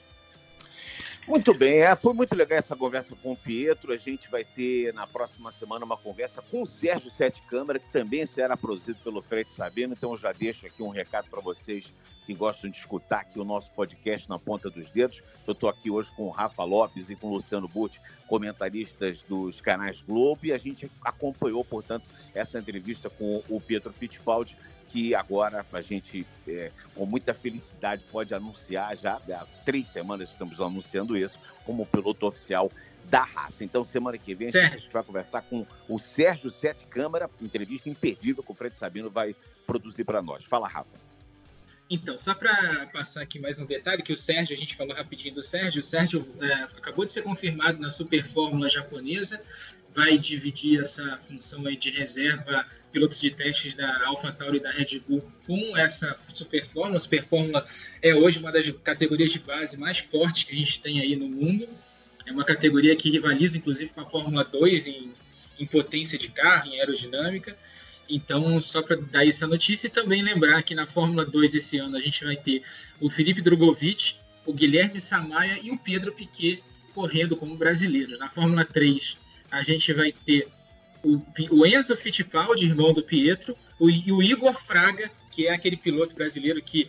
Muito 1.30 1.54
bem, 1.54 1.78
é, 1.78 1.94
foi 1.94 2.12
muito 2.12 2.34
legal 2.34 2.58
essa 2.58 2.74
conversa 2.74 3.14
com 3.14 3.30
o 3.30 3.36
Pietro. 3.36 3.92
A 3.92 3.96
gente 3.96 4.28
vai 4.28 4.44
ter 4.44 4.92
na 4.92 5.06
próxima 5.06 5.52
semana 5.52 5.84
uma 5.84 5.96
conversa 5.96 6.42
com 6.42 6.62
o 6.62 6.66
Sérgio 6.66 7.08
Sete 7.08 7.40
Câmara, 7.42 7.78
que 7.78 7.88
também 7.92 8.26
será 8.26 8.56
produzido 8.56 8.98
pelo 9.04 9.22
Fred 9.22 9.54
Sabino. 9.54 9.94
Então 9.96 10.10
eu 10.10 10.16
já 10.16 10.32
deixo 10.32 10.66
aqui 10.66 10.82
um 10.82 10.88
recado 10.88 11.30
para 11.30 11.40
vocês 11.40 11.94
que 12.26 12.34
gostam 12.34 12.68
de 12.68 12.76
escutar 12.76 13.20
aqui 13.20 13.38
o 13.38 13.44
nosso 13.44 13.70
podcast 13.70 14.28
na 14.28 14.40
ponta 14.40 14.68
dos 14.68 14.90
dedos. 14.90 15.22
Eu 15.46 15.52
estou 15.52 15.70
aqui 15.70 15.88
hoje 15.88 16.10
com 16.16 16.24
o 16.24 16.30
Rafa 16.30 16.64
Lopes 16.64 17.10
e 17.10 17.14
com 17.14 17.28
o 17.28 17.34
Luciano 17.34 17.68
Butti, 17.68 18.00
comentaristas 18.26 19.22
dos 19.22 19.60
canais 19.60 20.02
Globo, 20.02 20.46
e 20.46 20.52
a 20.52 20.58
gente 20.58 20.90
acompanhou, 21.00 21.64
portanto, 21.64 22.06
essa 22.34 22.58
entrevista 22.58 23.08
com 23.08 23.40
o 23.48 23.60
Pietro 23.60 23.92
Fittipaldi, 23.92 24.56
que 24.90 25.14
agora 25.14 25.64
a 25.72 25.80
gente, 25.80 26.26
é, 26.48 26.70
com 26.94 27.06
muita 27.06 27.32
felicidade, 27.32 28.02
pode 28.10 28.34
anunciar 28.34 28.96
já, 28.96 29.14
há 29.16 29.46
três 29.64 29.88
semanas 29.88 30.30
estamos 30.30 30.60
anunciando 30.60 31.16
isso, 31.16 31.38
como 31.64 31.86
piloto 31.86 32.26
oficial 32.26 32.70
da 33.04 33.22
raça. 33.22 33.64
Então, 33.64 33.84
semana 33.84 34.18
que 34.18 34.34
vem, 34.34 34.50
Sérgio. 34.50 34.78
a 34.78 34.80
gente 34.80 34.92
vai 34.92 35.02
conversar 35.02 35.42
com 35.42 35.64
o 35.88 35.98
Sérgio 35.98 36.50
Sete 36.52 36.86
Câmara, 36.86 37.30
entrevista 37.40 37.88
imperdível 37.88 38.42
que 38.42 38.50
o 38.50 38.54
Fred 38.54 38.76
Sabino 38.76 39.10
vai 39.10 39.34
produzir 39.66 40.04
para 40.04 40.20
nós. 40.20 40.44
Fala, 40.44 40.68
Rafa. 40.68 41.10
Então, 41.88 42.16
só 42.16 42.34
para 42.34 42.86
passar 42.92 43.22
aqui 43.22 43.40
mais 43.40 43.58
um 43.58 43.66
detalhe, 43.66 44.02
que 44.02 44.12
o 44.12 44.16
Sérgio, 44.16 44.54
a 44.54 44.58
gente 44.58 44.76
falou 44.76 44.94
rapidinho 44.94 45.34
do 45.34 45.42
Sérgio, 45.42 45.80
o 45.80 45.84
Sérgio 45.84 46.24
é, 46.40 46.52
acabou 46.78 47.04
de 47.04 47.10
ser 47.10 47.22
confirmado 47.22 47.80
na 47.80 47.90
Super 47.90 48.24
Fórmula 48.24 48.68
japonesa, 48.68 49.42
vai 49.94 50.16
dividir 50.16 50.80
essa 50.80 51.18
função 51.18 51.66
aí 51.66 51.76
de 51.76 51.90
reserva, 51.90 52.64
pilotos 52.92 53.20
de 53.20 53.30
testes 53.30 53.74
da 53.74 54.06
AlphaTauri 54.06 54.58
e 54.58 54.60
da 54.60 54.70
Red 54.70 55.00
Bull 55.06 55.22
com 55.46 55.76
essa 55.76 56.16
Super 56.32 56.66
Fórmula. 56.66 57.00
Super 57.00 57.24
Fórmula 57.26 57.66
é 58.00 58.14
hoje 58.14 58.38
uma 58.38 58.52
das 58.52 58.68
categorias 58.84 59.32
de 59.32 59.38
base 59.40 59.78
mais 59.78 59.98
fortes 59.98 60.44
que 60.44 60.52
a 60.52 60.56
gente 60.56 60.80
tem 60.80 61.00
aí 61.00 61.16
no 61.16 61.28
mundo. 61.28 61.68
É 62.26 62.32
uma 62.32 62.44
categoria 62.44 62.94
que 62.94 63.10
rivaliza, 63.10 63.56
inclusive, 63.56 63.90
com 63.90 64.00
a 64.00 64.06
Fórmula 64.06 64.44
2 64.44 64.86
em, 64.86 65.12
em 65.58 65.66
potência 65.66 66.18
de 66.18 66.28
carro, 66.28 66.68
em 66.68 66.78
aerodinâmica. 66.78 67.56
Então, 68.08 68.60
só 68.60 68.82
para 68.82 68.96
dar 68.96 69.26
essa 69.26 69.46
notícia 69.46 69.86
e 69.86 69.90
também 69.90 70.22
lembrar 70.22 70.62
que 70.62 70.74
na 70.74 70.86
Fórmula 70.86 71.24
2 71.24 71.54
esse 71.54 71.78
ano 71.78 71.96
a 71.96 72.00
gente 72.00 72.24
vai 72.24 72.36
ter 72.36 72.62
o 73.00 73.10
Felipe 73.10 73.40
Drogovic, 73.40 74.16
o 74.46 74.52
Guilherme 74.52 75.00
Samaia 75.00 75.58
e 75.62 75.70
o 75.70 75.78
Pedro 75.78 76.12
Piquet 76.12 76.62
correndo 76.94 77.36
como 77.36 77.56
brasileiros. 77.56 78.18
Na 78.18 78.28
Fórmula 78.28 78.64
3 78.64 79.16
a 79.50 79.62
gente 79.62 79.92
vai 79.92 80.12
ter 80.12 80.48
o, 81.02 81.20
o 81.50 81.66
Enzo 81.66 81.96
Fittipaldi, 81.96 82.66
irmão 82.66 82.92
do 82.92 83.02
Pietro, 83.02 83.56
o, 83.78 83.88
e 83.88 84.12
o 84.12 84.22
Igor 84.22 84.54
Fraga, 84.62 85.10
que 85.30 85.46
é 85.46 85.52
aquele 85.52 85.76
piloto 85.76 86.14
brasileiro 86.14 86.60
que 86.62 86.88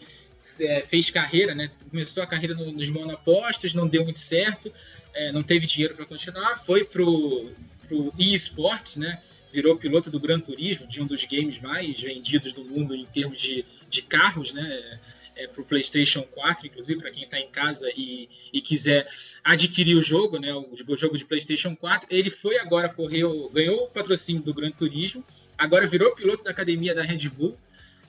é, 0.59 0.81
fez 0.81 1.09
carreira, 1.09 1.55
né? 1.55 1.71
Começou 1.89 2.21
a 2.21 2.27
carreira 2.27 2.53
no, 2.53 2.71
nos 2.71 2.89
monopostos, 2.89 3.73
não 3.73 3.87
deu 3.87 4.03
muito 4.03 4.19
certo, 4.19 4.71
é, 5.13 5.31
não 5.31 5.43
teve 5.43 5.65
dinheiro 5.65 5.95
para 5.95 6.05
continuar, 6.05 6.57
foi 6.57 6.83
pro, 6.83 7.51
pro 7.87 8.13
eSports, 8.17 8.97
né? 8.97 9.21
Virou 9.53 9.75
piloto 9.75 10.09
do 10.09 10.19
Gran 10.19 10.39
Turismo, 10.39 10.87
de 10.87 11.01
um 11.01 11.05
dos 11.05 11.25
games 11.25 11.59
mais 11.61 11.99
vendidos 11.99 12.53
do 12.53 12.63
mundo 12.63 12.95
em 12.95 13.05
termos 13.05 13.41
de, 13.41 13.65
de 13.89 14.01
carros, 14.01 14.53
né? 14.53 14.99
É, 15.41 15.47
para 15.47 15.61
o 15.61 15.65
PlayStation 15.65 16.21
4, 16.21 16.67
inclusive, 16.67 17.01
para 17.01 17.11
quem 17.11 17.23
está 17.23 17.39
em 17.39 17.49
casa 17.49 17.89
e, 17.95 18.29
e, 18.53 18.61
quiser 18.61 19.07
adquirir 19.43 19.97
o 19.97 20.03
jogo, 20.03 20.37
né, 20.37 20.53
o, 20.53 20.67
o, 20.87 20.97
jogo 20.97 21.17
de 21.17 21.25
PlayStation 21.25 21.75
4. 21.75 22.07
Ele 22.09 22.29
foi 22.29 22.59
agora, 22.59 22.89
correu, 22.89 23.49
ganhou 23.53 23.85
o 23.85 23.89
patrocínio 23.89 24.41
do 24.41 24.53
Gran 24.53 24.71
Turismo, 24.71 25.25
agora 25.57 25.87
virou 25.87 26.15
piloto 26.15 26.43
da 26.43 26.51
academia 26.51 26.93
da 26.93 27.03
Red 27.03 27.29
Bull 27.29 27.57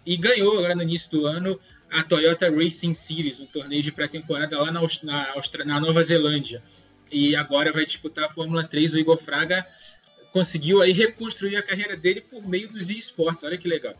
e 0.05 0.16
ganhou 0.16 0.59
agora 0.59 0.75
no 0.75 0.83
início 0.83 1.11
do 1.11 1.27
ano 1.27 1.59
a 1.90 2.03
Toyota 2.03 2.51
Racing 2.51 2.95
Series, 2.95 3.38
um 3.38 3.47
torneio 3.47 3.83
de 3.83 3.92
pré-temporada 3.92 4.59
lá 4.59 4.73
na, 4.73 4.81
na, 5.03 5.35
na 5.64 5.81
Nova 5.81 6.03
Zelândia. 6.03 6.62
E 7.11 7.37
agora 7.37 7.71
vai 7.73 7.85
disputar 7.85 8.25
a 8.25 8.33
Fórmula 8.33 8.66
3. 8.66 8.95
O 8.95 8.99
Igor 8.99 9.18
Fraga 9.18 9.66
conseguiu 10.33 10.81
aí 10.81 10.92
reconstruir 10.92 11.57
a 11.57 11.62
carreira 11.62 11.95
dele 11.95 12.23
por 12.23 12.49
meio 12.49 12.73
dos 12.73 12.88
esportes. 12.88 13.45
Olha 13.45 13.59
que 13.59 13.68
legal. 13.68 13.95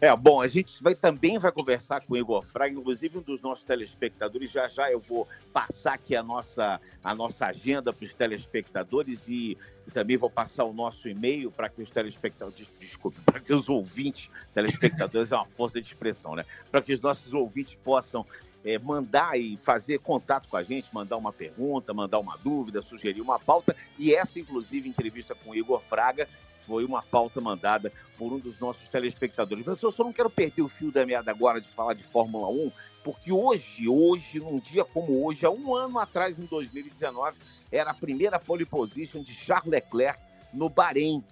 É, 0.00 0.14
bom, 0.16 0.40
a 0.40 0.48
gente 0.48 0.82
vai, 0.82 0.94
também 0.94 1.38
vai 1.38 1.52
conversar 1.52 2.00
com 2.00 2.14
o 2.14 2.16
Igor 2.16 2.42
Fraga, 2.42 2.74
inclusive 2.74 3.18
um 3.18 3.22
dos 3.22 3.40
nossos 3.40 3.64
telespectadores. 3.64 4.50
Já 4.50 4.68
já 4.68 4.90
eu 4.90 5.00
vou 5.00 5.26
passar 5.52 5.94
aqui 5.94 6.16
a 6.16 6.22
nossa, 6.22 6.80
a 7.02 7.14
nossa 7.14 7.46
agenda 7.46 7.92
para 7.92 8.04
os 8.04 8.14
telespectadores 8.14 9.28
e, 9.28 9.56
e, 9.86 9.90
também 9.90 10.16
vou 10.16 10.30
passar 10.30 10.64
o 10.64 10.72
nosso 10.72 11.08
e-mail 11.08 11.50
para 11.50 11.68
que 11.68 11.82
os 11.82 11.90
telespectadores, 11.90 12.70
desculpe, 12.78 13.20
para 13.20 13.40
que 13.40 13.52
os 13.52 13.68
ouvintes, 13.68 14.30
telespectadores 14.52 15.30
é 15.32 15.36
uma 15.36 15.46
força 15.46 15.80
de 15.80 15.86
expressão, 15.86 16.34
né? 16.34 16.44
Para 16.70 16.82
que 16.82 16.92
os 16.92 17.00
nossos 17.00 17.32
ouvintes 17.32 17.74
possam 17.74 18.26
é, 18.64 18.78
mandar 18.78 19.38
e 19.38 19.56
fazer 19.56 19.98
contato 19.98 20.48
com 20.48 20.56
a 20.56 20.62
gente, 20.62 20.92
mandar 20.94 21.16
uma 21.16 21.32
pergunta, 21.32 21.92
mandar 21.92 22.18
uma 22.18 22.36
dúvida, 22.38 22.80
sugerir 22.80 23.20
uma 23.20 23.38
pauta. 23.38 23.76
E 23.98 24.14
essa, 24.14 24.40
inclusive, 24.40 24.88
entrevista 24.88 25.34
com 25.34 25.50
o 25.50 25.54
Igor 25.54 25.80
Fraga 25.80 26.26
foi 26.66 26.84
uma 26.84 27.02
pauta 27.02 27.40
mandada 27.40 27.92
por 28.18 28.32
um 28.32 28.38
dos 28.38 28.58
nossos 28.58 28.88
telespectadores. 28.88 29.64
Mas 29.66 29.82
eu 29.82 29.92
só 29.92 30.04
não 30.04 30.12
quero 30.12 30.30
perder 30.30 30.62
o 30.62 30.68
fio 30.68 30.90
da 30.90 31.04
meada 31.04 31.30
agora 31.30 31.60
de 31.60 31.68
falar 31.68 31.94
de 31.94 32.02
Fórmula 32.02 32.48
1, 32.48 32.72
porque 33.02 33.30
hoje, 33.30 33.88
hoje, 33.88 34.40
num 34.40 34.58
dia 34.58 34.84
como 34.84 35.24
hoje, 35.24 35.44
há 35.44 35.50
um 35.50 35.74
ano 35.74 35.98
atrás, 35.98 36.38
em 36.38 36.46
2019, 36.46 37.38
era 37.70 37.90
a 37.90 37.94
primeira 37.94 38.38
pole 38.38 38.64
position 38.64 39.22
de 39.22 39.34
Charles 39.34 39.70
Leclerc 39.70 40.18
no 40.52 40.68
Bahrein. 40.68 41.22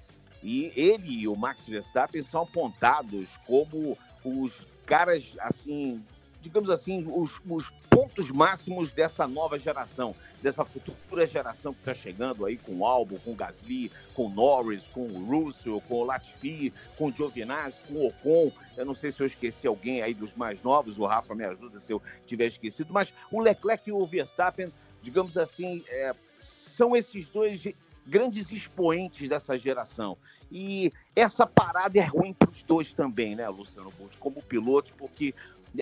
E 0.42 0.72
ele 0.74 1.20
e 1.20 1.28
o 1.28 1.36
Max 1.36 1.66
Verstappen 1.66 2.22
são 2.22 2.42
apontados 2.42 3.36
como 3.46 3.96
os 4.24 4.66
caras, 4.84 5.36
assim, 5.40 6.02
digamos 6.42 6.68
assim, 6.68 7.06
os, 7.08 7.40
os 7.48 7.70
pontos 7.88 8.30
máximos 8.30 8.90
dessa 8.92 9.26
nova 9.28 9.58
geração, 9.58 10.14
dessa 10.42 10.64
futura 10.64 11.24
geração 11.24 11.72
que 11.72 11.78
está 11.78 11.94
chegando 11.94 12.44
aí 12.44 12.56
com 12.56 12.78
o 12.78 12.86
Albon, 12.86 13.16
com 13.24 13.30
o 13.30 13.34
Gasly, 13.34 13.92
com 14.12 14.26
o 14.26 14.28
Norris, 14.28 14.88
com 14.88 15.06
o 15.06 15.24
Russell, 15.24 15.80
com 15.88 16.00
o 16.00 16.04
Latifi, 16.04 16.74
com 16.98 17.06
o 17.06 17.12
Giovinazzi, 17.12 17.80
com 17.86 17.94
o 17.94 18.08
Ocon. 18.08 18.52
Eu 18.76 18.84
não 18.84 18.94
sei 18.94 19.12
se 19.12 19.22
eu 19.22 19.26
esqueci 19.26 19.66
alguém 19.68 20.02
aí 20.02 20.12
dos 20.12 20.34
mais 20.34 20.60
novos, 20.62 20.98
o 20.98 21.06
Rafa 21.06 21.34
me 21.34 21.44
ajuda 21.44 21.78
se 21.78 21.92
eu 21.92 22.02
tiver 22.26 22.46
esquecido, 22.46 22.92
mas 22.92 23.14
o 23.30 23.40
Leclerc 23.40 23.88
e 23.88 23.92
o 23.92 24.04
Verstappen, 24.04 24.72
digamos 25.00 25.38
assim, 25.38 25.84
é, 25.88 26.12
são 26.38 26.96
esses 26.96 27.28
dois 27.28 27.68
grandes 28.04 28.50
expoentes 28.50 29.28
dessa 29.28 29.56
geração. 29.56 30.18
E 30.50 30.92
essa 31.14 31.46
parada 31.46 31.98
é 31.98 32.04
ruim 32.04 32.34
para 32.34 32.50
os 32.50 32.62
dois 32.62 32.92
também, 32.92 33.34
né, 33.34 33.48
Luciano 33.48 33.90
Bolt, 33.96 34.16
como 34.18 34.42
pilotos, 34.42 34.92
porque 34.92 35.34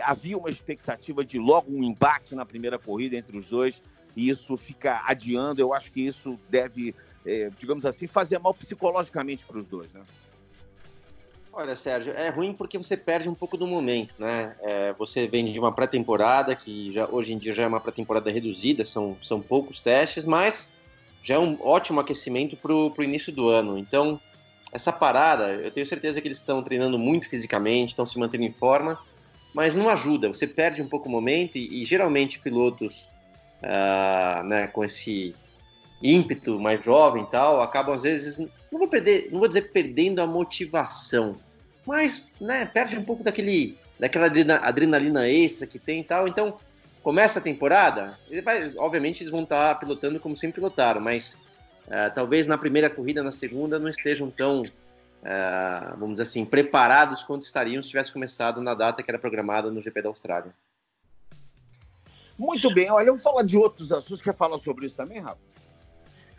havia 0.03 0.37
uma 0.37 0.51
expectativa 0.51 1.25
de 1.25 1.39
logo 1.39 1.73
um 1.73 1.83
embate 1.83 2.35
na 2.35 2.45
primeira 2.45 2.79
corrida 2.79 3.17
entre 3.17 3.37
os 3.37 3.49
dois, 3.49 3.83
e 4.17 4.29
isso 4.29 4.57
fica 4.57 5.03
adiando. 5.07 5.61
Eu 5.61 5.73
acho 5.73 5.91
que 5.91 6.01
isso 6.01 6.39
deve, 6.49 6.95
é, 7.25 7.51
digamos 7.59 7.85
assim, 7.85 8.07
fazer 8.07 8.39
mal 8.39 8.55
psicologicamente 8.55 9.45
para 9.45 9.59
os 9.59 9.69
dois, 9.69 9.93
né? 9.93 10.03
Olha, 11.53 11.75
Sérgio, 11.75 12.13
é 12.13 12.29
ruim 12.29 12.53
porque 12.53 12.79
você 12.79 12.97
perde 12.97 13.29
um 13.29 13.35
pouco 13.35 13.57
do 13.57 13.67
momento, 13.67 14.15
né? 14.19 14.55
É, 14.61 14.93
você 14.93 15.27
vem 15.27 15.53
de 15.53 15.59
uma 15.59 15.73
pré-temporada, 15.73 16.55
que 16.55 16.93
já, 16.93 17.09
hoje 17.09 17.33
em 17.33 17.39
dia 17.39 17.53
já 17.55 17.65
é 17.65 17.67
uma 17.67 17.81
pré-temporada 17.81 18.31
reduzida, 18.31 18.85
são, 18.85 19.17
são 19.21 19.41
poucos 19.41 19.81
testes, 19.81 20.25
mas 20.25 20.73
já 21.25 21.35
é 21.35 21.39
um 21.39 21.59
ótimo 21.61 21.99
aquecimento 21.99 22.57
para 22.57 22.73
o 22.73 23.03
início 23.03 23.33
do 23.33 23.49
ano. 23.49 23.77
Então, 23.77 24.21
essa 24.73 24.93
parada, 24.93 25.53
eu 25.55 25.71
tenho 25.73 25.87
certeza 25.87 26.21
que 26.21 26.29
eles 26.29 26.39
estão 26.39 26.63
treinando 26.63 26.97
muito 26.99 27.29
fisicamente, 27.29 27.91
estão 27.91 28.07
se 28.07 28.19
mantendo 28.19 28.45
em 28.45 28.53
forma, 28.53 28.99
mas 29.55 29.75
não 29.75 29.89
ajuda, 29.89 30.29
você 30.29 30.47
perde 30.47 30.83
um 30.83 30.89
pouco 30.89 31.09
o 31.09 31.13
momento 31.13 31.59
e, 31.59 31.83
e 31.83 31.85
geralmente 31.85 32.39
pilotos 32.39 33.09
uh, 33.63 34.45
né, 34.45 34.67
com 34.69 34.85
esse 34.85 35.35
ímpeto 36.03 36.59
mais 36.59 36.83
jovem 36.83 37.25
e 37.25 37.27
tal, 37.27 37.61
acabam 37.61 37.95
às 37.95 38.03
vezes, 38.03 38.39
não 38.71 38.79
vou 38.79 38.89
perder, 38.89 39.29
não 39.31 39.39
vou 39.39 39.49
dizer 39.49 39.73
perdendo 39.73 40.21
a 40.21 40.27
motivação, 40.27 41.37
mas 41.87 42.35
né, 42.41 42.65
perde 42.65 42.99
um 42.99 43.05
pouco 43.05 43.23
daquele, 43.23 43.77
daquela 43.99 44.27
adrenalina 44.63 45.29
extra 45.29 45.67
que 45.67 45.79
tem 45.79 46.01
e 46.01 46.05
tal, 46.05 46.27
então 46.27 46.59
começa 47.03 47.39
a 47.39 47.43
temporada, 47.43 48.19
vai, 48.45 48.71
obviamente 48.77 49.23
eles 49.23 49.31
vão 49.31 49.43
estar 49.43 49.79
pilotando 49.79 50.21
como 50.21 50.37
sempre 50.37 50.61
pilotaram, 50.61 51.01
mas 51.01 51.35
uh, 51.87 52.15
talvez 52.15 52.47
na 52.47 52.57
primeira 52.57 52.89
corrida, 52.89 53.23
na 53.23 53.33
segunda, 53.33 53.79
não 53.79 53.89
estejam 53.89 54.31
tão 54.31 54.63
uh, 55.23 55.97
vamos 55.99 56.15
dizer 56.15 56.25
assim, 56.25 56.45
preparados 56.45 57.23
quanto 57.23 57.43
estariam 57.43 57.83
se 57.83 57.89
tivesse 57.89 58.13
começado 58.13 58.61
na 58.61 58.75
data 58.75 59.03
que 59.03 59.11
era 59.11 59.19
programada 59.19 59.71
no 59.71 59.81
GP 59.81 60.03
da 60.03 60.09
Austrália. 60.09 60.55
Muito 62.39 62.73
bem, 62.73 62.91
olha, 62.91 63.09
eu 63.09 63.15
vou 63.15 63.23
falar 63.23 63.43
de 63.43 63.57
outros 63.57 63.93
assuntos. 63.93 64.23
Quer 64.23 64.35
falar 64.35 64.59
sobre 64.59 64.87
isso 64.87 64.97
também, 64.97 65.21
Rafa? 65.21 65.51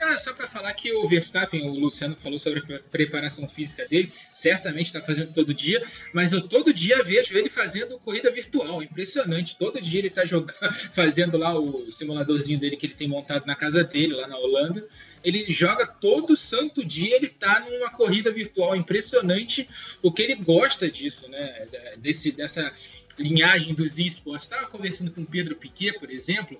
Ah, 0.02 0.18
só 0.18 0.34
para 0.34 0.48
falar 0.48 0.74
que 0.74 0.92
o 0.92 1.08
Verstappen, 1.08 1.70
o 1.70 1.74
Luciano 1.76 2.16
falou 2.16 2.40
sobre 2.40 2.60
a 2.76 2.80
preparação 2.90 3.48
física 3.48 3.88
dele, 3.88 4.12
certamente 4.34 4.88
está 4.88 5.00
fazendo 5.00 5.32
todo 5.32 5.54
dia, 5.54 5.86
mas 6.12 6.34
eu 6.34 6.42
todo 6.42 6.74
dia 6.74 7.04
vejo 7.04 7.38
ele 7.38 7.52
fazendo 7.52 8.00
corrida 8.00 8.32
virtual, 8.32 8.82
impressionante. 8.82 9.56
Todo 9.56 9.80
dia 9.80 10.00
ele 10.00 10.08
está 10.08 10.26
jogando, 10.26 10.56
fazendo 10.96 11.38
lá 11.38 11.54
o 11.56 11.92
simuladorzinho 11.92 12.60
dele 12.60 12.78
que 12.78 12.88
ele 12.88 12.96
tem 12.96 13.08
montado 13.08 13.46
na 13.46 13.54
casa 13.56 13.84
dele, 13.84 14.16
lá 14.16 14.28
na 14.28 14.40
Holanda. 14.40 14.88
Ele 15.24 15.52
joga 15.52 15.86
todo 15.86 16.36
santo 16.36 16.84
dia, 16.84 17.16
ele 17.16 17.28
está 17.28 17.60
numa 17.60 17.90
corrida 17.92 18.32
virtual, 18.32 18.76
impressionante 18.76 19.70
o 20.02 20.12
que 20.12 20.22
ele 20.22 20.36
gosta 20.36 20.90
disso, 20.90 21.28
né? 21.30 21.68
Desse, 21.98 22.32
dessa 22.32 22.74
linhagem 23.18 23.74
dos 23.74 23.98
esportes. 23.98 24.48
Estava 24.48 24.68
conversando 24.68 25.12
com 25.12 25.22
o 25.22 25.26
Pedro 25.26 25.56
Piquet, 25.56 26.00
por 26.00 26.10
exemplo. 26.10 26.60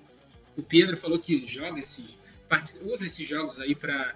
O 0.56 0.62
Pedro 0.62 0.96
falou 0.96 1.18
que 1.18 1.46
joga 1.46 1.80
esses 1.80 2.16
usa 2.84 3.06
esses 3.06 3.26
jogos 3.26 3.58
aí 3.58 3.74
para 3.74 4.14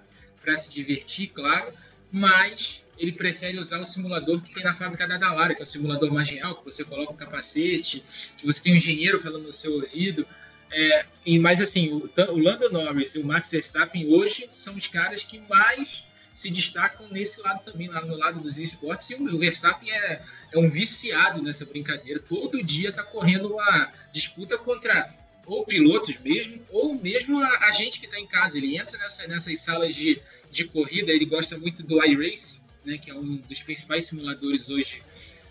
se 0.57 0.71
divertir, 0.71 1.29
claro, 1.29 1.73
mas 2.11 2.85
ele 2.97 3.11
prefere 3.11 3.57
usar 3.59 3.79
o 3.79 3.85
simulador 3.85 4.41
que 4.41 4.53
tem 4.53 4.63
na 4.63 4.73
fábrica 4.73 5.07
da 5.07 5.17
Dalara, 5.17 5.53
que 5.53 5.61
é 5.61 5.63
o 5.63 5.67
simulador 5.67 6.11
mais 6.11 6.29
real, 6.29 6.55
que 6.55 6.65
você 6.65 6.83
coloca 6.83 7.13
um 7.13 7.15
capacete, 7.15 8.03
que 8.37 8.45
você 8.45 8.61
tem 8.61 8.73
um 8.73 8.77
engenheiro 8.77 9.21
falando 9.21 9.43
no 9.43 9.53
seu 9.53 9.73
ouvido. 9.73 10.25
É, 10.71 11.05
e, 11.25 11.39
mas 11.39 11.61
assim, 11.61 11.91
o, 11.93 12.09
o 12.31 12.37
Lando 12.37 12.69
Norris 12.71 13.15
e 13.15 13.19
o 13.19 13.25
Max 13.25 13.49
Verstappen 13.49 14.07
hoje 14.07 14.49
são 14.51 14.75
os 14.75 14.87
caras 14.87 15.23
que 15.23 15.39
mais 15.49 16.07
se 16.35 16.51
destacam 16.51 17.07
nesse 17.09 17.41
lado 17.41 17.63
também, 17.63 17.87
lá 17.87 18.05
no 18.05 18.15
lado 18.15 18.39
dos 18.39 18.59
esportes, 18.59 19.09
e 19.09 19.15
o 19.15 19.39
Verstappen 19.39 19.91
é, 19.91 20.21
é 20.53 20.59
um 20.59 20.69
viciado 20.69 21.41
nessa 21.41 21.65
brincadeira. 21.65 22.19
Todo 22.19 22.63
dia 22.63 22.89
está 22.89 23.03
correndo 23.03 23.53
uma 23.53 23.91
disputa 24.11 24.57
contra 24.57 25.11
ou 25.47 25.65
pilotos 25.65 26.17
mesmo, 26.19 26.61
ou 26.69 26.93
mesmo 26.93 27.39
a, 27.39 27.67
a 27.69 27.71
gente 27.71 27.99
que 27.99 28.05
está 28.05 28.19
em 28.19 28.27
casa. 28.27 28.57
Ele 28.57 28.77
entra 28.77 28.97
nessa, 28.97 29.27
nessas 29.27 29.59
salas 29.61 29.95
de, 29.95 30.21
de 30.51 30.65
corrida, 30.65 31.11
ele 31.11 31.25
gosta 31.25 31.57
muito 31.57 31.81
do 31.81 32.03
iRacing, 32.03 32.59
né, 32.85 32.97
que 32.97 33.09
é 33.09 33.15
um 33.15 33.37
dos 33.37 33.63
principais 33.63 34.07
simuladores 34.07 34.69
hoje 34.69 35.01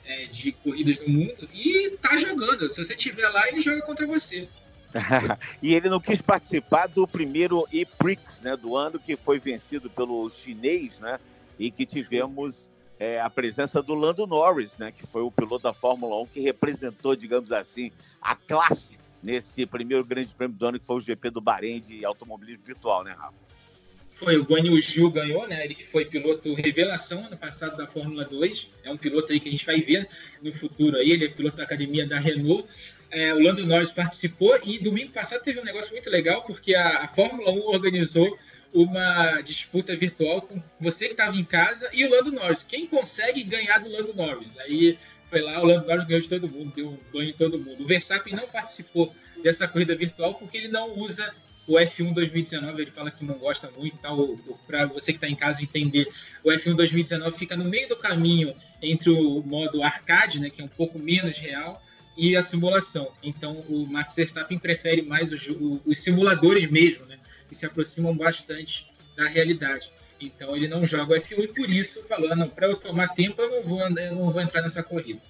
é, 0.04 0.26
de 0.26 0.52
corridas 0.52 1.00
no 1.00 1.08
mundo, 1.08 1.48
e 1.52 1.96
tá 2.00 2.16
jogando. 2.16 2.72
Se 2.72 2.84
você 2.84 2.94
estiver 2.94 3.28
lá, 3.30 3.48
ele 3.48 3.60
joga 3.60 3.82
contra 3.82 4.06
você. 4.06 4.48
e 5.62 5.74
ele 5.74 5.88
não 5.88 6.00
quis 6.00 6.22
participar 6.22 6.86
do 6.86 7.06
primeiro 7.06 7.66
E-Prix 7.72 8.42
né, 8.42 8.56
do 8.56 8.76
ano, 8.76 8.98
que 8.98 9.16
foi 9.16 9.38
vencido 9.38 9.90
pelo 9.90 10.30
chinês, 10.30 10.98
né? 10.98 11.18
E 11.58 11.70
que 11.70 11.86
tivemos 11.86 12.68
é, 12.98 13.20
a 13.20 13.30
presença 13.30 13.82
do 13.82 13.94
Lando 13.94 14.26
Norris, 14.26 14.78
né? 14.78 14.92
Que 14.92 15.06
foi 15.06 15.22
o 15.22 15.30
piloto 15.30 15.64
da 15.64 15.72
Fórmula 15.72 16.20
1 16.22 16.26
que 16.26 16.40
representou, 16.40 17.16
digamos 17.16 17.52
assim, 17.52 17.90
a 18.20 18.34
classe 18.34 18.98
nesse 19.22 19.66
primeiro 19.66 20.04
grande 20.04 20.34
prêmio 20.34 20.56
do 20.56 20.66
ano, 20.66 20.78
que 20.78 20.86
foi 20.86 20.96
o 20.96 21.00
GP 21.00 21.30
do 21.30 21.40
Bahrein 21.40 21.80
de 21.80 22.04
automobilismo 22.04 22.64
virtual, 22.64 23.02
né, 23.04 23.12
Rafa? 23.12 23.46
Foi, 24.16 24.34
o 24.38 24.44
Guanyu 24.44 24.78
Yu 24.78 25.10
ganhou, 25.10 25.46
né? 25.46 25.62
Ele 25.62 25.74
que 25.74 25.84
foi 25.84 26.06
piloto 26.06 26.54
revelação 26.54 27.26
ano 27.26 27.36
passado 27.36 27.76
da 27.76 27.86
Fórmula 27.86 28.24
2. 28.24 28.70
É 28.82 28.90
um 28.90 28.96
piloto 28.96 29.30
aí 29.30 29.38
que 29.38 29.48
a 29.48 29.52
gente 29.52 29.66
vai 29.66 29.82
ver 29.82 30.08
no 30.42 30.50
futuro 30.52 30.96
aí. 30.96 31.10
Ele 31.10 31.26
é 31.26 31.28
piloto 31.28 31.58
da 31.58 31.64
academia 31.64 32.08
da 32.08 32.18
Renault. 32.18 32.66
É, 33.16 33.32
o 33.32 33.40
Lando 33.40 33.64
Norris 33.64 33.90
participou 33.90 34.60
e 34.62 34.78
domingo 34.78 35.10
passado 35.10 35.42
teve 35.42 35.58
um 35.58 35.64
negócio 35.64 35.90
muito 35.90 36.10
legal, 36.10 36.42
porque 36.42 36.74
a, 36.74 36.98
a 36.98 37.08
Fórmula 37.08 37.50
1 37.50 37.60
organizou 37.60 38.38
uma 38.74 39.40
disputa 39.40 39.96
virtual 39.96 40.42
com 40.42 40.62
você 40.78 41.06
que 41.06 41.12
estava 41.12 41.34
em 41.34 41.42
casa 41.42 41.88
e 41.94 42.04
o 42.04 42.10
Lando 42.10 42.30
Norris. 42.30 42.62
Quem 42.62 42.86
consegue 42.86 43.42
ganhar 43.42 43.78
do 43.78 43.88
Lando 43.88 44.12
Norris? 44.12 44.58
Aí 44.58 44.98
foi 45.30 45.40
lá, 45.40 45.58
o 45.62 45.64
Lando 45.64 45.86
Norris 45.86 46.04
ganhou 46.04 46.20
de 46.20 46.28
todo 46.28 46.46
mundo, 46.46 46.74
deu 46.76 46.90
um 46.90 46.98
banho 47.10 47.30
em 47.30 47.32
todo 47.32 47.58
mundo. 47.58 47.84
O 47.84 47.86
Verstappen 47.86 48.34
não 48.34 48.48
participou 48.48 49.14
dessa 49.42 49.66
corrida 49.66 49.96
virtual 49.96 50.34
porque 50.34 50.58
ele 50.58 50.68
não 50.68 50.98
usa 50.98 51.34
o 51.66 51.76
F1 51.76 52.12
2019, 52.12 52.82
ele 52.82 52.90
fala 52.90 53.10
que 53.10 53.24
não 53.24 53.38
gosta 53.38 53.70
muito, 53.70 53.96
tal. 53.96 54.36
Para 54.66 54.84
você 54.84 55.14
que 55.14 55.16
está 55.16 55.26
em 55.26 55.34
casa 55.34 55.62
entender, 55.62 56.06
o 56.44 56.50
F1 56.50 56.76
2019 56.76 57.38
fica 57.38 57.56
no 57.56 57.64
meio 57.64 57.88
do 57.88 57.96
caminho 57.96 58.54
entre 58.82 59.08
o 59.08 59.40
modo 59.40 59.82
arcade, 59.82 60.38
né, 60.38 60.50
que 60.50 60.60
é 60.60 60.64
um 60.66 60.68
pouco 60.68 60.98
menos 60.98 61.38
real, 61.38 61.82
e 62.16 62.36
a 62.36 62.42
simulação. 62.42 63.12
Então, 63.22 63.60
o 63.68 63.86
Max 63.86 64.14
Verstappen 64.14 64.58
prefere 64.58 65.02
mais 65.02 65.32
os, 65.32 65.46
os 65.84 66.02
simuladores 66.02 66.70
mesmo, 66.70 67.04
né, 67.06 67.18
que 67.48 67.54
se 67.54 67.66
aproximam 67.66 68.16
bastante 68.16 68.90
da 69.16 69.26
realidade. 69.26 69.90
Então 70.20 70.56
ele 70.56 70.68
não 70.68 70.86
joga 70.86 71.14
o 71.14 71.16
F1 71.20 71.44
e 71.44 71.48
por 71.48 71.70
isso 71.70 72.02
falando, 72.04 72.48
para 72.48 72.66
eu 72.66 72.76
tomar 72.76 73.08
tempo 73.08 73.40
eu 73.40 73.50
não 73.50 73.62
vou 73.62 73.80
eu 73.80 74.14
não 74.14 74.30
vou 74.30 74.40
entrar 74.40 74.62
nessa 74.62 74.82
corrida. 74.82 75.20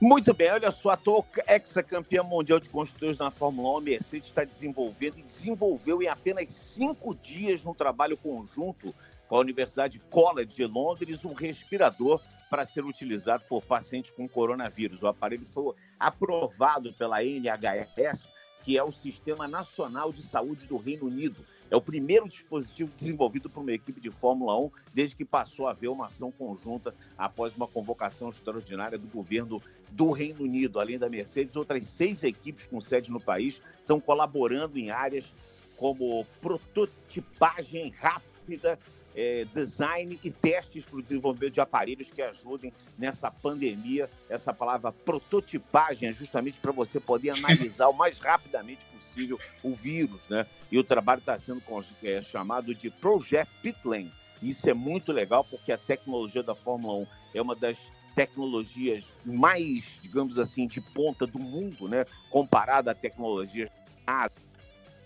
Muito 0.00 0.32
bem, 0.34 0.50
olha 0.50 0.70
só, 0.72 0.90
a 0.90 0.94
atual 0.94 1.26
ex-campeã 1.46 2.22
mundial 2.22 2.58
de 2.58 2.68
construtores 2.68 3.18
na 3.18 3.30
Fórmula 3.30 3.74
1, 3.74 3.76
a 3.76 3.80
Mercedes 3.80 4.28
está 4.28 4.44
desenvolvendo 4.44 5.18
e 5.18 5.22
desenvolveu 5.22 6.02
em 6.02 6.08
apenas 6.08 6.48
cinco 6.48 7.14
dias 7.14 7.62
no 7.64 7.74
trabalho 7.74 8.16
conjunto 8.16 8.94
com 9.28 9.36
a 9.36 9.40
Universidade 9.40 10.00
College 10.10 10.54
de 10.54 10.64
Londres 10.66 11.24
um 11.24 11.32
respirador 11.32 12.20
para 12.52 12.66
ser 12.66 12.84
utilizado 12.84 13.42
por 13.48 13.64
pacientes 13.64 14.10
com 14.10 14.28
coronavírus. 14.28 15.02
O 15.02 15.06
aparelho 15.06 15.46
foi 15.46 15.74
aprovado 15.98 16.92
pela 16.92 17.24
NHS, 17.24 18.28
que 18.62 18.76
é 18.76 18.84
o 18.84 18.92
Sistema 18.92 19.48
Nacional 19.48 20.12
de 20.12 20.22
Saúde 20.22 20.66
do 20.66 20.76
Reino 20.76 21.06
Unido. 21.06 21.46
É 21.70 21.76
o 21.76 21.80
primeiro 21.80 22.28
dispositivo 22.28 22.92
desenvolvido 22.94 23.48
por 23.48 23.62
uma 23.62 23.72
equipe 23.72 23.98
de 23.98 24.10
Fórmula 24.10 24.54
1 24.66 24.70
desde 24.92 25.16
que 25.16 25.24
passou 25.24 25.66
a 25.66 25.70
haver 25.70 25.88
uma 25.88 26.08
ação 26.08 26.30
conjunta 26.30 26.94
após 27.16 27.56
uma 27.56 27.66
convocação 27.66 28.28
extraordinária 28.28 28.98
do 28.98 29.06
governo 29.06 29.62
do 29.90 30.10
Reino 30.10 30.44
Unido. 30.44 30.78
Além 30.78 30.98
da 30.98 31.08
Mercedes, 31.08 31.56
outras 31.56 31.86
seis 31.86 32.22
equipes 32.22 32.66
com 32.66 32.82
sede 32.82 33.10
no 33.10 33.18
país 33.18 33.62
estão 33.80 33.98
colaborando 33.98 34.78
em 34.78 34.90
áreas 34.90 35.32
como 35.78 36.26
prototipagem 36.42 37.88
rápida 37.92 38.78
é, 39.14 39.44
design 39.54 40.18
e 40.22 40.30
testes 40.30 40.84
para 40.84 40.98
o 40.98 41.02
desenvolvimento 41.02 41.54
de 41.54 41.60
aparelhos 41.60 42.10
que 42.10 42.22
ajudem 42.22 42.72
nessa 42.98 43.30
pandemia. 43.30 44.08
Essa 44.28 44.52
palavra 44.52 44.92
prototipagem 44.92 46.08
é 46.08 46.12
justamente 46.12 46.60
para 46.60 46.72
você 46.72 46.98
poder 46.98 47.30
analisar 47.36 47.88
o 47.88 47.92
mais 47.92 48.18
rapidamente 48.18 48.84
possível 48.86 49.38
o 49.62 49.74
vírus, 49.74 50.28
né? 50.28 50.46
E 50.70 50.78
o 50.78 50.84
trabalho 50.84 51.20
está 51.20 51.38
sendo 51.38 51.62
é, 52.02 52.22
chamado 52.22 52.74
de 52.74 52.90
Project 52.90 53.52
Pitlane. 53.62 54.12
Isso 54.40 54.68
é 54.68 54.74
muito 54.74 55.12
legal 55.12 55.44
porque 55.44 55.70
a 55.70 55.78
tecnologia 55.78 56.42
da 56.42 56.54
Fórmula 56.54 56.94
1 56.94 57.06
é 57.34 57.42
uma 57.42 57.54
das 57.54 57.88
tecnologias 58.14 59.12
mais, 59.24 59.98
digamos 60.02 60.38
assim, 60.38 60.66
de 60.66 60.80
ponta 60.80 61.26
do 61.26 61.38
mundo, 61.38 61.88
né? 61.88 62.04
Comparada 62.30 62.90
a 62.90 62.94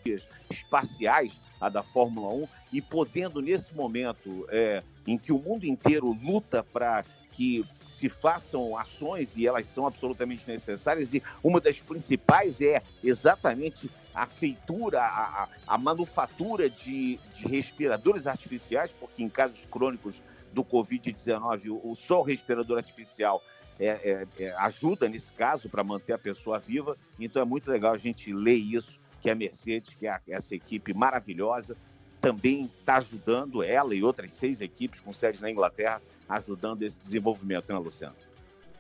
tecnologias 0.06 0.28
espaciais, 0.50 1.40
a 1.60 1.68
da 1.68 1.82
Fórmula 1.82 2.32
1, 2.32 2.48
e 2.72 2.80
podendo, 2.80 3.40
nesse 3.40 3.74
momento 3.74 4.46
é, 4.48 4.82
em 5.06 5.18
que 5.18 5.32
o 5.32 5.38
mundo 5.38 5.66
inteiro 5.66 6.16
luta 6.22 6.62
para 6.62 7.04
que 7.32 7.64
se 7.84 8.08
façam 8.08 8.76
ações 8.78 9.36
e 9.36 9.46
elas 9.46 9.66
são 9.66 9.86
absolutamente 9.86 10.48
necessárias, 10.48 11.12
e 11.12 11.22
uma 11.42 11.60
das 11.60 11.80
principais 11.80 12.60
é 12.60 12.82
exatamente 13.04 13.90
a 14.14 14.26
feitura, 14.26 15.02
a, 15.02 15.48
a 15.66 15.76
manufatura 15.76 16.70
de, 16.70 17.18
de, 17.34 17.46
respiradores 17.46 18.26
artificiais, 18.26 18.92
porque 18.92 19.22
em 19.22 19.28
casos 19.28 19.66
crônicos 19.70 20.22
do 20.54 20.64
Covid-19, 20.64 21.78
o, 21.82 21.94
só 21.94 22.20
o 22.20 22.22
respirador 22.22 22.78
artificial 22.78 23.42
é, 23.78 23.86
é, 23.86 24.26
é, 24.42 24.54
ajuda 24.56 25.06
nesse 25.06 25.30
caso 25.30 25.68
para 25.68 25.84
manter 25.84 26.14
a 26.14 26.18
pessoa 26.18 26.58
viva. 26.58 26.96
Então 27.20 27.42
é 27.42 27.44
muito 27.44 27.70
legal 27.70 27.92
a 27.92 27.98
gente 27.98 28.32
ler 28.32 28.56
isso 28.56 28.98
que 29.26 29.30
é 29.30 29.32
a 29.32 29.34
Mercedes, 29.34 29.94
que 29.96 30.06
é 30.06 30.20
essa 30.28 30.54
equipe 30.54 30.94
maravilhosa, 30.94 31.76
também 32.20 32.70
está 32.78 32.98
ajudando 32.98 33.60
ela 33.60 33.92
e 33.92 34.00
outras 34.04 34.32
seis 34.32 34.60
equipes 34.60 35.00
com 35.00 35.12
sede 35.12 35.42
na 35.42 35.50
Inglaterra, 35.50 36.00
ajudando 36.28 36.84
esse 36.84 37.00
desenvolvimento, 37.00 37.72
né, 37.72 37.78
Luciano? 37.80 38.14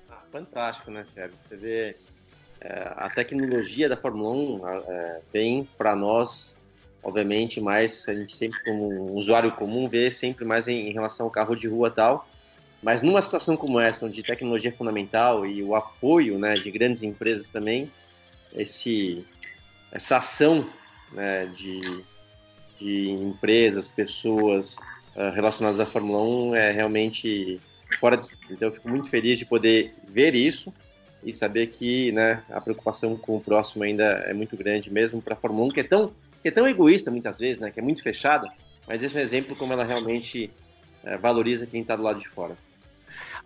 Ah, 0.08 0.22
fantástico, 0.30 0.88
né, 0.88 1.04
Sérgio? 1.04 1.36
Você 1.48 1.56
vê 1.56 1.96
é, 2.60 2.92
a 2.94 3.10
tecnologia 3.10 3.88
da 3.88 3.96
Fórmula 3.96 4.30
1 4.30 4.68
é, 4.88 5.20
vem 5.32 5.68
para 5.76 5.96
nós, 5.96 6.56
obviamente, 7.02 7.60
mais 7.60 8.08
a 8.08 8.14
gente 8.14 8.36
sempre, 8.36 8.62
como 8.62 8.88
um 8.88 9.14
usuário 9.14 9.50
comum, 9.50 9.88
vê 9.88 10.12
sempre 10.12 10.44
mais 10.44 10.68
em, 10.68 10.88
em 10.88 10.92
relação 10.92 11.26
ao 11.26 11.32
carro 11.32 11.56
de 11.56 11.66
rua 11.66 11.88
e 11.88 11.90
tal. 11.92 12.28
Mas 12.80 13.02
numa 13.02 13.20
situação 13.20 13.56
como 13.56 13.80
essa, 13.80 14.06
onde 14.06 14.22
tecnologia 14.22 14.70
é 14.70 14.72
fundamental 14.72 15.44
e 15.44 15.60
o 15.60 15.74
apoio 15.74 16.38
né, 16.38 16.54
de 16.54 16.70
grandes 16.70 17.02
empresas 17.02 17.48
também, 17.48 17.90
esse 18.54 19.26
essa 19.96 20.18
ação 20.18 20.68
né, 21.12 21.46
de, 21.46 21.80
de 22.78 23.10
empresas, 23.10 23.88
pessoas 23.88 24.76
uh, 25.16 25.30
relacionadas 25.34 25.80
à 25.80 25.86
Fórmula 25.86 26.22
1 26.22 26.54
é 26.54 26.70
realmente 26.70 27.58
fora 27.98 28.16
de... 28.16 28.28
Então 28.50 28.68
eu 28.68 28.74
fico 28.74 28.88
muito 28.88 29.08
feliz 29.08 29.38
de 29.38 29.46
poder 29.46 29.94
ver 30.06 30.34
isso 30.34 30.72
e 31.24 31.32
saber 31.32 31.68
que 31.68 32.12
né, 32.12 32.42
a 32.50 32.60
preocupação 32.60 33.16
com 33.16 33.36
o 33.36 33.40
próximo 33.40 33.84
ainda 33.84 34.04
é 34.26 34.34
muito 34.34 34.54
grande 34.54 34.92
mesmo 34.92 35.22
para 35.22 35.32
a 35.32 35.36
Fórmula 35.36 35.66
1, 35.66 35.68
que 35.70 35.80
é 35.80 35.84
tão 35.84 36.12
que 36.42 36.48
é 36.48 36.52
tão 36.52 36.68
egoísta 36.68 37.10
muitas 37.10 37.38
vezes, 37.38 37.60
né, 37.60 37.72
que 37.72 37.80
é 37.80 37.82
muito 37.82 38.02
fechada, 38.02 38.52
mas 38.86 39.02
esse 39.02 39.16
é 39.16 39.18
um 39.18 39.22
exemplo 39.22 39.56
como 39.56 39.72
ela 39.72 39.84
realmente 39.84 40.50
uh, 41.02 41.18
valoriza 41.18 41.66
quem 41.66 41.80
está 41.80 41.96
do 41.96 42.02
lado 42.02 42.20
de 42.20 42.28
fora. 42.28 42.56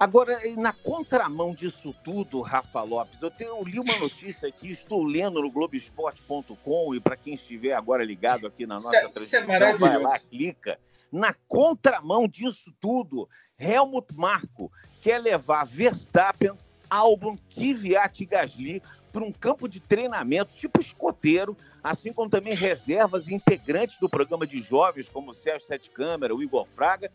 Agora, 0.00 0.40
na 0.56 0.72
contramão 0.72 1.54
disso 1.54 1.94
tudo, 2.02 2.40
Rafa 2.40 2.80
Lopes, 2.80 3.20
eu, 3.20 3.30
tenho, 3.30 3.50
eu 3.50 3.62
li 3.62 3.78
uma 3.78 3.98
notícia 3.98 4.48
aqui, 4.48 4.70
estou 4.70 5.04
lendo 5.04 5.42
no 5.42 5.50
Globoesporte.com 5.50 6.94
e 6.94 7.00
para 7.00 7.18
quem 7.18 7.34
estiver 7.34 7.74
agora 7.74 8.02
ligado 8.02 8.46
aqui 8.46 8.64
na 8.64 8.76
nossa 8.76 8.96
isso 8.96 9.06
é, 9.06 9.08
transmissão, 9.10 9.42
isso 9.44 9.52
é 9.52 9.76
vai 9.76 9.98
lá, 9.98 10.18
clica. 10.18 10.80
Na 11.12 11.34
contramão 11.46 12.26
disso 12.26 12.72
tudo, 12.80 13.28
Helmut 13.58 14.16
Marko 14.16 14.72
quer 15.02 15.18
levar 15.18 15.66
Verstappen, 15.66 16.52
Albon, 16.88 17.36
Kvyat 17.50 18.22
e 18.22 18.24
Gasly 18.24 18.82
para 19.12 19.22
um 19.22 19.30
campo 19.30 19.68
de 19.68 19.80
treinamento 19.80 20.56
tipo 20.56 20.80
escoteiro, 20.80 21.54
assim 21.84 22.10
como 22.10 22.30
também 22.30 22.54
reservas 22.54 23.28
e 23.28 23.34
integrantes 23.34 23.98
do 23.98 24.08
programa 24.08 24.46
de 24.46 24.60
jovens, 24.60 25.10
como 25.10 25.32
o 25.32 25.34
Sérgio 25.34 25.66
Sete 25.66 25.90
Câmara, 25.90 26.34
o 26.34 26.42
Igor 26.42 26.64
Fraga, 26.64 27.12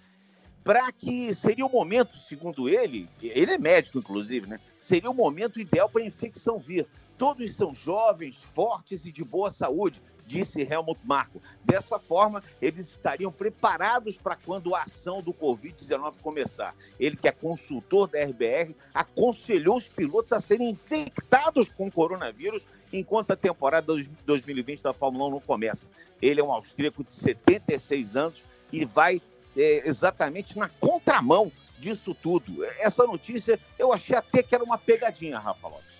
para 0.66 0.92
que 0.92 1.32
seria 1.32 1.64
o 1.64 1.72
momento, 1.72 2.18
segundo 2.18 2.68
ele, 2.68 3.08
ele 3.22 3.54
é 3.54 3.58
médico 3.58 4.00
inclusive, 4.00 4.48
né? 4.48 4.60
Seria 4.82 5.12
o 5.12 5.14
momento 5.14 5.60
ideal 5.60 5.88
para 5.88 6.02
a 6.02 6.06
infecção 6.06 6.58
vir. 6.58 6.88
Todos 7.20 7.56
são 7.56 7.74
jovens, 7.74 8.42
fortes 8.42 9.06
e 9.06 9.12
de 9.12 9.24
boa 9.24 9.52
saúde 9.52 10.02
disse 10.26 10.64
Helmut 10.64 11.00
Marko. 11.04 11.40
Dessa 11.64 12.00
forma, 12.00 12.44
eles 12.60 12.90
estariam 12.90 13.32
preparados 13.32 14.18
para 14.18 14.36
quando 14.36 14.74
a 14.74 14.82
ação 14.82 15.22
do 15.22 15.32
Covid-19 15.32 16.16
começar. 16.20 16.76
Ele, 17.00 17.16
que 17.16 17.28
é 17.28 17.32
consultor 17.32 18.08
da 18.08 18.24
RBR, 18.24 18.76
aconselhou 18.92 19.78
os 19.78 19.88
pilotos 19.88 20.34
a 20.34 20.42
serem 20.42 20.72
infectados 20.72 21.70
com 21.70 21.92
coronavírus 21.92 22.66
enquanto 22.92 23.32
a 23.32 23.36
temporada 23.36 23.96
2020 24.26 24.82
da 24.82 24.94
Fórmula 24.94 25.28
1 25.28 25.32
não 25.32 25.40
começa. 25.40 25.88
Ele 26.20 26.42
é 26.42 26.44
um 26.44 26.52
austríaco 26.52 27.04
de 27.04 27.14
76 27.14 28.16
anos 28.16 28.44
e 28.72 28.84
vai 28.84 29.22
é, 29.56 29.88
exatamente 29.88 30.58
na 30.58 30.70
contramão 30.70 31.52
disso 31.80 32.14
tudo. 32.14 32.64
Essa 32.80 33.06
notícia 33.06 33.60
eu 33.78 33.94
achei 33.94 34.16
até 34.16 34.42
que 34.42 34.56
era 34.56 34.64
uma 34.64 34.78
pegadinha, 34.78 35.40
Rafa 35.40 35.68
Lopes. 35.68 35.96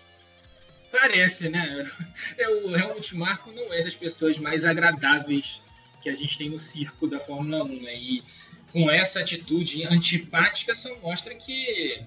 Parece, 0.92 1.50
né? 1.50 1.92
Eu, 2.38 2.68
o 2.68 2.76
Helmut 2.76 3.16
Marko 3.16 3.52
não 3.52 3.74
é 3.74 3.84
das 3.84 3.96
pessoas 3.96 4.38
mais 4.38 4.64
agradáveis 4.64 5.62
que 6.02 6.10
a 6.10 6.16
gente 6.16 6.38
tem 6.38 6.50
no 6.50 6.60
circo 6.60 7.08
da 7.08 7.20
Fórmula 7.20 7.64
1, 7.64 7.82
né? 7.82 7.96
E 7.96 8.24
com 8.72 8.90
essa 8.90 9.20
atitude 9.20 9.86
antipática 9.86 10.76
só 10.76 10.96
mostra 11.00 11.34
que 11.36 12.02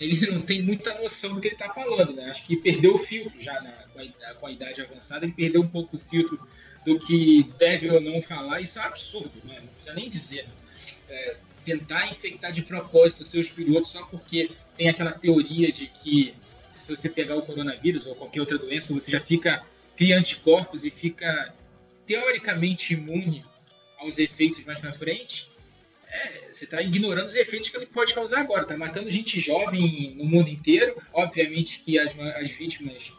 ele 0.00 0.30
não 0.30 0.42
tem 0.42 0.62
muita 0.62 0.94
noção 1.00 1.34
do 1.34 1.40
que 1.40 1.48
ele 1.48 1.54
está 1.54 1.72
falando, 1.72 2.12
né? 2.12 2.30
Acho 2.30 2.46
que 2.46 2.56
perdeu 2.56 2.94
o 2.94 2.98
filtro 2.98 3.40
já 3.40 3.60
na, 3.60 3.70
com, 4.34 4.46
a, 4.46 4.52
idade 4.52 4.80
avançada, 4.80 5.24
ele 5.24 5.32
perdeu 5.32 5.60
um 5.60 5.68
pouco 5.68 5.96
o 5.96 6.00
filtro 6.00 6.40
do 6.84 6.98
que 6.98 7.44
deve 7.58 7.90
ou 7.90 8.00
não 8.00 8.20
falar, 8.20 8.60
isso 8.60 8.78
é 8.78 8.82
um 8.82 8.86
absurdo, 8.86 9.32
né? 9.44 9.60
Não 9.60 9.68
precisa 9.68 9.94
nem 9.94 10.08
dizer. 10.08 10.44
Né? 10.44 10.50
É, 11.08 11.36
tentar 11.64 12.10
infectar 12.10 12.52
de 12.52 12.62
propósito 12.62 13.22
seus 13.22 13.48
pilotos 13.48 13.90
só 13.90 14.04
porque 14.06 14.50
tem 14.76 14.88
aquela 14.88 15.12
teoria 15.12 15.70
de 15.70 15.86
que 15.86 16.34
se 16.74 16.88
você 16.88 17.08
pegar 17.08 17.36
o 17.36 17.42
coronavírus 17.42 18.06
ou 18.06 18.14
qualquer 18.14 18.40
outra 18.40 18.58
doença, 18.58 18.92
você 18.92 19.10
já 19.12 19.20
fica, 19.20 19.64
cria 19.96 20.18
anticorpos 20.18 20.84
e 20.84 20.90
fica 20.90 21.54
teoricamente 22.06 22.94
imune 22.94 23.44
aos 23.98 24.18
efeitos 24.18 24.64
mais 24.64 24.80
na 24.82 24.92
frente, 24.92 25.48
é, 26.08 26.48
você 26.52 26.64
está 26.64 26.82
ignorando 26.82 27.26
os 27.26 27.34
efeitos 27.34 27.70
que 27.70 27.76
ele 27.76 27.86
pode 27.86 28.12
causar 28.12 28.40
agora. 28.40 28.62
Está 28.62 28.76
matando 28.76 29.10
gente 29.10 29.40
jovem 29.40 30.14
no 30.16 30.24
mundo 30.24 30.50
inteiro. 30.50 31.00
Obviamente 31.12 31.80
que 31.84 31.98
as, 31.98 32.18
as 32.18 32.50
vítimas 32.50 33.12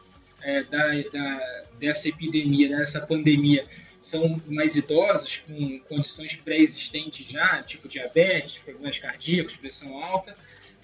é, 0.44 0.64
da, 0.64 0.88
da, 1.12 1.64
dessa 1.80 2.10
epidemia, 2.10 2.70
dessa 2.70 3.02
pandemia, 3.02 3.66
são 4.00 4.42
mais 4.48 4.76
idosos, 4.76 5.38
com 5.38 5.80
condições 5.88 6.36
pré-existentes 6.36 7.28
já, 7.28 7.64
tipo 7.64 7.88
diabetes, 7.88 8.58
problemas 8.58 9.00
cardíacos, 9.00 9.56
pressão 9.56 9.98
alta 10.04 10.36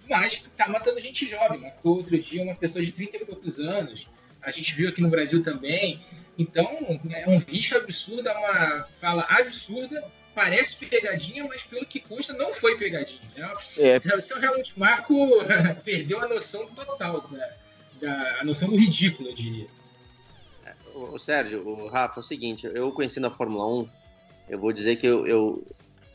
mas 0.10 0.34
está 0.34 0.68
matando 0.68 1.00
gente 1.00 1.26
jovem. 1.26 1.60
Matou 1.60 1.98
outro 1.98 2.20
dia 2.20 2.42
uma 2.42 2.56
pessoa 2.56 2.84
de 2.84 2.92
30 2.92 3.18
e 3.18 3.26
poucos 3.26 3.60
anos. 3.60 4.10
A 4.42 4.52
gente 4.52 4.74
viu 4.74 4.90
aqui 4.90 5.02
no 5.02 5.10
Brasil 5.10 5.44
também. 5.44 6.02
Então, 6.38 7.00
é 7.12 7.30
um 7.30 7.38
risco 7.40 7.78
absurdo, 7.78 8.28
é 8.28 8.34
uma 8.34 8.84
fala 8.94 9.26
absurda. 9.30 10.04
Parece 10.34 10.76
pegadinha, 10.76 11.46
mas 11.46 11.62
pelo 11.64 11.86
que 11.86 12.00
consta, 12.00 12.34
não 12.34 12.54
foi 12.54 12.78
pegadinha. 12.78 13.22
Né? 13.36 13.54
É. 13.78 14.16
O 14.16 14.22
seu 14.22 14.42
Helmut 14.42 14.80
Marco 14.80 15.16
perdeu 15.84 16.20
a 16.22 16.28
noção 16.28 16.68
total, 16.68 17.22
da, 17.30 17.54
a 18.06 18.44
noção 18.44 18.70
do 18.70 18.78
ridículo, 18.78 19.30
eu 19.30 19.36
diria. 19.36 19.68
O 20.96 21.18
Sérgio, 21.18 21.68
o 21.68 21.88
Rafa, 21.88 22.20
é 22.20 22.22
o 22.22 22.24
seguinte, 22.24 22.70
eu 22.74 22.92
conhecendo 22.92 23.28
a 23.28 23.32
Fórmula 23.32 23.68
1, 23.82 23.90
eu 24.50 24.60
vou 24.60 24.74
dizer 24.74 24.98
que 24.98 25.08
eu, 25.08 25.26
eu 25.26 25.64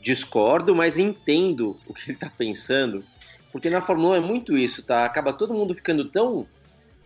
discordo, 0.00 0.74
mas 0.74 0.98
entendo 0.98 1.78
o 1.86 1.94
que 1.94 2.10
ele 2.10 2.16
está 2.16 2.28
pensando, 2.28 3.04
porque 3.50 3.70
na 3.70 3.80
Fórmula 3.80 4.10
1 4.10 4.14
é 4.16 4.20
muito 4.20 4.56
isso, 4.56 4.82
tá? 4.82 5.04
Acaba 5.04 5.32
todo 5.32 5.54
mundo 5.54 5.74
ficando 5.74 6.04
tão, 6.06 6.46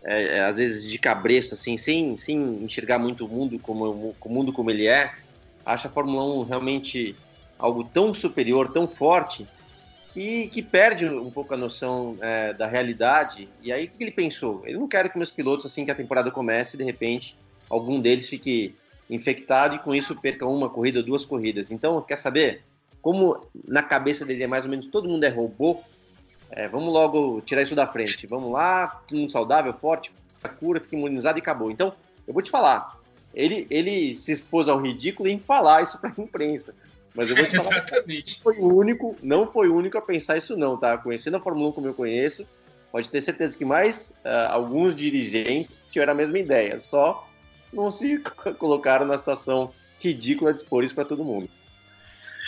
é, 0.03 0.37
é, 0.37 0.43
às 0.43 0.57
vezes, 0.57 0.89
de 0.89 0.97
cabresto, 0.97 1.53
assim, 1.53 1.77
sem, 1.77 2.17
sem 2.17 2.37
enxergar 2.63 2.99
muito 2.99 3.25
o 3.25 3.29
mundo 3.29 3.57
como, 3.59 4.13
o 4.19 4.29
mundo 4.29 4.51
como 4.51 4.71
ele 4.71 4.87
é. 4.87 5.13
Acha 5.65 5.87
a 5.87 5.91
Fórmula 5.91 6.23
1 6.41 6.43
realmente 6.43 7.15
algo 7.57 7.83
tão 7.83 8.13
superior, 8.13 8.69
tão 8.69 8.87
forte, 8.87 9.47
que, 10.09 10.47
que 10.47 10.61
perde 10.61 11.05
um 11.07 11.31
pouco 11.31 11.53
a 11.53 11.57
noção 11.57 12.17
é, 12.19 12.53
da 12.53 12.67
realidade. 12.67 13.47
E 13.61 13.71
aí, 13.71 13.85
o 13.85 13.89
que 13.89 14.03
ele 14.03 14.11
pensou? 14.11 14.63
Ele 14.65 14.77
não 14.77 14.87
quer 14.87 15.09
que 15.09 15.17
meus 15.17 15.31
pilotos, 15.31 15.65
assim 15.65 15.85
que 15.85 15.91
a 15.91 15.95
temporada 15.95 16.31
comece, 16.31 16.75
de 16.75 16.83
repente, 16.83 17.37
algum 17.69 18.01
deles 18.01 18.27
fique 18.27 18.75
infectado 19.09 19.75
e 19.75 19.79
com 19.79 19.93
isso 19.93 20.19
perca 20.19 20.45
uma 20.45 20.69
corrida, 20.69 21.01
duas 21.01 21.25
corridas. 21.25 21.71
Então, 21.71 22.01
quer 22.01 22.17
saber? 22.17 22.63
Como 23.01 23.47
na 23.65 23.81
cabeça 23.81 24.25
dele 24.25 24.43
é 24.43 24.47
mais 24.47 24.65
ou 24.65 24.69
menos 24.69 24.87
todo 24.87 25.07
mundo 25.07 25.23
é 25.23 25.29
robô, 25.29 25.79
é, 26.51 26.67
vamos 26.67 26.91
logo 26.91 27.41
tirar 27.41 27.61
isso 27.61 27.75
da 27.75 27.87
frente. 27.87 28.27
Vamos 28.27 28.51
lá, 28.51 29.01
mundo 29.11 29.31
saudável, 29.31 29.73
forte, 29.73 30.11
cura, 30.59 30.79
fica 30.79 30.95
imunizado 30.95 31.37
e 31.37 31.41
acabou. 31.41 31.71
Então, 31.71 31.93
eu 32.27 32.33
vou 32.33 32.41
te 32.41 32.49
falar, 32.49 32.99
ele, 33.33 33.67
ele 33.69 34.15
se 34.15 34.31
expôs 34.31 34.67
ao 34.67 34.81
ridículo 34.81 35.29
em 35.29 35.39
falar 35.39 35.83
isso 35.83 35.99
para 35.99 36.11
a 36.15 36.21
imprensa. 36.21 36.75
Mas 37.13 37.29
eu 37.29 37.35
vou 37.35 37.45
te 37.45 37.57
falar, 37.57 37.77
Exatamente. 37.77 38.37
não 38.37 38.43
foi 38.43 38.57
o 38.57 38.75
único, 38.75 39.15
não 39.21 39.51
foi 39.51 39.67
o 39.69 39.75
único 39.75 39.97
a 39.97 40.01
pensar 40.01 40.37
isso 40.37 40.55
não, 40.55 40.77
tá? 40.77 40.97
Conhecendo 40.97 41.37
a 41.37 41.39
Fórmula 41.39 41.69
1 41.69 41.71
como 41.71 41.87
eu 41.87 41.93
conheço, 41.93 42.47
pode 42.91 43.09
ter 43.09 43.21
certeza 43.21 43.57
que 43.57 43.65
mais 43.65 44.11
uh, 44.23 44.51
alguns 44.51 44.95
dirigentes 44.95 45.87
tiveram 45.91 46.13
a 46.13 46.15
mesma 46.15 46.39
ideia, 46.39 46.77
só 46.79 47.27
não 47.73 47.91
se 47.91 48.19
colocaram 48.57 49.05
na 49.05 49.17
situação 49.17 49.73
ridícula 49.99 50.53
de 50.53 50.61
expor 50.61 50.83
isso 50.83 50.95
para 50.95 51.05
todo 51.05 51.23
mundo. 51.23 51.49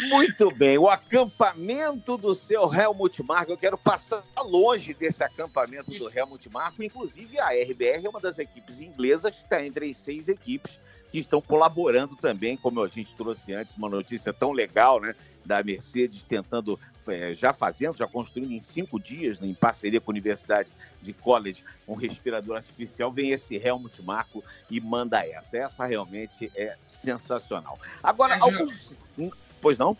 Muito 0.10 0.50
bem, 0.56 0.78
o 0.80 0.90
acampamento 0.90 2.18
do 2.18 2.34
seu 2.34 2.74
Helmut 2.74 3.22
Marko. 3.22 3.52
Eu 3.52 3.58
quero 3.58 3.78
passar 3.78 4.24
longe 4.44 4.96
desse 4.96 5.24
acampamento 5.24 5.94
Isso. 5.94 6.06
do 6.06 6.18
Helmut 6.18 6.50
Marko. 6.50 6.82
Inclusive, 6.82 7.40
a 7.40 7.50
RBR 7.50 8.06
é 8.06 8.10
uma 8.10 8.20
das 8.20 8.40
equipes 8.40 8.82
inglesas, 8.82 9.38
está 9.38 9.64
entre 9.64 9.88
as 9.88 9.98
seis 9.98 10.28
equipes 10.28 10.80
que 11.12 11.20
estão 11.20 11.42
colaborando 11.42 12.16
também, 12.16 12.56
como 12.56 12.82
a 12.82 12.88
gente 12.88 13.14
trouxe 13.16 13.54
antes, 13.54 13.76
uma 13.76 13.90
notícia 13.90 14.32
tão 14.32 14.52
legal, 14.52 15.00
né? 15.02 15.14
Da 15.44 15.62
Mercedes 15.64 16.24
tentando, 16.24 16.80
é, 17.08 17.34
já 17.34 17.52
fazendo, 17.52 17.98
já 17.98 18.08
construindo 18.08 18.54
em 18.54 18.62
cinco 18.62 19.00
dias, 19.00 19.40
né, 19.40 19.48
em 19.48 19.56
parceria 19.56 20.00
com 20.00 20.12
a 20.12 20.14
Universidade 20.14 20.72
de 21.02 21.14
College, 21.14 21.64
um 21.88 21.96
respirador 21.96 22.58
artificial. 22.58 23.12
Vem 23.12 23.32
esse 23.32 23.56
Helmut 23.56 24.02
Marko 24.04 24.44
e 24.70 24.80
manda 24.80 25.26
essa. 25.26 25.58
Essa 25.58 25.86
realmente 25.86 26.52
é 26.56 26.78
sensacional. 26.88 27.78
Agora, 28.04 28.38
alguns. 28.40 28.94
Pois 29.60 29.78
não? 29.78 29.98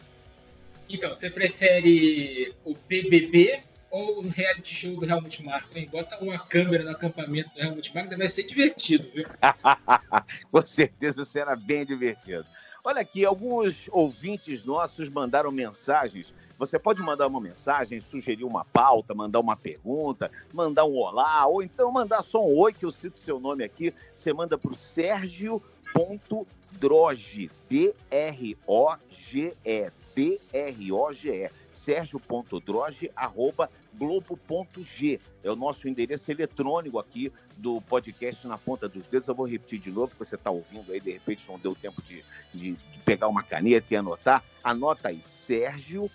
Então, 0.88 1.14
você 1.14 1.30
prefere 1.30 2.54
o 2.64 2.76
BBB 2.88 3.64
ou 3.92 4.20
o 4.20 4.30
reality 4.30 4.74
show 4.74 4.96
do 4.96 5.06
Helmut 5.06 5.44
Marko, 5.44 5.78
hein? 5.78 5.88
Bota 5.92 6.18
uma 6.20 6.40
câmera 6.40 6.84
no 6.84 6.92
acampamento 6.92 7.50
do 7.54 7.62
Helmut 7.62 7.94
Marko, 7.94 8.18
vai 8.18 8.30
ser 8.30 8.44
divertido, 8.44 9.12
viu? 9.14 9.26
Com 10.50 10.62
certeza 10.62 11.26
será 11.26 11.56
bem 11.56 11.86
divertido. 11.86 12.46
Olha 12.84 13.02
aqui, 13.02 13.24
alguns 13.24 13.88
ouvintes 13.92 14.66
nossos 14.66 15.08
mandaram 15.10 15.52
mensagens. 15.52 16.34
Você 16.58 16.80
pode 16.80 17.02
mandar 17.02 17.28
uma 17.28 17.42
mensagem, 17.42 18.02
sugerir 18.02 18.44
uma 18.44 18.66
pauta, 18.66 19.14
mandar 19.14 19.40
uma 19.40 19.56
pergunta, 19.56 20.32
mandar 20.54 20.86
um 20.86 20.96
olá, 20.96 21.46
ou 21.46 21.62
então 21.62 21.92
mandar 21.92 22.24
só 22.24 22.44
um 22.44 22.58
oi, 22.58 22.74
que 22.74 22.86
eu 22.86 22.92
cito 22.92 23.22
seu 23.22 23.40
nome 23.40 23.64
aqui. 23.64 23.94
Você 24.16 24.34
manda 24.34 24.58
para 24.58 24.72
o 24.72 24.76
Sérgio 24.76 25.62
Droge, 26.72 27.52
D-R-O-G-E, 27.70 28.62
D-R-O-G-E, 30.16 31.50
Sérgio.droge, 31.72 33.12
arroba 33.16 33.70
globo.g. 33.94 35.20
É 35.44 35.52
o 35.52 35.56
nosso 35.56 35.88
endereço 35.88 36.32
eletrônico 36.32 37.00
aqui 37.00 37.32
do 37.58 37.82
podcast 37.82 38.48
Na 38.48 38.58
Ponta 38.58 38.88
dos 38.90 39.08
Dedos. 39.08 39.28
Eu 39.28 39.36
vou 39.36 39.46
repetir 39.48 39.80
de 39.80 39.92
novo, 39.92 40.14
que 40.14 40.20
você 40.20 40.36
está 40.36 40.50
ouvindo 40.52 40.92
aí, 40.92 41.00
de 41.00 41.12
repente 41.12 41.50
não 41.50 41.58
deu 41.60 41.76
tempo 41.76 42.02
de, 42.02 42.24
de, 42.54 42.72
de 42.72 43.00
pegar 43.06 43.28
uma 43.28 43.44
caneta 43.44 43.94
e 43.94 43.98
anotar. 43.98 44.44
Anota 44.64 45.10
aí, 45.10 45.20
sérgio.droge, 45.24 46.12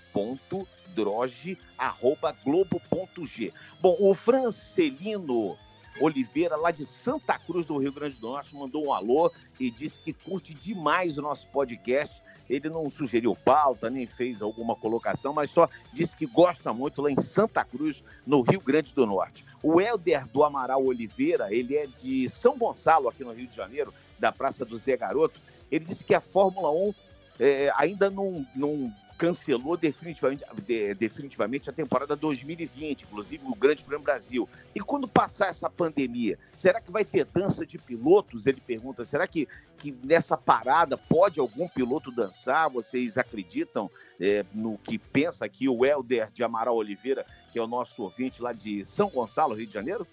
arroba 1.76 2.32
globo.g. 2.44 3.52
Bom, 3.80 3.96
o 3.98 4.14
Francelino 4.14 5.58
Oliveira, 6.00 6.56
lá 6.56 6.70
de 6.70 6.84
Santa 6.84 7.38
Cruz 7.38 7.66
do 7.66 7.78
Rio 7.78 7.92
Grande 7.92 8.18
do 8.18 8.28
Norte, 8.28 8.54
mandou 8.54 8.86
um 8.86 8.92
alô 8.92 9.32
e 9.58 9.70
disse 9.70 10.02
que 10.02 10.12
curte 10.12 10.52
demais 10.54 11.16
o 11.16 11.22
nosso 11.22 11.48
podcast. 11.48 12.22
Ele 12.48 12.68
não 12.68 12.88
sugeriu 12.88 13.36
pauta, 13.36 13.90
nem 13.90 14.06
fez 14.06 14.40
alguma 14.40 14.76
colocação, 14.76 15.32
mas 15.32 15.50
só 15.50 15.68
disse 15.92 16.16
que 16.16 16.26
gosta 16.26 16.72
muito 16.72 17.02
lá 17.02 17.10
em 17.10 17.20
Santa 17.20 17.64
Cruz, 17.64 18.02
no 18.26 18.42
Rio 18.42 18.60
Grande 18.60 18.94
do 18.94 19.06
Norte. 19.06 19.44
O 19.62 19.80
Helder 19.80 20.26
do 20.28 20.44
Amaral 20.44 20.84
Oliveira, 20.84 21.52
ele 21.52 21.76
é 21.76 21.86
de 21.86 22.28
São 22.28 22.56
Gonçalo, 22.56 23.08
aqui 23.08 23.24
no 23.24 23.32
Rio 23.32 23.46
de 23.46 23.56
Janeiro, 23.56 23.92
da 24.18 24.30
Praça 24.30 24.64
do 24.64 24.78
Zé 24.78 24.96
Garoto. 24.96 25.40
Ele 25.70 25.84
disse 25.84 26.04
que 26.04 26.14
a 26.14 26.20
Fórmula 26.20 26.70
1 26.70 26.94
é, 27.40 27.72
ainda 27.76 28.08
não, 28.08 28.46
não 28.54 28.92
cancelou 29.16 29.76
definitivamente, 29.76 30.44
de, 30.66 30.94
definitivamente 30.94 31.70
a 31.70 31.72
temporada 31.72 32.14
2020, 32.14 33.02
inclusive 33.02 33.44
o 33.46 33.54
Grande 33.54 33.84
Prêmio 33.84 34.04
Brasil. 34.04 34.48
E 34.74 34.80
quando 34.80 35.08
passar 35.08 35.48
essa 35.48 35.70
pandemia, 35.70 36.38
será 36.54 36.80
que 36.80 36.90
vai 36.92 37.04
ter 37.04 37.24
dança 37.24 37.66
de 37.66 37.78
pilotos? 37.78 38.46
Ele 38.46 38.60
pergunta. 38.60 39.04
Será 39.04 39.26
que, 39.26 39.48
que 39.78 39.94
nessa 40.04 40.36
parada 40.36 40.96
pode 40.96 41.40
algum 41.40 41.68
piloto 41.68 42.10
dançar? 42.10 42.68
Vocês 42.70 43.18
acreditam 43.18 43.90
é, 44.20 44.44
no 44.52 44.78
que 44.78 44.98
pensa 44.98 45.44
aqui 45.44 45.68
o 45.68 45.84
Helder 45.84 46.30
de 46.32 46.44
Amaral 46.44 46.76
Oliveira, 46.76 47.24
que 47.52 47.58
é 47.58 47.62
o 47.62 47.66
nosso 47.66 48.02
ouvinte 48.02 48.42
lá 48.42 48.52
de 48.52 48.84
São 48.84 49.08
Gonçalo, 49.08 49.54
Rio 49.54 49.66
de 49.66 49.74
Janeiro? 49.74 50.06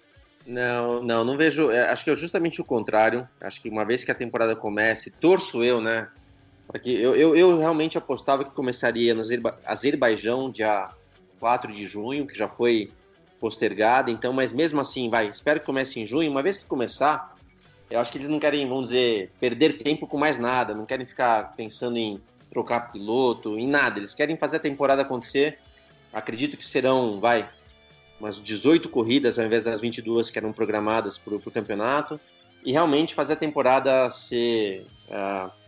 Não, 0.45 1.01
não, 1.01 1.23
não 1.23 1.37
vejo. 1.37 1.71
É, 1.71 1.89
acho 1.89 2.03
que 2.03 2.11
é 2.11 2.15
justamente 2.15 2.61
o 2.61 2.65
contrário. 2.65 3.27
Acho 3.39 3.61
que 3.61 3.69
uma 3.69 3.85
vez 3.85 4.03
que 4.03 4.11
a 4.11 4.15
temporada 4.15 4.55
comece, 4.55 5.09
torço 5.09 5.63
eu, 5.63 5.79
né? 5.81 6.09
Porque 6.73 6.89
eu, 6.89 7.15
eu, 7.15 7.35
eu 7.35 7.59
realmente 7.59 7.99
apostava 7.99 8.43
que 8.43 8.49
começaria 8.49 9.13
no 9.13 9.21
Azerbaijão, 9.63 10.49
dia 10.49 10.89
4 11.39 11.71
de 11.71 11.85
junho, 11.85 12.25
que 12.25 12.35
já 12.35 12.49
foi 12.49 12.89
postergada, 13.39 14.09
então, 14.09 14.33
mas 14.33 14.51
mesmo 14.51 14.81
assim, 14.81 15.07
vai, 15.07 15.27
espero 15.27 15.59
que 15.59 15.67
comece 15.67 15.99
em 15.99 16.05
junho. 16.07 16.31
Uma 16.31 16.41
vez 16.41 16.57
que 16.57 16.65
começar, 16.65 17.37
eu 17.91 17.99
acho 17.99 18.11
que 18.11 18.17
eles 18.17 18.27
não 18.27 18.39
querem, 18.39 18.67
vamos 18.67 18.85
dizer, 18.85 19.31
perder 19.39 19.83
tempo 19.83 20.07
com 20.07 20.17
mais 20.17 20.39
nada, 20.39 20.73
não 20.73 20.83
querem 20.83 21.05
ficar 21.05 21.53
pensando 21.55 21.95
em 21.95 22.19
trocar 22.49 22.91
piloto, 22.91 23.59
em 23.59 23.67
nada. 23.67 23.99
Eles 23.99 24.15
querem 24.15 24.35
fazer 24.35 24.57
a 24.57 24.59
temporada 24.59 25.03
acontecer. 25.03 25.59
Acredito 26.11 26.57
que 26.57 26.65
serão, 26.65 27.19
vai, 27.19 27.47
umas 28.19 28.41
18 28.41 28.89
corridas 28.89 29.37
ao 29.37 29.45
invés 29.45 29.63
das 29.63 29.79
22 29.79 30.31
que 30.31 30.39
eram 30.39 30.51
programadas 30.51 31.19
para 31.19 31.35
o 31.35 31.51
campeonato. 31.51 32.19
E 32.65 32.71
realmente 32.71 33.13
fazer 33.13 33.33
a 33.33 33.35
temporada 33.35 34.09
ser. 34.09 34.87
Uh, 35.07 35.62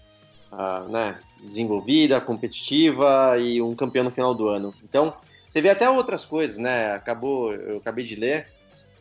uh, 0.55 0.89
né, 0.89 1.17
desenvolvida, 1.43 2.19
competitiva 2.19 3.37
e 3.37 3.61
um 3.61 3.75
campeão 3.75 4.03
no 4.03 4.11
final 4.11 4.33
do 4.33 4.47
ano. 4.47 4.73
Então, 4.83 5.13
você 5.47 5.61
vê 5.61 5.69
até 5.69 5.89
outras 5.89 6.25
coisas, 6.25 6.57
né? 6.57 6.93
Acabou, 6.93 7.53
eu 7.53 7.77
acabei 7.77 8.03
de 8.03 8.15
ler, 8.15 8.47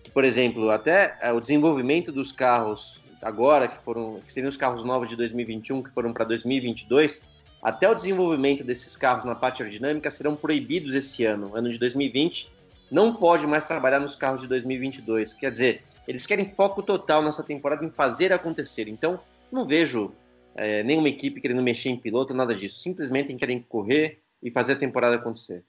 que, 0.03 0.11
por 0.11 0.25
exemplo, 0.25 0.71
até 0.71 1.17
uh, 1.23 1.35
o 1.35 1.41
desenvolvimento 1.41 2.13
dos 2.13 2.33
carros 2.33 3.01
agora, 3.23 3.67
que 3.67 3.83
foram, 3.83 4.21
que 4.25 4.31
seriam 4.31 4.51
os 4.51 4.57
carros 4.57 4.85
novos 4.85 5.09
de 5.09 5.17
2021, 5.17 5.83
que 5.83 5.91
foram 5.91 6.13
para 6.13 6.25
2022, 6.25 7.23
até 7.63 7.89
o 7.89 7.95
desenvolvimento 7.95 8.63
desses 8.63 8.95
carros 8.95 9.25
na 9.25 9.35
parte 9.35 9.63
aerodinâmica 9.63 10.11
serão 10.11 10.37
proibidos 10.37 10.93
esse 10.93 11.25
ano, 11.25 11.57
ano 11.57 11.71
de 11.71 11.79
2020. 11.79 12.53
Não 12.91 13.15
pode 13.15 13.47
mais 13.47 13.67
trabalhar 13.67 13.99
nos 13.99 14.15
carros 14.15 14.43
de 14.43 14.49
2022. 14.49 15.33
Quer 15.33 15.51
dizer, 15.51 15.83
eles 16.07 16.27
querem 16.27 16.53
foco 16.55 16.83
total 16.83 17.23
nessa 17.23 17.43
temporada 17.43 17.83
em 17.83 17.91
fazer 17.91 18.35
acontecer. 18.35 18.87
Então, 18.87 19.19
não 19.51 19.67
vejo 19.67 20.13
é, 20.55 20.83
nenhuma 20.83 21.09
equipe 21.09 21.41
querendo 21.41 21.63
mexer 21.63 21.89
em 21.89 21.97
piloto, 21.97 22.35
nada 22.35 22.55
disso. 22.55 22.81
Simplesmente 22.81 23.35
querem 23.35 23.61
correr 23.61 24.21
e 24.43 24.51
fazer 24.51 24.75
a 24.75 24.77
temporada 24.77 25.17
acontecer. 25.17 25.65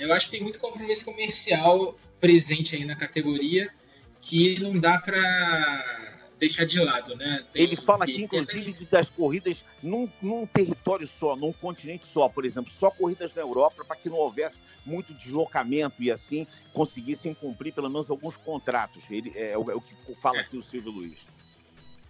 Eu 0.00 0.12
acho 0.12 0.26
que 0.26 0.32
tem 0.32 0.42
muito 0.42 0.58
compromisso 0.58 1.04
comercial 1.04 1.96
presente 2.20 2.74
aí 2.74 2.84
na 2.84 2.96
categoria 2.96 3.72
que 4.20 4.58
não 4.60 4.78
dá 4.78 4.98
para 4.98 6.11
deixar 6.42 6.64
de 6.64 6.80
lado, 6.80 7.14
né? 7.14 7.44
Tem 7.52 7.62
Ele 7.62 7.76
fala 7.76 8.02
aqui, 8.02 8.22
inclusive, 8.22 8.72
tem... 8.72 8.88
das 8.90 9.08
corridas 9.08 9.64
num, 9.80 10.08
num, 10.20 10.44
território 10.44 11.06
só, 11.06 11.36
num 11.36 11.52
continente 11.52 12.06
só, 12.06 12.28
por 12.28 12.44
exemplo, 12.44 12.70
só 12.70 12.90
corridas 12.90 13.32
na 13.32 13.42
Europa 13.42 13.84
para 13.84 13.94
que 13.94 14.08
não 14.08 14.16
houvesse 14.16 14.60
muito 14.84 15.14
deslocamento 15.14 16.02
e 16.02 16.10
assim 16.10 16.44
conseguissem 16.72 17.32
cumprir 17.32 17.72
pelo 17.72 17.88
menos 17.88 18.10
alguns 18.10 18.36
contratos. 18.36 19.08
Ele 19.08 19.32
é, 19.36 19.52
é 19.52 19.58
o, 19.58 19.70
é 19.70 19.74
que 20.04 20.14
fala 20.16 20.38
é. 20.38 20.40
aqui 20.40 20.56
o 20.56 20.62
Silvio 20.64 20.90
Luiz. 20.90 21.24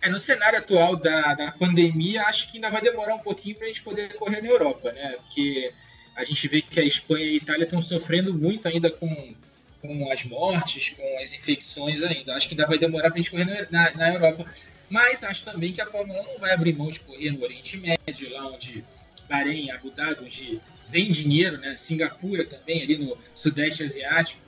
É, 0.00 0.08
no 0.08 0.18
cenário 0.18 0.58
atual 0.58 0.96
da, 0.96 1.34
da 1.34 1.52
pandemia, 1.52 2.22
acho 2.22 2.50
que 2.50 2.56
ainda 2.56 2.70
vai 2.70 2.80
demorar 2.80 3.14
um 3.14 3.20
pouquinho 3.20 3.56
para 3.56 3.66
a 3.66 3.68
gente 3.68 3.82
poder 3.82 4.14
correr 4.14 4.40
na 4.40 4.48
Europa, 4.48 4.90
né? 4.92 5.12
Porque 5.18 5.72
a 6.16 6.24
gente 6.24 6.48
vê 6.48 6.62
que 6.62 6.80
a 6.80 6.84
Espanha 6.84 7.26
e 7.26 7.34
a 7.34 7.36
Itália 7.36 7.64
estão 7.64 7.82
sofrendo 7.82 8.32
muito 8.32 8.66
ainda 8.66 8.90
com 8.90 9.34
com 9.82 10.10
as 10.10 10.24
mortes, 10.24 10.90
com 10.90 11.18
as 11.20 11.34
infecções 11.34 12.02
ainda. 12.02 12.34
Acho 12.34 12.48
que 12.48 12.54
ainda 12.54 12.66
vai 12.66 12.78
demorar 12.78 13.10
para 13.10 13.18
a 13.18 13.22
gente 13.22 13.30
correr 13.30 13.68
na, 13.70 13.94
na, 13.94 14.14
Europa. 14.14 14.46
Mas 14.88 15.24
acho 15.24 15.44
também 15.44 15.72
que 15.72 15.82
a 15.82 15.86
Fórmula 15.86 16.22
1 16.22 16.24
não 16.24 16.38
vai 16.38 16.52
abrir 16.52 16.74
mão 16.74 16.90
de 16.90 17.00
correr 17.00 17.32
no 17.32 17.42
Oriente 17.42 17.76
Médio, 17.76 18.32
lá 18.32 18.46
onde 18.46 18.84
Bahrein, 19.28 19.70
Abu 19.72 19.90
Dhabi, 19.90 20.24
onde 20.24 20.60
vem 20.88 21.10
dinheiro, 21.10 21.58
né? 21.58 21.74
Singapura 21.74 22.46
também, 22.46 22.82
ali 22.82 22.96
no 22.96 23.18
Sudeste 23.34 23.82
Asiático. 23.82 24.40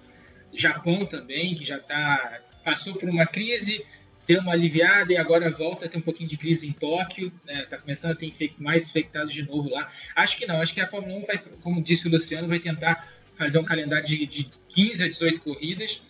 Japão 0.53 1.05
também, 1.05 1.57
que 1.57 1.64
já 1.64 1.78
tá, 1.78 2.41
passou 2.62 2.95
por 2.95 3.09
uma 3.09 3.26
crise, 3.26 3.85
deu 4.26 4.41
uma 4.41 4.53
aliviada 4.53 5.12
e 5.12 5.16
agora 5.16 5.51
volta 5.51 5.87
a 5.87 5.89
ter 5.89 5.99
um 5.99 6.03
pouquinho 6.03 6.28
de 6.28 6.37
crise 6.37 6.68
em 6.68 6.72
Tóquio, 6.72 7.32
né? 7.45 7.66
Tá 7.68 7.78
começando 7.78 8.12
a 8.12 8.14
ter 8.14 8.55
mais 8.59 8.89
infectados 8.89 9.35
de 9.35 9.43
novo 9.43 9.68
lá. 9.68 9.89
Acho 10.14 10.37
que 10.37 10.47
não, 10.47 10.61
acho 10.61 10.72
que 10.72 10.80
a 10.80 10.87
Fórmula 10.87 11.18
1 11.20 11.24
vai, 11.24 11.39
como 11.61 11.82
disse 11.82 12.07
o 12.07 12.11
Luciano, 12.11 12.47
vai 12.47 12.61
tentar 12.61 13.09
fazer 13.35 13.59
um 13.59 13.64
calendário 13.64 14.07
de, 14.07 14.26
de 14.26 14.49
15 14.68 15.03
a 15.03 15.09
18 15.09 15.41
corridas 15.41 16.03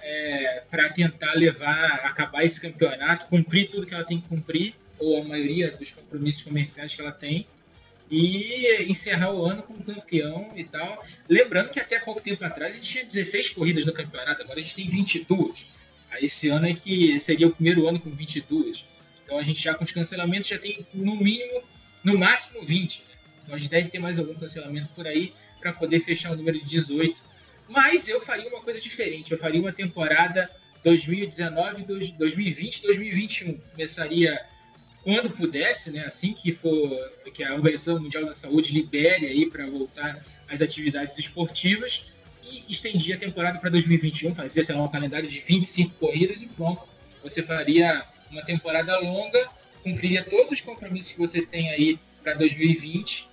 é, 0.00 0.62
para 0.70 0.88
tentar 0.90 1.32
levar, 1.34 2.00
acabar 2.04 2.44
esse 2.44 2.60
campeonato, 2.60 3.26
cumprir 3.26 3.70
tudo 3.70 3.86
que 3.86 3.94
ela 3.94 4.04
tem 4.04 4.20
que 4.20 4.28
cumprir, 4.28 4.74
ou 4.98 5.20
a 5.20 5.24
maioria 5.24 5.70
dos 5.70 5.90
compromissos 5.90 6.42
comerciais 6.42 6.94
que 6.94 7.00
ela 7.00 7.12
tem, 7.12 7.46
e 8.10 8.84
encerrar 8.90 9.32
o 9.32 9.44
ano 9.44 9.62
como 9.62 9.82
campeão 9.82 10.52
e 10.54 10.64
tal. 10.64 11.02
Lembrando 11.28 11.70
que 11.70 11.80
até 11.80 11.98
pouco 11.98 12.20
tempo 12.20 12.44
atrás 12.44 12.72
a 12.72 12.76
gente 12.76 12.88
tinha 12.88 13.04
16 13.04 13.50
corridas 13.50 13.86
no 13.86 13.92
campeonato, 13.92 14.42
agora 14.42 14.60
a 14.60 14.62
gente 14.62 14.74
tem 14.74 14.88
22. 14.88 15.66
Aí 16.10 16.26
esse 16.26 16.48
ano 16.50 16.66
é 16.66 16.74
que 16.74 17.18
seria 17.20 17.46
o 17.46 17.52
primeiro 17.52 17.88
ano 17.88 17.98
com 17.98 18.10
22. 18.10 18.84
Então 19.24 19.38
a 19.38 19.42
gente 19.42 19.62
já 19.62 19.74
com 19.74 19.84
os 19.84 19.92
cancelamentos 19.92 20.50
já 20.50 20.58
tem 20.58 20.86
no 20.92 21.16
mínimo, 21.16 21.62
no 22.04 22.18
máximo 22.18 22.62
20. 22.62 22.98
Né? 22.98 23.06
Então 23.42 23.54
a 23.54 23.58
gente 23.58 23.70
deve 23.70 23.88
ter 23.88 23.98
mais 23.98 24.18
algum 24.18 24.34
cancelamento 24.34 24.90
por 24.94 25.06
aí 25.06 25.32
para 25.62 25.72
poder 25.72 26.00
fechar 26.00 26.32
o 26.32 26.36
número 26.36 26.58
de 26.58 26.66
18. 26.66 27.16
Mas 27.68 28.08
eu 28.08 28.20
faria 28.20 28.48
uma 28.48 28.60
coisa 28.60 28.80
diferente. 28.80 29.32
Eu 29.32 29.38
faria 29.38 29.60
uma 29.60 29.72
temporada 29.72 30.50
2019, 30.84 31.84
2020, 32.18 32.82
2021. 32.82 33.58
Começaria 33.70 34.38
quando 35.02 35.30
pudesse, 35.30 35.90
né? 35.90 36.04
Assim 36.04 36.34
que 36.34 36.52
for 36.52 36.90
que 37.32 37.42
a 37.42 37.54
Organização 37.54 38.00
Mundial 38.00 38.26
da 38.26 38.34
Saúde 38.34 38.72
libere 38.72 39.26
aí 39.26 39.46
para 39.48 39.66
voltar 39.66 40.22
às 40.48 40.60
atividades 40.60 41.18
esportivas 41.18 42.06
e 42.42 42.64
estendia 42.68 43.14
a 43.14 43.18
temporada 43.18 43.58
para 43.58 43.70
2021, 43.70 44.34
fazia 44.34 44.64
sei 44.64 44.74
lá, 44.74 44.82
um 44.82 44.88
calendário 44.88 45.28
de 45.28 45.40
25 45.40 45.94
corridas 45.98 46.42
e 46.42 46.48
pronto. 46.48 46.82
Você 47.22 47.42
faria 47.42 48.04
uma 48.30 48.44
temporada 48.44 48.98
longa, 48.98 49.48
cumpriria 49.82 50.24
todos 50.24 50.52
os 50.52 50.60
compromissos 50.60 51.12
que 51.12 51.18
você 51.18 51.46
tem 51.46 51.70
aí 51.70 51.98
para 52.22 52.34
2020 52.34 53.31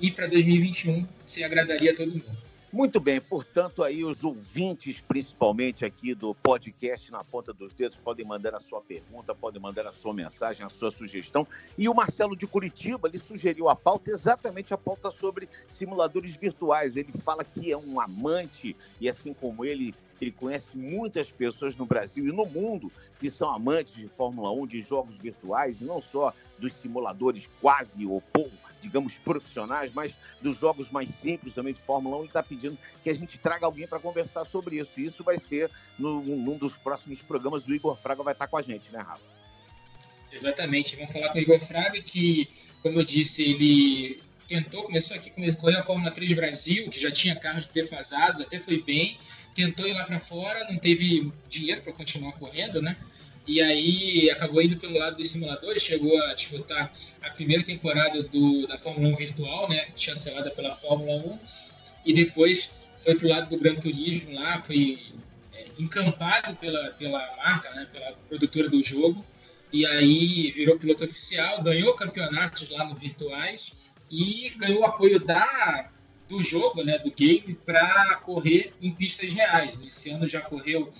e 0.00 0.10
para 0.10 0.26
2021 0.26 1.06
se 1.26 1.44
agradaria 1.44 1.92
a 1.92 1.96
todo 1.96 2.10
mundo. 2.10 2.50
Muito 2.72 3.00
bem, 3.00 3.20
portanto, 3.20 3.82
aí 3.82 4.04
os 4.04 4.22
ouvintes, 4.22 5.00
principalmente 5.00 5.84
aqui 5.84 6.14
do 6.14 6.32
podcast 6.36 7.10
Na 7.10 7.24
Ponta 7.24 7.52
dos 7.52 7.74
Dedos, 7.74 7.98
podem 7.98 8.24
mandar 8.24 8.54
a 8.54 8.60
sua 8.60 8.80
pergunta, 8.80 9.34
podem 9.34 9.60
mandar 9.60 9.88
a 9.88 9.92
sua 9.92 10.14
mensagem, 10.14 10.64
a 10.64 10.68
sua 10.68 10.92
sugestão. 10.92 11.44
E 11.76 11.88
o 11.88 11.94
Marcelo 11.94 12.36
de 12.36 12.46
Curitiba, 12.46 13.08
ele 13.08 13.18
sugeriu 13.18 13.68
a 13.68 13.74
pauta, 13.74 14.12
exatamente 14.12 14.72
a 14.72 14.78
pauta 14.78 15.10
sobre 15.10 15.48
simuladores 15.68 16.36
virtuais. 16.36 16.96
Ele 16.96 17.10
fala 17.10 17.42
que 17.42 17.72
é 17.72 17.76
um 17.76 18.00
amante, 18.00 18.76
e 19.00 19.08
assim 19.08 19.34
como 19.34 19.64
ele, 19.64 19.92
ele 20.20 20.30
conhece 20.30 20.78
muitas 20.78 21.32
pessoas 21.32 21.74
no 21.74 21.84
Brasil 21.84 22.24
e 22.24 22.32
no 22.32 22.46
mundo 22.46 22.90
que 23.18 23.28
são 23.28 23.50
amantes 23.50 23.96
de 23.96 24.06
Fórmula 24.06 24.52
1, 24.52 24.68
de 24.68 24.80
jogos 24.80 25.18
virtuais, 25.18 25.80
e 25.80 25.84
não 25.84 26.00
só 26.00 26.32
dos 26.56 26.72
simuladores 26.76 27.50
quase 27.60 28.06
ou 28.06 28.20
pouco 28.32 28.69
digamos, 28.80 29.18
profissionais, 29.18 29.92
mas 29.92 30.16
dos 30.40 30.58
jogos 30.58 30.90
mais 30.90 31.14
simples 31.14 31.54
também 31.54 31.74
de 31.74 31.80
Fórmula 31.80 32.18
1 32.18 32.22
e 32.22 32.26
está 32.26 32.42
pedindo 32.42 32.78
que 33.02 33.10
a 33.10 33.14
gente 33.14 33.38
traga 33.38 33.66
alguém 33.66 33.86
para 33.86 33.98
conversar 33.98 34.44
sobre 34.46 34.76
isso. 34.78 35.00
E 35.00 35.04
isso 35.04 35.22
vai 35.22 35.38
ser 35.38 35.70
no, 35.98 36.22
num 36.22 36.56
dos 36.56 36.76
próximos 36.76 37.22
programas. 37.22 37.66
O 37.66 37.74
Igor 37.74 37.96
Fraga 37.96 38.22
vai 38.22 38.32
estar 38.32 38.46
com 38.46 38.56
a 38.56 38.62
gente, 38.62 38.90
né, 38.92 38.98
Rafa? 38.98 39.22
Exatamente. 40.32 40.96
Vamos 40.96 41.12
falar 41.12 41.30
com 41.30 41.38
o 41.38 41.40
Igor 41.40 41.60
Fraga, 41.60 42.00
que, 42.00 42.48
como 42.82 43.00
eu 43.00 43.04
disse, 43.04 43.42
ele 43.42 44.22
tentou, 44.48 44.82
começou 44.84 45.16
aqui, 45.16 45.30
correu 45.30 45.78
a 45.78 45.82
Fórmula 45.82 46.10
3 46.10 46.32
Brasil, 46.32 46.90
que 46.90 47.00
já 47.00 47.10
tinha 47.10 47.36
carros 47.36 47.66
defasados, 47.66 48.40
até 48.40 48.58
foi 48.58 48.82
bem, 48.82 49.16
tentou 49.54 49.86
ir 49.86 49.92
lá 49.92 50.04
para 50.04 50.18
fora, 50.18 50.64
não 50.70 50.78
teve 50.78 51.32
dinheiro 51.48 51.82
para 51.82 51.92
continuar 51.92 52.32
correndo, 52.32 52.82
né? 52.82 52.96
E 53.46 53.60
aí 53.60 54.30
acabou 54.30 54.62
indo 54.62 54.76
pelo 54.76 54.98
lado 54.98 55.16
dos 55.16 55.30
simuladores, 55.30 55.82
chegou 55.82 56.22
a 56.22 56.34
disputar 56.34 56.92
a 57.22 57.30
primeira 57.30 57.64
temporada 57.64 58.22
do, 58.22 58.66
da 58.66 58.78
Fórmula 58.78 59.08
1 59.14 59.16
virtual, 59.16 59.68
né? 59.68 59.88
Chancelada 59.96 60.50
pela 60.50 60.76
Fórmula 60.76 61.16
1, 61.16 61.38
e 62.06 62.12
depois 62.12 62.70
foi 62.98 63.14
pro 63.14 63.28
lado 63.28 63.48
do 63.48 63.58
Gran 63.58 63.76
Turismo 63.76 64.34
lá, 64.34 64.62
foi 64.62 64.98
é, 65.54 65.66
encampado 65.78 66.54
pela, 66.56 66.90
pela 66.90 67.18
marca, 67.36 67.70
né? 67.70 67.88
Pela 67.92 68.12
produtora 68.28 68.68
do 68.68 68.82
jogo, 68.82 69.24
e 69.72 69.86
aí 69.86 70.50
virou 70.50 70.78
piloto 70.78 71.04
oficial, 71.04 71.62
ganhou 71.62 71.94
campeonatos 71.94 72.68
lá 72.70 72.84
no 72.84 72.94
Virtuais 72.94 73.72
e 74.10 74.52
ganhou 74.56 74.84
apoio 74.84 75.18
da 75.24 75.90
do 76.30 76.42
jogo, 76.42 76.84
né, 76.84 76.96
do 76.98 77.10
game, 77.10 77.58
para 77.66 78.14
correr 78.24 78.72
em 78.80 78.92
pistas 78.92 79.32
reais. 79.32 79.82
Esse 79.84 80.10
ano 80.10 80.28
já 80.28 80.40
correu, 80.40 80.92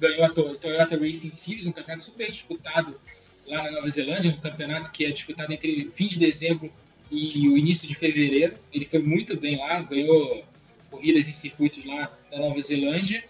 ganhou 0.00 0.24
a 0.24 0.30
Toyota 0.30 0.96
Racing 0.96 1.32
Series, 1.32 1.66
um 1.66 1.72
campeonato 1.72 2.04
super 2.04 2.30
disputado 2.30 2.98
lá 3.46 3.62
na 3.64 3.70
Nova 3.72 3.88
Zelândia, 3.88 4.30
um 4.30 4.40
campeonato 4.40 4.90
que 4.90 5.04
é 5.04 5.10
disputado 5.10 5.52
entre 5.52 5.90
fim 5.94 6.08
de 6.08 6.18
dezembro 6.18 6.72
e 7.10 7.48
o 7.48 7.56
início 7.56 7.88
de 7.88 7.94
fevereiro. 7.94 8.54
Ele 8.72 8.84
foi 8.84 9.00
muito 9.00 9.36
bem 9.36 9.58
lá, 9.58 9.80
ganhou 9.82 10.44
corridas 10.90 11.28
em 11.28 11.32
circuitos 11.32 11.84
lá 11.84 12.10
da 12.30 12.38
Nova 12.38 12.60
Zelândia 12.60 13.24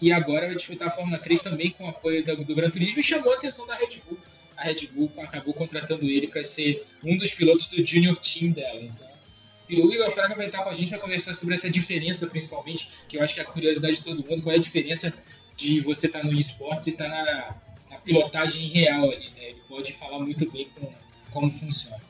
e 0.00 0.12
agora 0.12 0.46
vai 0.46 0.56
disputar 0.56 0.88
a 0.88 0.92
Fórmula 0.92 1.18
3 1.18 1.42
também 1.42 1.70
com 1.70 1.84
o 1.84 1.88
apoio 1.88 2.24
do, 2.24 2.44
do 2.44 2.54
Gran 2.54 2.70
Turismo 2.70 3.00
e 3.00 3.02
chamou 3.02 3.32
a 3.32 3.36
atenção 3.36 3.66
da 3.66 3.74
Red 3.74 4.00
Bull 4.06 4.18
a 4.60 4.64
Red 4.66 4.88
Bull 4.92 5.10
acabou 5.18 5.54
contratando 5.54 6.04
ele 6.04 6.28
para 6.28 6.44
ser 6.44 6.84
um 7.02 7.16
dos 7.16 7.32
pilotos 7.32 7.66
do 7.68 7.84
Junior 7.84 8.14
Team 8.18 8.52
dela. 8.52 8.80
Então, 8.80 9.08
e 9.68 9.80
o 9.80 9.92
Igor 9.92 10.10
Fraga 10.10 10.34
vai 10.34 10.46
estar 10.46 10.62
com 10.62 10.68
a 10.68 10.74
gente 10.74 10.90
para 10.90 10.98
conversar 10.98 11.32
sobre 11.34 11.54
essa 11.54 11.70
diferença, 11.70 12.26
principalmente, 12.26 12.90
que 13.08 13.16
eu 13.16 13.22
acho 13.22 13.34
que 13.34 13.40
é 13.40 13.42
a 13.42 13.46
curiosidade 13.46 13.98
de 13.98 14.04
todo 14.04 14.16
mundo, 14.28 14.42
qual 14.42 14.52
é 14.52 14.58
a 14.58 14.60
diferença 14.60 15.14
de 15.56 15.80
você 15.80 16.06
estar 16.06 16.20
tá 16.20 16.24
no 16.24 16.38
esportes 16.38 16.88
e 16.88 16.90
estar 16.90 17.04
tá 17.04 17.10
na, 17.10 17.56
na, 17.90 18.00
pilotagem 18.00 18.68
real 18.68 19.10
ali, 19.10 19.30
né? 19.30 19.50
Ele 19.50 19.62
pode 19.68 19.92
falar 19.92 20.18
muito 20.18 20.50
bem 20.50 20.68
com, 20.70 20.92
como 21.30 21.50
funciona. 21.52 22.02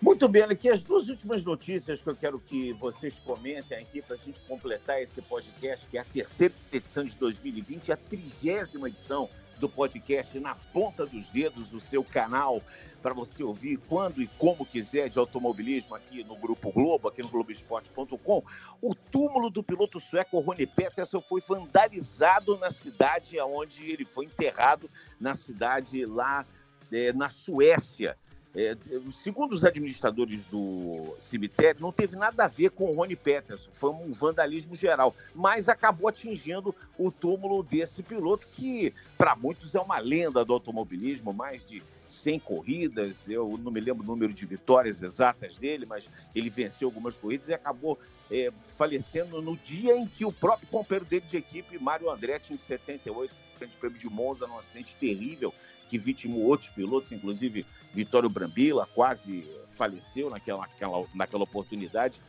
Muito 0.00 0.28
bem, 0.28 0.42
aqui 0.42 0.68
as 0.68 0.82
duas 0.82 1.08
últimas 1.08 1.44
notícias 1.44 2.02
que 2.02 2.08
eu 2.08 2.16
quero 2.16 2.38
que 2.38 2.72
vocês 2.74 3.18
comentem 3.18 3.78
aqui 3.78 4.02
para 4.02 4.16
a 4.16 4.18
gente 4.18 4.40
completar 4.40 5.00
esse 5.00 5.22
podcast, 5.22 5.86
que 5.88 5.96
é 5.96 6.00
a 6.00 6.04
terceira 6.04 6.52
edição 6.72 7.04
de 7.04 7.16
2020 7.16 7.88
e 7.88 7.92
a 7.92 7.96
trigésima 7.96 8.88
edição 8.88 9.30
do 9.58 9.68
podcast 9.68 10.38
Na 10.40 10.54
Ponta 10.54 11.06
dos 11.06 11.30
Dedos, 11.30 11.72
o 11.72 11.80
seu 11.80 12.04
canal 12.04 12.60
para 13.04 13.12
você 13.12 13.44
ouvir 13.44 13.78
quando 13.86 14.22
e 14.22 14.26
como 14.38 14.64
quiser 14.64 15.10
de 15.10 15.18
automobilismo 15.18 15.94
aqui 15.94 16.24
no 16.24 16.34
Grupo 16.36 16.72
Globo, 16.72 17.06
aqui 17.06 17.20
no 17.20 17.28
Globoesporte.com. 17.28 18.42
O 18.80 18.94
túmulo 18.94 19.50
do 19.50 19.62
piloto 19.62 20.00
sueco 20.00 20.40
Rony 20.40 20.66
Peterson 20.66 21.20
foi 21.20 21.42
vandalizado 21.42 22.56
na 22.56 22.70
cidade 22.70 23.38
onde 23.38 23.90
ele 23.90 24.06
foi 24.06 24.24
enterrado, 24.24 24.88
na 25.20 25.34
cidade 25.34 26.06
lá 26.06 26.46
é, 26.90 27.12
na 27.12 27.28
Suécia. 27.28 28.16
É, 28.56 28.74
segundo 29.12 29.52
os 29.52 29.66
administradores 29.66 30.46
do 30.46 31.14
cemitério, 31.20 31.82
não 31.82 31.92
teve 31.92 32.16
nada 32.16 32.44
a 32.44 32.48
ver 32.48 32.70
com 32.70 32.84
o 32.84 32.94
Rony 32.94 33.16
Peterson, 33.16 33.68
foi 33.70 33.90
um 33.90 34.12
vandalismo 34.12 34.74
geral, 34.74 35.14
mas 35.34 35.68
acabou 35.68 36.08
atingindo 36.08 36.74
o 36.96 37.10
túmulo 37.10 37.62
desse 37.64 38.02
piloto, 38.02 38.48
que 38.50 38.94
para 39.18 39.36
muitos 39.36 39.74
é 39.74 39.80
uma 39.80 39.98
lenda 39.98 40.42
do 40.42 40.54
automobilismo, 40.54 41.34
mais 41.34 41.66
de 41.66 41.82
100 42.06 42.38
corridas, 42.40 43.28
eu 43.28 43.58
não 43.62 43.72
me 43.72 43.80
lembro 43.80 44.02
o 44.02 44.06
número 44.06 44.32
de 44.32 44.44
vitórias 44.46 45.02
exatas 45.02 45.56
dele, 45.56 45.86
mas 45.86 46.08
ele 46.34 46.50
venceu 46.50 46.88
algumas 46.88 47.16
corridas 47.16 47.48
e 47.48 47.54
acabou 47.54 47.98
é, 48.30 48.52
falecendo 48.66 49.40
no 49.40 49.56
dia 49.56 49.96
em 49.96 50.06
que 50.06 50.24
o 50.24 50.32
próprio 50.32 50.68
companheiro 50.68 51.04
dele 51.04 51.24
de 51.28 51.36
equipe, 51.36 51.78
Mário 51.78 52.10
Andretti, 52.10 52.52
em 52.52 52.56
78, 52.56 53.32
Grande 53.58 53.76
Prêmio 53.76 53.98
de 53.98 54.08
Monza, 54.08 54.46
num 54.46 54.58
acidente 54.58 54.94
terrível, 54.96 55.52
que 55.88 55.98
vitimou 55.98 56.42
outros 56.42 56.70
pilotos, 56.70 57.12
inclusive 57.12 57.64
Vitório 57.92 58.28
Brambila, 58.28 58.88
quase 58.94 59.46
faleceu 59.68 60.30
naquela, 60.30 60.60
naquela, 60.60 61.04
naquela 61.14 61.44
oportunidade. 61.44 62.20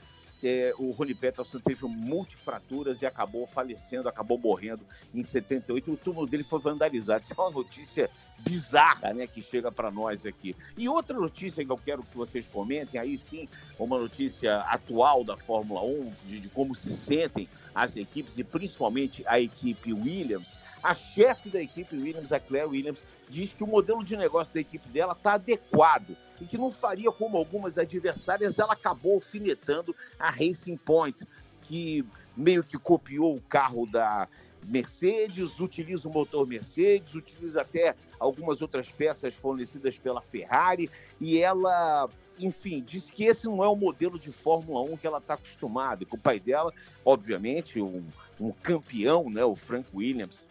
É, 0.44 0.74
o 0.78 0.92
Rony 0.92 1.16
Peterson 1.16 1.60
teve 1.60 1.86
multifraturas 1.88 3.02
e 3.02 3.06
acabou 3.06 3.48
falecendo, 3.48 4.08
acabou 4.08 4.38
morrendo 4.38 4.86
em 5.14 5.24
78. 5.24 5.92
O 5.92 5.98
túmulo 5.98 6.28
dele 6.28 6.44
foi 6.44 6.60
vandalizado. 6.60 7.24
Isso 7.24 7.34
é 7.36 7.42
uma 7.42 7.50
notícia 7.50 8.10
bizarra, 8.40 9.14
né, 9.14 9.28
que 9.28 9.42
chega 9.42 9.72
para 9.72 9.90
nós 9.90 10.26
aqui. 10.26 10.56
E 10.78 10.88
outra 10.88 11.18
notícia 11.18 11.66
que 11.66 11.72
eu 11.72 11.78
quero 11.78 12.04
que 12.04 12.16
vocês 12.16 12.48
comentem, 12.48 13.00
aí 13.00 13.18
sim, 13.18 13.48
uma 13.80 13.98
notícia 13.98 14.60
atual 14.62 15.24
da 15.24 15.38
Fórmula 15.38 15.82
1, 15.82 16.14
de, 16.28 16.40
de 16.42 16.50
como 16.50 16.76
se 16.76 16.94
sentem 16.94 17.50
as 17.74 17.96
equipes 17.98 18.38
e 18.38 18.44
principalmente 18.44 19.24
a 19.28 19.40
equipe 19.40 19.92
Williams. 19.92 20.58
A 20.82 20.94
chefe 20.94 21.50
da 21.50 21.62
equipe 21.62 21.96
Williams, 21.96 22.32
a 22.32 22.40
Claire 22.40 22.68
Williams, 22.68 23.04
diz 23.28 23.54
que 23.54 23.64
o 23.64 23.68
modelo 23.68 24.04
de 24.04 24.16
negócio 24.16 24.54
da 24.54 24.62
equipe 24.62 24.88
dela 24.90 25.14
está 25.14 25.34
adequado 25.34 26.16
e 26.40 26.46
que 26.46 26.58
não 26.58 26.72
faria 26.72 27.12
como 27.12 27.38
algumas 27.38 27.78
adversárias, 27.78 28.60
ela 28.60 28.74
acabou 28.74 29.16
alfinetando 29.16 29.96
a 30.20 30.30
Racing 30.30 30.78
Point, 30.78 31.28
que 31.62 32.06
meio 32.36 32.64
que 32.64 32.78
copiou 32.78 33.36
o 33.36 33.42
carro 33.42 33.86
da 33.86 34.28
Mercedes, 34.64 35.60
utiliza 35.60 36.08
o 36.08 36.12
motor 36.12 36.48
Mercedes, 36.48 37.16
utiliza 37.16 37.62
até 37.62 37.96
algumas 38.20 38.62
outras 38.62 38.92
peças 38.92 39.36
fornecidas 39.36 39.98
pela 39.98 40.22
Ferrari, 40.22 40.90
e 41.20 41.40
ela, 41.40 42.10
enfim, 42.40 42.84
disse 42.86 43.12
que 43.12 43.24
esse 43.24 43.48
não 43.48 43.64
é 43.64 43.68
o 43.68 43.76
modelo 43.76 44.20
de 44.20 44.32
Fórmula 44.32 44.82
1 44.82 44.98
que 44.98 45.08
ela 45.08 45.20
está 45.20 45.36
acostumada. 45.36 46.06
Com 46.06 46.18
o 46.18 46.20
pai 46.20 46.40
dela, 46.40 46.74
obviamente, 47.04 47.82
um, 47.82 48.04
um 48.40 48.52
campeão, 48.52 49.30
né, 49.30 49.44
o 49.44 49.56
Frank 49.56 49.88
Williams, 49.94 50.48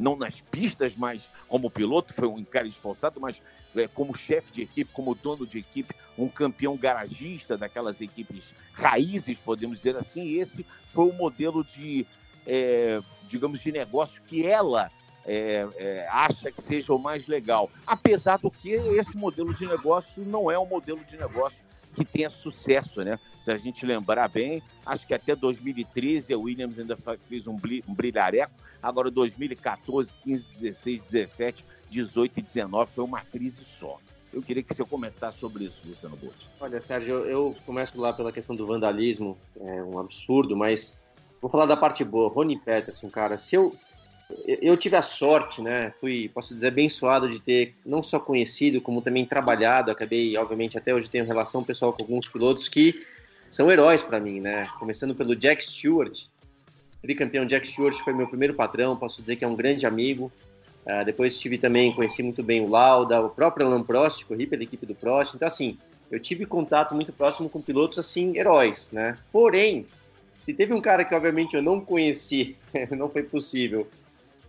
não 0.00 0.16
nas 0.16 0.40
pistas, 0.40 0.96
mas 0.96 1.30
como 1.48 1.70
piloto, 1.70 2.12
foi 2.12 2.26
um 2.26 2.44
cara 2.44 2.66
esforçado, 2.66 3.20
mas 3.20 3.42
é, 3.76 3.86
como 3.86 4.16
chefe 4.16 4.52
de 4.52 4.62
equipe, 4.62 4.90
como 4.92 5.14
dono 5.14 5.46
de 5.46 5.58
equipe, 5.58 5.94
um 6.18 6.28
campeão 6.28 6.76
garagista 6.76 7.56
daquelas 7.56 8.00
equipes 8.00 8.54
raízes, 8.72 9.40
podemos 9.40 9.78
dizer 9.78 9.96
assim. 9.96 10.38
Esse 10.38 10.66
foi 10.86 11.06
o 11.06 11.12
modelo 11.12 11.62
de, 11.62 12.06
é, 12.46 13.00
digamos, 13.28 13.60
de 13.60 13.70
negócio 13.70 14.22
que 14.22 14.46
ela 14.46 14.90
é, 15.26 15.66
é, 15.76 16.08
acha 16.10 16.50
que 16.50 16.62
seja 16.62 16.92
o 16.92 16.98
mais 16.98 17.26
legal. 17.26 17.70
Apesar 17.86 18.38
do 18.38 18.50
que 18.50 18.70
esse 18.70 19.16
modelo 19.16 19.52
de 19.52 19.66
negócio 19.66 20.24
não 20.24 20.50
é 20.50 20.58
um 20.58 20.66
modelo 20.66 21.00
de 21.04 21.16
negócio 21.16 21.62
que 21.94 22.04
tenha 22.04 22.30
sucesso, 22.30 23.02
né? 23.02 23.18
Se 23.40 23.50
a 23.50 23.56
gente 23.56 23.84
lembrar 23.86 24.28
bem, 24.28 24.62
acho 24.84 25.06
que 25.06 25.14
até 25.14 25.34
2013 25.34 26.32
a 26.32 26.38
Williams 26.38 26.78
ainda 26.78 26.96
fez 27.20 27.46
um, 27.46 27.58
brilhareco, 27.88 28.52
agora 28.82 29.10
2014, 29.10 30.12
15, 30.22 30.48
16, 30.48 31.02
17, 31.02 31.64
18 31.88 32.38
e 32.38 32.42
19 32.42 32.92
foi 32.92 33.04
uma 33.04 33.20
crise 33.22 33.64
só. 33.64 33.98
Eu 34.32 34.42
queria 34.42 34.62
que 34.62 34.74
você 34.74 34.84
comentasse 34.84 35.38
sobre 35.38 35.64
isso, 35.64 35.80
Luciano 35.86 36.16
Botti. 36.16 36.48
Olha, 36.60 36.80
Sérgio, 36.82 37.14
eu 37.24 37.56
começo 37.64 37.98
lá 37.98 38.12
pela 38.12 38.30
questão 38.30 38.54
do 38.54 38.66
vandalismo, 38.66 39.38
é 39.58 39.82
um 39.82 39.98
absurdo, 39.98 40.54
mas 40.54 40.98
vou 41.40 41.50
falar 41.50 41.64
da 41.64 41.76
parte 41.76 42.04
boa. 42.04 42.28
Rony 42.28 42.58
Peterson, 42.58 43.08
cara, 43.08 43.38
se 43.38 43.56
eu 43.56 43.74
eu 44.46 44.76
tive 44.76 44.96
a 44.96 45.02
sorte, 45.02 45.62
né? 45.62 45.92
Fui, 46.00 46.28
posso 46.34 46.54
dizer, 46.54 46.68
abençoado 46.68 47.28
de 47.28 47.40
ter 47.40 47.74
não 47.84 48.02
só 48.02 48.18
conhecido, 48.18 48.80
como 48.80 49.00
também 49.00 49.24
trabalhado. 49.24 49.90
Acabei, 49.90 50.36
obviamente, 50.36 50.76
até 50.76 50.92
hoje 50.92 51.08
tenho 51.08 51.24
relação 51.24 51.62
pessoal 51.62 51.92
com 51.92 52.02
alguns 52.02 52.28
pilotos 52.28 52.68
que 52.68 53.06
são 53.48 53.70
heróis 53.70 54.02
para 54.02 54.18
mim, 54.18 54.40
né? 54.40 54.66
Começando 54.78 55.14
pelo 55.14 55.36
Jack 55.36 55.64
Stewart, 55.64 56.24
tricampeão 57.00 57.46
Jack 57.46 57.68
Stewart 57.68 57.96
foi 58.02 58.12
meu 58.12 58.26
primeiro 58.26 58.54
patrão. 58.54 58.96
Posso 58.96 59.20
dizer 59.20 59.36
que 59.36 59.44
é 59.44 59.48
um 59.48 59.54
grande 59.54 59.86
amigo. 59.86 60.30
Uh, 60.84 61.04
depois 61.04 61.38
tive 61.38 61.58
também, 61.58 61.92
conheci 61.92 62.22
muito 62.22 62.42
bem 62.42 62.60
o 62.60 62.68
Lauda, 62.68 63.20
o 63.20 63.30
próprio 63.30 63.66
Alan 63.66 63.82
Prost, 63.82 64.24
corri 64.24 64.46
pela 64.46 64.62
equipe 64.62 64.86
do 64.86 64.94
Prost. 64.94 65.34
Então, 65.34 65.46
assim, 65.46 65.78
eu 66.10 66.20
tive 66.20 66.46
contato 66.46 66.94
muito 66.94 67.12
próximo 67.12 67.48
com 67.48 67.60
pilotos, 67.60 67.98
assim, 67.98 68.36
heróis, 68.36 68.92
né? 68.92 69.18
Porém, 69.32 69.86
se 70.38 70.54
teve 70.54 70.72
um 70.72 70.80
cara 70.80 71.04
que, 71.04 71.14
obviamente, 71.14 71.56
eu 71.56 71.62
não 71.62 71.80
conheci, 71.80 72.56
não 72.96 73.08
foi 73.08 73.24
possível, 73.24 73.88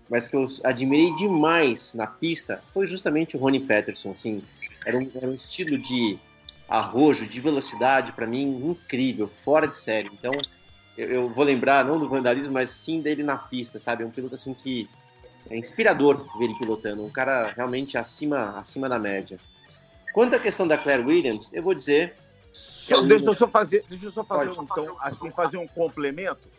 mas 0.10 0.28
que 0.28 0.36
eu 0.36 0.47
admirei 0.64 1.14
demais 1.16 1.93
na 1.93 2.08
pista 2.08 2.62
foi 2.74 2.86
justamente 2.88 3.36
o 3.36 3.39
Rony 3.39 3.60
Peterson. 3.60 4.12
Assim, 4.12 4.41
era 4.86 4.97
um, 4.97 5.12
era 5.16 5.28
um 5.28 5.34
estilo 5.34 5.78
de 5.78 6.18
arrojo, 6.68 7.26
de 7.26 7.39
velocidade, 7.39 8.12
para 8.12 8.26
mim, 8.26 8.43
incrível, 8.70 9.30
fora 9.43 9.68
de 9.68 9.78
série. 9.78 10.10
Então, 10.14 10.34
eu, 10.97 11.08
eu, 11.08 11.30
vou 11.30 11.45
lembrar, 11.45 11.86
não 11.86 11.99
do 11.99 12.10
vandalismo, 12.10 12.53
mas 12.53 12.72
sim 12.72 13.01
dele 13.01 13.24
na 13.24 13.38
pista, 13.38 13.80
sabe? 13.80 14.03
É 14.03 14.05
um 14.05 14.12
piloto 14.12 14.36
assim 14.36 14.53
que 14.53 14.89
é 15.49 15.58
inspirador 15.58 16.26
ver 16.38 16.45
ele 16.45 16.55
pilotando, 16.55 17.05
um 17.05 17.10
cara 17.10 17.53
realmente 17.55 17.97
acima, 17.97 18.58
acima 18.58 18.89
da 18.89 18.99
média. 18.99 19.39
Quanto 20.12 20.36
à 20.36 20.39
questão 20.39 20.68
da 20.68 20.78
Claire 20.78 21.03
Williams, 21.03 21.53
eu 21.53 21.64
vou 21.64 21.74
dizer 21.74 22.16
Só, 22.51 23.01
deixa 23.01 23.30
eu 23.30 23.34
só 23.34 23.47
fazer, 23.47 23.86
deixa 23.88 24.08
eu 24.08 24.12
só 24.12 24.24
fazer 24.24 24.49
um, 24.49 24.64
então, 24.64 24.97
assim, 24.99 25.30
fazer 25.32 25.58
um 25.58 25.68
complemento. 25.68 26.49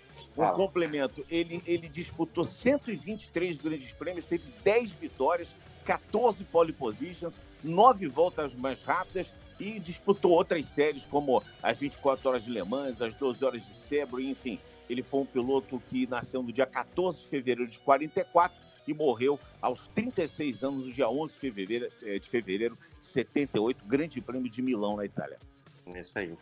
Um 0.52 0.56
complemento. 0.56 1.24
Ele, 1.30 1.62
ele 1.66 1.88
disputou 1.88 2.44
123 2.44 3.56
grandes 3.58 3.92
prêmios, 3.92 4.24
teve 4.24 4.44
10 4.62 4.92
vitórias, 4.92 5.56
14 5.84 6.44
pole 6.44 6.72
positions, 6.72 7.40
9 7.64 8.06
voltas 8.06 8.54
mais 8.54 8.82
rápidas 8.82 9.32
e 9.58 9.80
disputou 9.80 10.32
outras 10.32 10.66
séries 10.68 11.06
como 11.06 11.42
as 11.62 11.78
24 11.78 12.28
horas 12.28 12.44
de 12.44 12.50
Le 12.50 12.62
Mans, 12.62 13.02
as 13.02 13.16
12 13.16 13.44
horas 13.44 13.66
de 13.66 13.76
Sebring, 13.76 14.30
enfim. 14.30 14.58
Ele 14.88 15.02
foi 15.02 15.20
um 15.20 15.26
piloto 15.26 15.82
que 15.88 16.06
nasceu 16.06 16.42
no 16.42 16.52
dia 16.52 16.66
14 16.66 17.20
de 17.20 17.26
fevereiro 17.26 17.70
de 17.70 17.78
44 17.80 18.56
e 18.86 18.94
morreu 18.94 19.38
aos 19.60 19.88
36 19.88 20.64
anos, 20.64 20.86
no 20.86 20.92
dia 20.92 21.08
11 21.08 21.34
de 21.34 21.40
fevereiro, 21.40 21.92
eh, 22.02 22.18
de 22.18 22.28
fevereiro 22.28 22.78
de 22.98 23.04
78, 23.04 23.84
Grande 23.84 24.20
Prêmio 24.20 24.50
de 24.50 24.62
Milão, 24.62 24.96
na 24.96 25.04
Itália. 25.04 25.38
É 25.86 26.00
isso 26.00 26.18
aí. 26.18 26.34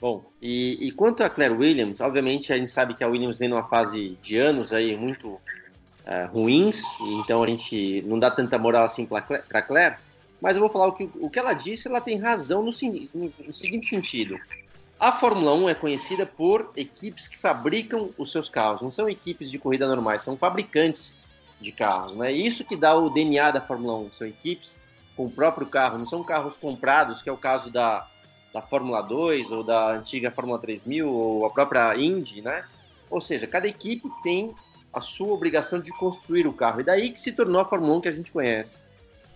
Bom, 0.00 0.24
e, 0.42 0.86
e, 0.86 0.92
quanto 0.92 1.22
a 1.22 1.30
Claire 1.30 1.54
Williams, 1.54 2.00
obviamente 2.00 2.52
a 2.52 2.56
gente 2.56 2.70
sabe 2.70 2.92
que 2.92 3.02
a 3.02 3.08
Williams 3.08 3.38
vem 3.38 3.48
numa 3.48 3.66
fase 3.66 4.18
de 4.20 4.36
anos 4.36 4.72
aí 4.72 4.94
muito 4.94 5.28
uh, 5.28 5.40
ruins, 6.30 6.82
então 7.00 7.42
a 7.42 7.46
gente 7.46 8.02
não 8.02 8.18
dá 8.18 8.30
tanta 8.30 8.58
moral 8.58 8.84
assim 8.84 9.06
para 9.06 9.62
Claire, 9.62 9.96
mas 10.38 10.54
eu 10.54 10.60
vou 10.60 10.68
falar 10.68 10.88
o 10.88 10.92
que, 10.92 11.08
o 11.14 11.30
que 11.30 11.38
ela 11.38 11.54
disse, 11.54 11.88
ela 11.88 12.00
tem 12.00 12.18
razão 12.18 12.62
no, 12.62 12.70
no, 13.14 13.32
no 13.46 13.54
seguinte 13.54 13.86
sentido. 13.86 14.38
A 15.00 15.12
Fórmula 15.12 15.54
1 15.54 15.68
é 15.70 15.74
conhecida 15.74 16.26
por 16.26 16.72
equipes 16.76 17.26
que 17.26 17.38
fabricam 17.38 18.10
os 18.18 18.30
seus 18.30 18.50
carros, 18.50 18.82
não 18.82 18.90
são 18.90 19.08
equipes 19.08 19.50
de 19.50 19.58
corrida 19.58 19.86
normais, 19.86 20.20
são 20.20 20.36
fabricantes 20.36 21.18
de 21.60 21.72
carros. 21.72 22.14
Né? 22.16 22.32
Isso 22.32 22.64
que 22.64 22.76
dá 22.76 22.94
o 22.94 23.08
DNA 23.08 23.50
da 23.50 23.60
Fórmula 23.62 23.96
1, 23.98 24.12
são 24.12 24.26
equipes 24.26 24.78
com 25.16 25.26
o 25.26 25.30
próprio 25.30 25.66
carro, 25.66 25.98
não 25.98 26.06
são 26.06 26.22
carros 26.22 26.58
comprados, 26.58 27.22
que 27.22 27.28
é 27.28 27.32
o 27.32 27.36
caso 27.36 27.70
da, 27.70 28.06
da 28.56 28.62
Fórmula 28.62 29.02
2 29.02 29.50
ou 29.52 29.62
da 29.62 29.90
antiga 29.90 30.30
Fórmula 30.30 30.58
3000 30.58 31.06
ou 31.06 31.44
a 31.44 31.50
própria 31.50 31.94
Indy, 31.94 32.40
né? 32.40 32.64
Ou 33.10 33.20
seja, 33.20 33.46
cada 33.46 33.68
equipe 33.68 34.08
tem 34.22 34.54
a 34.94 35.00
sua 35.00 35.34
obrigação 35.34 35.78
de 35.78 35.90
construir 35.90 36.46
o 36.46 36.54
carro. 36.54 36.80
E 36.80 36.84
daí 36.84 37.10
que 37.10 37.20
se 37.20 37.32
tornou 37.32 37.60
a 37.60 37.66
Fórmula 37.66 37.98
1 37.98 38.00
que 38.00 38.08
a 38.08 38.12
gente 38.12 38.32
conhece. 38.32 38.80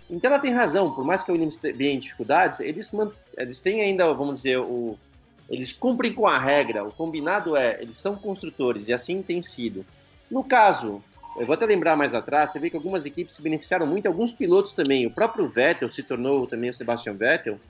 Então 0.08 0.30
ela 0.30 0.40
tem 0.40 0.52
razão, 0.52 0.94
por 0.94 1.04
mais 1.04 1.22
que 1.22 1.30
a 1.30 1.34
Williams 1.34 1.58
tenha 1.58 2.00
dificuldades, 2.00 2.60
eles, 2.60 2.90
eles 3.36 3.60
têm 3.60 3.82
ainda, 3.82 4.10
vamos 4.14 4.36
dizer, 4.36 4.58
o, 4.58 4.98
eles 5.50 5.70
cumprem 5.70 6.14
com 6.14 6.26
a 6.26 6.38
regra. 6.38 6.82
O 6.82 6.90
combinado 6.90 7.54
é, 7.54 7.76
eles 7.82 7.98
são 7.98 8.16
construtores 8.16 8.88
e 8.88 8.94
assim 8.94 9.20
tem 9.20 9.42
sido. 9.42 9.84
No 10.30 10.42
caso, 10.42 11.02
eu 11.36 11.44
vou 11.44 11.52
até 11.52 11.66
lembrar 11.66 11.94
mais 11.94 12.14
atrás, 12.14 12.52
você 12.52 12.58
vê 12.58 12.70
que 12.70 12.76
algumas 12.76 13.04
equipes 13.04 13.34
se 13.34 13.42
beneficiaram 13.42 13.86
muito, 13.86 14.06
alguns 14.06 14.32
pilotos 14.32 14.72
também. 14.72 15.06
O 15.06 15.10
próprio 15.10 15.46
Vettel 15.46 15.90
se 15.90 16.02
tornou 16.02 16.46
também 16.46 16.70
o 16.70 16.74
Sebastian 16.74 17.12
Vettel, 17.12 17.60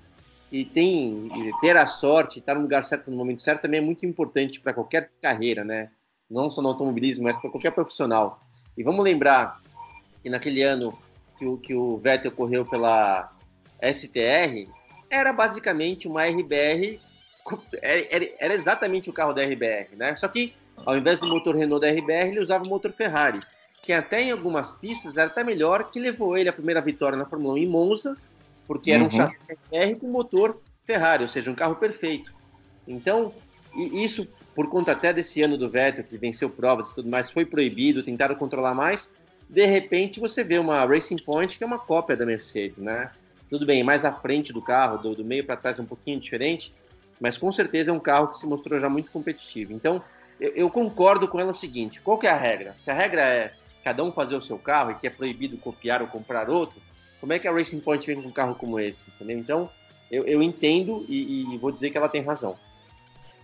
e 0.50 0.64
tem 0.64 1.28
e 1.34 1.52
ter 1.60 1.76
a 1.76 1.86
sorte, 1.86 2.40
estar 2.40 2.54
no 2.54 2.62
lugar 2.62 2.82
certo 2.84 3.10
no 3.10 3.16
momento 3.16 3.42
certo 3.42 3.62
também 3.62 3.78
é 3.78 3.82
muito 3.82 4.04
importante 4.04 4.60
para 4.60 4.74
qualquer 4.74 5.10
carreira, 5.22 5.64
né? 5.64 5.90
Não 6.28 6.50
só 6.50 6.60
no 6.60 6.68
automobilismo, 6.68 7.24
mas 7.24 7.38
para 7.38 7.50
qualquer 7.50 7.72
profissional. 7.72 8.40
E 8.76 8.82
vamos 8.82 9.04
lembrar 9.04 9.60
que 10.22 10.28
naquele 10.28 10.62
ano 10.62 10.96
que 11.38 11.46
o, 11.46 11.56
que 11.56 11.74
o 11.74 11.96
Vettel 11.98 12.32
correu 12.32 12.64
pela 12.64 13.32
STR, 13.82 14.68
era 15.08 15.32
basicamente 15.32 16.06
uma 16.06 16.24
RBR, 16.24 17.00
era, 17.82 18.28
era 18.38 18.54
exatamente 18.54 19.08
o 19.08 19.12
carro 19.12 19.32
da 19.32 19.42
RBR, 19.42 19.96
né? 19.96 20.14
Só 20.16 20.28
que 20.28 20.54
ao 20.86 20.96
invés 20.96 21.18
do 21.18 21.28
motor 21.28 21.56
Renault 21.56 21.80
da 21.80 21.92
RBR, 21.92 22.28
ele 22.28 22.40
usava 22.40 22.64
o 22.64 22.68
motor 22.68 22.92
Ferrari, 22.92 23.40
que 23.82 23.92
até 23.92 24.22
em 24.22 24.30
algumas 24.30 24.72
pistas 24.72 25.16
era 25.16 25.28
até 25.28 25.42
melhor, 25.42 25.90
que 25.90 25.98
levou 25.98 26.36
ele 26.36 26.48
à 26.48 26.52
primeira 26.52 26.80
vitória 26.80 27.16
na 27.16 27.26
Fórmula 27.26 27.54
1 27.54 27.58
em 27.58 27.66
Monza, 27.66 28.16
porque 28.70 28.92
era 28.92 29.02
um 29.02 29.06
uhum. 29.06 29.10
chassi 29.10 29.36
R 29.72 29.98
com 29.98 30.06
motor 30.06 30.62
Ferrari, 30.84 31.24
ou 31.24 31.28
seja, 31.28 31.50
um 31.50 31.56
carro 31.56 31.74
perfeito. 31.74 32.32
Então, 32.86 33.34
isso 33.74 34.32
por 34.54 34.68
conta 34.68 34.92
até 34.92 35.12
desse 35.12 35.42
ano 35.42 35.58
do 35.58 35.68
Vettel, 35.68 36.04
que 36.04 36.16
venceu 36.16 36.48
provas 36.48 36.88
e 36.88 36.94
tudo 36.94 37.08
mais, 37.08 37.32
foi 37.32 37.44
proibido, 37.44 38.00
tentaram 38.04 38.36
controlar 38.36 38.72
mais. 38.72 39.12
De 39.48 39.66
repente, 39.66 40.20
você 40.20 40.44
vê 40.44 40.56
uma 40.56 40.86
Racing 40.86 41.16
Point 41.16 41.58
que 41.58 41.64
é 41.64 41.66
uma 41.66 41.80
cópia 41.80 42.16
da 42.16 42.24
Mercedes, 42.24 42.78
né? 42.78 43.10
Tudo 43.48 43.66
bem, 43.66 43.82
mais 43.82 44.04
à 44.04 44.12
frente 44.12 44.52
do 44.52 44.62
carro, 44.62 44.98
do, 44.98 45.16
do 45.16 45.24
meio 45.24 45.44
para 45.44 45.56
trás 45.56 45.80
é 45.80 45.82
um 45.82 45.86
pouquinho 45.86 46.20
diferente, 46.20 46.72
mas 47.20 47.36
com 47.36 47.50
certeza 47.50 47.90
é 47.90 47.92
um 47.92 47.98
carro 47.98 48.28
que 48.28 48.36
se 48.36 48.46
mostrou 48.46 48.78
já 48.78 48.88
muito 48.88 49.10
competitivo. 49.10 49.72
Então, 49.72 50.00
eu, 50.38 50.50
eu 50.50 50.70
concordo 50.70 51.26
com 51.26 51.40
ela 51.40 51.50
o 51.50 51.56
seguinte: 51.56 52.00
qual 52.00 52.16
que 52.16 52.28
é 52.28 52.30
a 52.30 52.36
regra? 52.36 52.76
Se 52.78 52.88
a 52.88 52.94
regra 52.94 53.20
é 53.20 53.52
cada 53.82 54.04
um 54.04 54.12
fazer 54.12 54.36
o 54.36 54.40
seu 54.40 54.60
carro 54.60 54.92
e 54.92 54.94
que 54.94 55.08
é 55.08 55.10
proibido 55.10 55.58
copiar 55.58 56.02
ou 56.02 56.06
comprar 56.06 56.48
outro, 56.48 56.80
como 57.20 57.32
é 57.32 57.38
que 57.38 57.46
a 57.46 57.52
Racing 57.52 57.80
Point 57.80 58.06
vem 58.06 58.22
com 58.22 58.28
um 58.28 58.32
carro 58.32 58.54
como 58.54 58.80
esse? 58.80 59.10
Entendeu? 59.10 59.38
Então, 59.38 59.70
eu, 60.10 60.24
eu 60.24 60.42
entendo 60.42 61.04
e, 61.08 61.42
e, 61.54 61.58
vou 61.58 61.70
dizer 61.70 61.90
que 61.90 61.98
ela 61.98 62.08
tem 62.08 62.22
razão. 62.22 62.58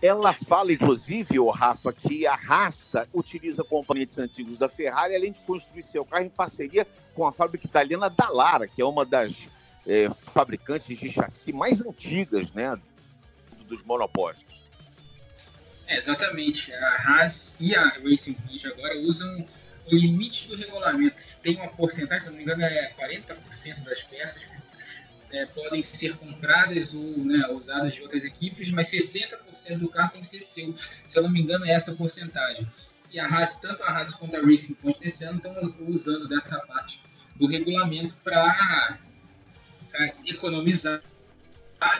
Ela 0.01 0.33
fala, 0.33 0.71
inclusive, 0.71 1.39
o 1.39 1.49
Rafa, 1.49 1.93
que 1.93 2.27
a 2.27 2.35
raça 2.35 3.07
utiliza 3.13 3.63
componentes 3.63 4.19
antigos 4.19 4.57
da 4.57 4.67
Ferrari, 4.67 5.15
além 5.15 5.31
de 5.31 5.41
construir 5.41 5.83
seu 5.83 6.03
carro 6.03 6.25
em 6.25 6.29
parceria 6.29 6.85
com 7.15 7.25
a 7.25 7.31
fábrica 7.31 7.65
italiana 7.65 8.09
Dallara, 8.09 8.67
que 8.67 8.81
é 8.81 8.85
uma 8.85 9.05
das 9.05 9.47
é, 9.87 10.09
fabricantes 10.09 10.97
de 10.97 11.09
chassi 11.09 11.51
mais 11.53 11.81
antigas 11.83 12.51
né, 12.51 12.77
dos 13.67 13.81
monopostos. 13.83 14.61
É, 15.87 15.97
exatamente. 15.97 16.73
A 16.73 16.95
Haas 17.07 17.55
e 17.59 17.73
a 17.73 17.87
Racing 17.87 18.33
Point 18.33 18.67
agora 18.67 18.99
usam 18.99 19.47
o 19.87 19.95
limite 19.95 20.47
do 20.47 20.55
regulamento 20.55 21.21
tem 21.41 21.55
uma 21.55 21.69
porcentagem, 21.69 22.23
se 22.23 22.29
não 22.29 22.37
me 22.37 22.43
engano, 22.43 22.63
é 22.63 22.93
40% 22.93 23.83
das 23.83 24.03
peças 24.03 24.43
é, 25.31 25.45
podem 25.45 25.83
ser 25.83 26.15
compradas 26.17 26.93
ou 26.93 27.17
né, 27.23 27.47
usadas 27.49 27.93
de 27.93 28.01
outras 28.01 28.23
equipes, 28.23 28.71
mas 28.71 28.89
60% 28.89 29.79
do 29.79 29.89
carro 29.89 30.11
tem 30.11 30.21
que 30.21 30.27
ser 30.27 30.41
seu. 30.41 30.75
Se 31.07 31.17
eu 31.17 31.23
não 31.23 31.29
me 31.29 31.41
engano, 31.41 31.65
é 31.65 31.71
essa 31.71 31.93
porcentagem. 31.93 32.67
E 33.11 33.19
a 33.19 33.25
Haas, 33.25 33.57
tanto 33.59 33.83
a 33.83 33.87
Haas 33.87 34.13
quanto 34.13 34.35
a 34.35 34.41
Racing 34.41 34.75
Point 34.75 34.99
nesse 35.01 35.23
ano 35.23 35.37
estão 35.37 35.75
usando 35.87 36.27
dessa 36.27 36.59
parte 36.59 37.01
do 37.35 37.47
regulamento 37.47 38.15
para 38.23 38.99
economizar 40.25 41.01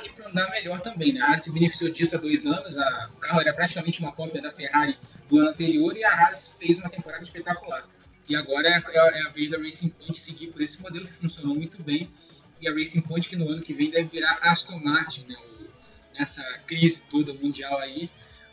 e 0.03 0.09
para 0.09 0.28
andar 0.28 0.49
melhor 0.49 0.82
também. 0.82 1.13
Né? 1.13 1.21
A 1.21 1.32
Haas 1.32 1.41
se 1.41 1.51
beneficiou 1.51 1.91
disso 1.91 2.15
há 2.15 2.19
dois 2.19 2.45
anos, 2.45 2.78
a, 2.78 3.09
o 3.15 3.19
carro 3.19 3.41
era 3.41 3.53
praticamente 3.53 3.99
uma 3.99 4.11
cópia 4.11 4.41
da 4.41 4.51
Ferrari 4.51 4.97
do 5.30 5.39
ano 5.39 5.49
anterior 5.49 5.95
e 5.95 6.03
a 6.03 6.11
Haas 6.11 6.53
fez 6.59 6.78
uma 6.78 6.89
temporada 6.89 7.23
espetacular. 7.23 7.88
E 8.28 8.36
agora 8.36 8.67
é, 8.67 8.71
é, 8.71 9.19
é 9.19 9.21
a 9.21 9.30
vez 9.30 9.49
da 9.49 9.57
Racing 9.57 9.89
Point 9.89 10.19
seguir 10.19 10.47
por 10.47 10.61
esse 10.61 10.82
modelo 10.82 11.07
que 11.07 11.13
funcionou 11.13 11.55
muito 11.55 11.82
bem. 11.82 12.09
E 12.59 12.67
a 12.67 12.73
Racing 12.73 13.01
Point 13.01 13.30
que 13.30 13.36
no 13.36 13.49
ano 13.49 13.61
que 13.61 13.73
vem 13.73 13.89
deve 13.89 14.09
virar 14.09 14.39
Aston 14.41 14.80
Martin, 14.80 15.25
né? 15.28 15.36
O, 15.36 15.67
nessa 16.17 16.43
crise 16.65 17.03
toda 17.09 17.34
mundial 17.34 17.78
aí. 17.80 18.09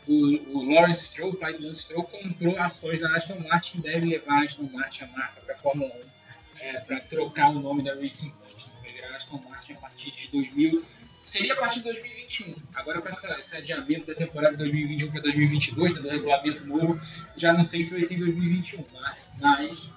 O, 0.07 0.59
o 0.59 0.71
Lawrence 0.71 1.05
Stroll, 1.05 1.31
o 1.31 1.35
pai 1.35 1.53
do 1.53 1.61
Lawrence 1.61 1.81
Stroll, 1.81 2.03
comprou 2.03 2.57
ações 2.59 2.99
da 2.99 3.15
Aston 3.15 3.39
Martin 3.39 3.81
deve 3.81 4.05
levar 4.05 4.41
a 4.41 4.45
Aston 4.45 4.69
Martin, 4.71 5.05
a 5.05 5.07
marca, 5.07 5.41
para 5.41 5.55
a 5.55 5.57
Fórmula 5.57 5.91
1, 5.91 6.61
é, 6.61 6.79
para 6.81 6.99
trocar 6.99 7.49
o 7.49 7.59
nome 7.59 7.83
da 7.83 7.95
Racing 7.95 8.29
Point. 8.29 8.71
Vai 8.83 8.93
virar 8.93 9.15
Aston 9.15 9.43
Martin 9.49 9.73
a 9.73 9.77
partir 9.77 10.11
de 10.11 10.27
2000 10.27 10.85
seria 11.25 11.53
a 11.53 11.57
partir 11.57 11.79
de 11.79 11.85
2021. 11.85 12.55
Agora, 12.73 13.01
com 13.01 13.09
essa, 13.09 13.37
esse 13.39 13.57
adiamento 13.57 14.05
da 14.05 14.15
temporada 14.15 14.55
2021 14.55 15.11
para 15.11 15.21
2022, 15.21 15.95
né, 15.95 16.01
do 16.01 16.09
regulamento 16.09 16.65
novo, 16.65 17.01
já 17.35 17.51
não 17.51 17.63
sei 17.63 17.83
se 17.83 17.91
vai 17.91 18.03
ser 18.03 18.13
em 18.13 18.19
2021, 18.19 18.83
tá? 18.83 19.17
mas 19.39 19.89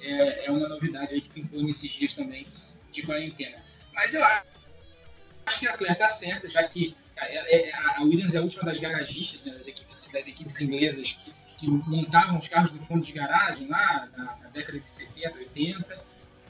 é, 0.00 0.46
é, 0.46 0.50
uma 0.50 0.68
novidade 0.68 1.14
aí 1.14 1.20
que 1.20 1.28
pintou 1.28 1.62
nesses 1.62 1.90
dias 1.90 2.14
também 2.14 2.46
de 2.92 3.02
quarentena. 3.02 3.56
Mas 3.92 4.14
eu 4.14 4.24
acho 4.24 5.58
que 5.58 5.68
a 5.68 5.76
Claire 5.76 5.94
está 5.94 6.08
certa, 6.08 6.48
já 6.48 6.62
que 6.62 6.96
é, 7.16 7.72
a 7.74 8.02
Williams 8.02 8.34
é 8.34 8.38
a 8.38 8.42
última 8.42 8.62
das 8.62 8.78
garagistas, 8.78 9.44
né, 9.44 9.52
das, 9.58 9.66
equipes, 9.66 10.08
das 10.12 10.28
equipes 10.28 10.60
inglesas 10.60 11.12
que, 11.12 11.34
que 11.58 11.68
montavam 11.68 12.38
os 12.38 12.46
carros 12.46 12.70
do 12.70 12.78
fundo 12.84 13.04
de 13.04 13.12
garagem 13.12 13.66
lá 13.66 14.08
na, 14.16 14.24
na 14.36 14.48
década 14.50 14.78
de 14.78 14.88
70, 14.88 15.38
80 15.38 16.07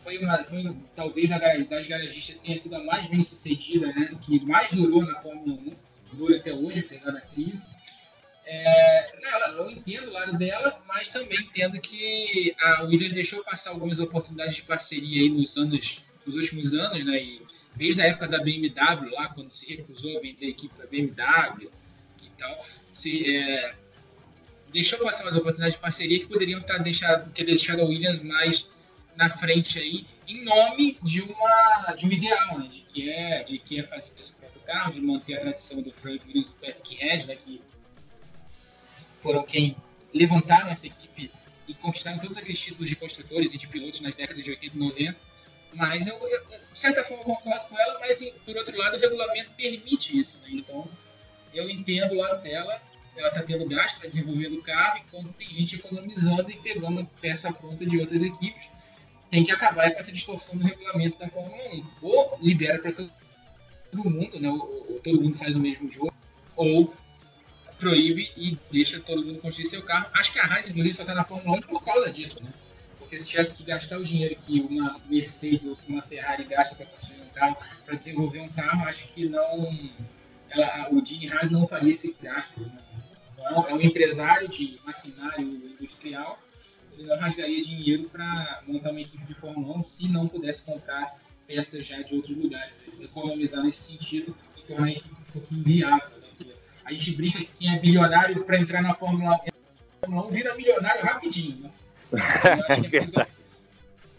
foi 0.08 0.16
uma, 0.16 0.42
foi, 0.44 0.74
talvez 0.96 1.28
das 1.68 1.86
garagistas 1.86 2.36
tenha 2.42 2.56
sido 2.56 2.76
a 2.76 2.82
mais 2.82 3.04
bem 3.06 3.22
sucedida, 3.22 3.88
né? 3.88 4.16
Que 4.22 4.40
mais 4.40 4.72
durou 4.72 5.04
na 5.04 5.20
Fórmula 5.20 5.60
1, 6.12 6.16
dura 6.16 6.38
até 6.38 6.50
hoje, 6.50 6.80
apesar 6.80 7.10
da 7.10 7.20
crise. 7.20 7.68
É, 8.46 9.12
eu 9.58 9.70
entendo 9.70 10.08
o 10.08 10.12
lado 10.12 10.38
dela, 10.38 10.82
mas 10.88 11.10
também 11.10 11.38
entendo 11.38 11.78
que 11.78 12.56
a 12.58 12.84
Williams 12.84 13.12
deixou 13.12 13.44
passar 13.44 13.70
algumas 13.70 14.00
oportunidades 14.00 14.56
de 14.56 14.62
parceria 14.62 15.20
aí 15.20 15.28
nos 15.28 15.54
anos, 15.58 16.02
nos 16.24 16.36
últimos 16.36 16.72
anos, 16.72 17.04
né? 17.04 17.22
E 17.22 17.42
desde 17.76 18.00
a 18.00 18.06
época 18.06 18.28
da 18.28 18.38
BMW, 18.38 19.10
lá 19.12 19.28
quando 19.28 19.50
se 19.50 19.66
recusou 19.76 20.16
a 20.16 20.22
vender 20.22 20.46
a 20.46 20.48
equipe 20.48 20.74
da 20.78 20.86
BMW 20.86 21.70
e 22.22 22.30
tal, 22.38 22.64
se, 22.94 23.36
é, 23.36 23.74
deixou 24.72 24.98
passar 25.00 25.24
umas 25.24 25.36
oportunidades 25.36 25.74
de 25.74 25.82
parceria 25.82 26.20
que 26.20 26.26
poderiam 26.26 26.60
estar 26.60 26.78
deixado, 26.78 27.30
ter 27.32 27.44
deixado 27.44 27.82
a 27.82 27.84
Williams 27.84 28.22
mais 28.22 28.70
na 29.18 29.28
frente 29.28 29.80
aí 29.80 30.06
em 30.28 30.44
nome 30.44 30.96
de 31.02 31.22
uma 31.22 31.92
de 31.94 32.06
um 32.06 32.12
ideal, 32.12 32.56
né? 32.60 32.68
de 32.68 32.82
que 32.82 33.10
é 33.10 33.42
de 33.42 33.58
que 33.58 33.80
é 33.80 33.82
fazer 33.82 34.12
esse 34.16 34.32
próprio 34.32 34.60
carro, 34.60 34.92
de 34.92 35.00
manter 35.00 35.38
a 35.38 35.40
tradição 35.40 35.82
do 35.82 35.90
Frank 35.90 36.24
Williams 36.24 36.46
e 36.46 36.50
do 36.50 36.54
Patrick 36.54 36.94
Red, 36.94 37.26
né? 37.26 37.34
que 37.34 37.60
foram 39.20 39.42
quem 39.42 39.76
levantaram 40.14 40.70
essa 40.70 40.86
equipe 40.86 41.32
e 41.66 41.74
conquistaram 41.74 42.20
todos 42.20 42.38
aqueles 42.38 42.60
títulos 42.60 42.88
de 42.88 42.94
construtores 42.94 43.52
e 43.52 43.58
de 43.58 43.66
pilotos 43.66 44.00
nas 44.00 44.14
décadas 44.14 44.44
de 44.44 44.50
80 44.50 44.76
e 44.76 44.78
90. 44.78 45.16
Mas 45.74 46.06
eu, 46.06 46.16
eu, 46.16 46.44
de 46.72 46.80
certa 46.80 47.02
forma, 47.02 47.24
concordo 47.24 47.68
com 47.68 47.78
ela, 47.78 47.98
mas 47.98 48.20
por 48.44 48.56
outro 48.56 48.78
lado, 48.78 48.96
o 48.96 49.00
regulamento 49.00 49.50
permite 49.56 50.18
isso. 50.18 50.38
Né? 50.42 50.50
Então, 50.52 50.88
eu 51.52 51.68
entendo 51.68 52.12
o 52.12 52.16
lado 52.16 52.40
dela, 52.42 52.80
ela 53.16 53.28
está 53.28 53.42
tendo 53.42 53.66
gasto, 53.66 53.96
está 53.96 54.08
desenvolvendo 54.08 54.54
o 54.54 54.62
carro, 54.62 54.98
enquanto 54.98 55.32
tem 55.34 55.48
gente 55.48 55.74
economizando 55.74 56.50
e 56.50 56.56
pegando 56.60 57.04
peça 57.20 57.52
pronta 57.52 57.84
de 57.84 57.98
outras 57.98 58.22
equipes. 58.22 58.70
Tem 59.30 59.44
que 59.44 59.52
acabar 59.52 59.92
com 59.92 59.98
essa 59.98 60.12
distorção 60.12 60.56
do 60.56 60.66
regulamento 60.66 61.18
da 61.18 61.28
Fórmula 61.28 61.62
1. 61.74 61.84
Ou 62.02 62.38
libera 62.40 62.78
para 62.78 62.92
todo 62.92 63.10
mundo, 64.10 64.40
né? 64.40 64.48
ou, 64.48 65.00
todo 65.02 65.20
mundo 65.20 65.36
faz 65.36 65.56
o 65.56 65.60
mesmo 65.60 65.90
jogo, 65.90 66.14
ou 66.56 66.92
proíbe 67.78 68.30
e 68.36 68.58
deixa 68.70 69.00
todo 69.00 69.24
mundo 69.24 69.40
construir 69.40 69.66
seu 69.66 69.82
carro. 69.82 70.10
Acho 70.14 70.32
que 70.32 70.38
a 70.38 70.44
Haas, 70.44 70.68
inclusive, 70.68 70.96
só 70.96 71.02
está 71.02 71.14
na 71.14 71.24
Fórmula 71.24 71.58
1 71.58 71.60
por 71.60 71.84
causa 71.84 72.10
disso, 72.10 72.42
né? 72.42 72.52
Porque 72.98 73.20
se 73.20 73.28
tivesse 73.28 73.54
que 73.54 73.62
gastar 73.64 73.98
o 73.98 74.04
dinheiro 74.04 74.36
que 74.46 74.60
uma 74.60 75.00
Mercedes 75.08 75.66
ou 75.66 75.78
uma 75.88 76.02
Ferrari 76.02 76.44
gasta 76.44 76.74
para 76.74 76.86
construir 76.86 77.22
um 77.22 77.28
carro, 77.30 77.56
para 77.86 77.94
desenvolver 77.94 78.40
um 78.40 78.48
carro, 78.48 78.86
acho 78.86 79.08
que 79.08 79.28
não. 79.28 79.90
Ela, 80.50 80.88
o 80.90 81.04
Gene 81.04 81.30
Haas 81.30 81.50
não 81.50 81.66
faria 81.68 81.92
esse 81.92 82.14
gasto. 82.20 82.60
Né? 82.60 82.72
É 83.68 83.74
um 83.74 83.80
empresário 83.80 84.48
de 84.48 84.78
maquinário 84.84 85.42
industrial, 85.44 86.38
não 87.06 87.16
rasgaria 87.16 87.62
dinheiro 87.62 88.08
para 88.10 88.62
montar 88.66 88.90
uma 88.90 89.00
equipe 89.00 89.24
de 89.24 89.34
Fórmula 89.34 89.78
1 89.78 89.82
se 89.82 90.08
não 90.08 90.28
pudesse 90.28 90.62
comprar 90.62 91.16
peças 91.46 91.86
já 91.86 92.02
de 92.02 92.14
outros 92.14 92.36
lugares. 92.36 92.72
Economizar 93.00 93.64
nesse 93.64 93.92
sentido 93.92 94.36
e 94.56 94.62
tornar 94.62 94.86
a 94.86 94.90
equipe 94.90 95.14
um 95.14 95.32
pouquinho 95.32 95.64
viável. 95.64 96.18
Né? 96.18 96.52
A 96.84 96.92
gente 96.92 97.16
brinca 97.16 97.38
que 97.38 97.52
quem 97.58 97.74
é 97.74 97.78
bilionário 97.78 98.44
para 98.44 98.58
entrar 98.58 98.82
na 98.82 98.94
Fórmula 98.94 99.40
1 100.06 100.28
vira 100.30 100.54
milionário 100.54 101.02
rapidinho. 101.02 101.58
Né? 101.58 101.70
Acho, 102.68 102.88
que 102.88 102.96
é 102.96 103.06
mais, 103.06 103.28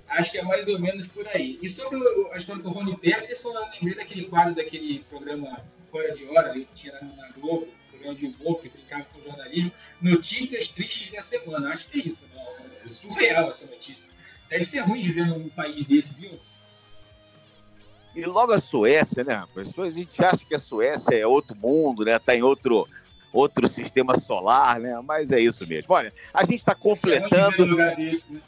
acho 0.10 0.32
que 0.32 0.38
é 0.38 0.44
mais 0.44 0.68
ou 0.68 0.80
menos 0.80 1.08
por 1.08 1.28
aí. 1.28 1.58
E 1.62 1.68
sobre 1.68 1.98
a 2.32 2.38
história 2.38 2.62
do 2.62 2.70
Rony 2.70 2.96
Perto, 2.98 3.32
eu 3.32 3.70
lembrei 3.72 3.96
daquele 3.96 4.26
quadro 4.26 4.54
daquele 4.54 5.00
programa 5.10 5.60
Fora 5.92 6.12
de 6.12 6.26
Hora 6.28 6.54
que 6.54 6.68
tinha 6.76 6.94
na 7.02 7.30
Globo, 7.30 7.68
programa 7.90 8.16
de 8.16 8.28
humor 8.28 8.62
que 8.62 8.70
brincava 8.70 9.06
com 9.06 9.20
o 9.20 9.24
jornalismo. 9.24 9.72
Notícias 10.00 10.70
tristes 10.70 11.12
da 11.12 11.24
semana. 11.24 11.74
Acho 11.74 11.88
que 11.88 12.00
é 12.00 12.04
isso. 12.04 12.24
Né? 12.34 12.69
É 12.90 12.92
surreal 12.92 13.50
essa 13.52 13.68
notícia. 13.68 14.10
Deve 14.50 14.66
ser 14.66 14.80
ruim 14.80 15.02
de 15.02 15.12
ver 15.12 15.28
num 15.28 15.48
país 15.50 15.86
desse, 15.86 16.16
viu? 16.16 16.40
E 18.16 18.26
logo 18.26 18.52
a 18.52 18.60
Suécia, 18.60 19.24
né? 19.24 19.46
A 19.56 19.90
gente 19.92 20.26
acha 20.26 20.44
que 20.44 20.56
a 20.56 20.60
Suécia 20.60 21.16
é 21.16 21.26
outro 21.26 21.56
mundo, 21.56 22.04
né? 22.04 22.18
Tá 22.18 22.36
em 22.36 22.42
outro, 22.42 22.88
outro 23.32 23.68
sistema 23.68 24.18
solar, 24.18 24.80
né? 24.80 25.00
Mas 25.02 25.32
é 25.32 25.40
isso 25.40 25.68
mesmo. 25.68 25.94
Olha, 25.94 26.12
a 26.34 26.44
gente 26.44 26.58
está 26.58 26.74
completando. 26.74 27.78
Desse, 27.96 28.34
né? 28.34 28.42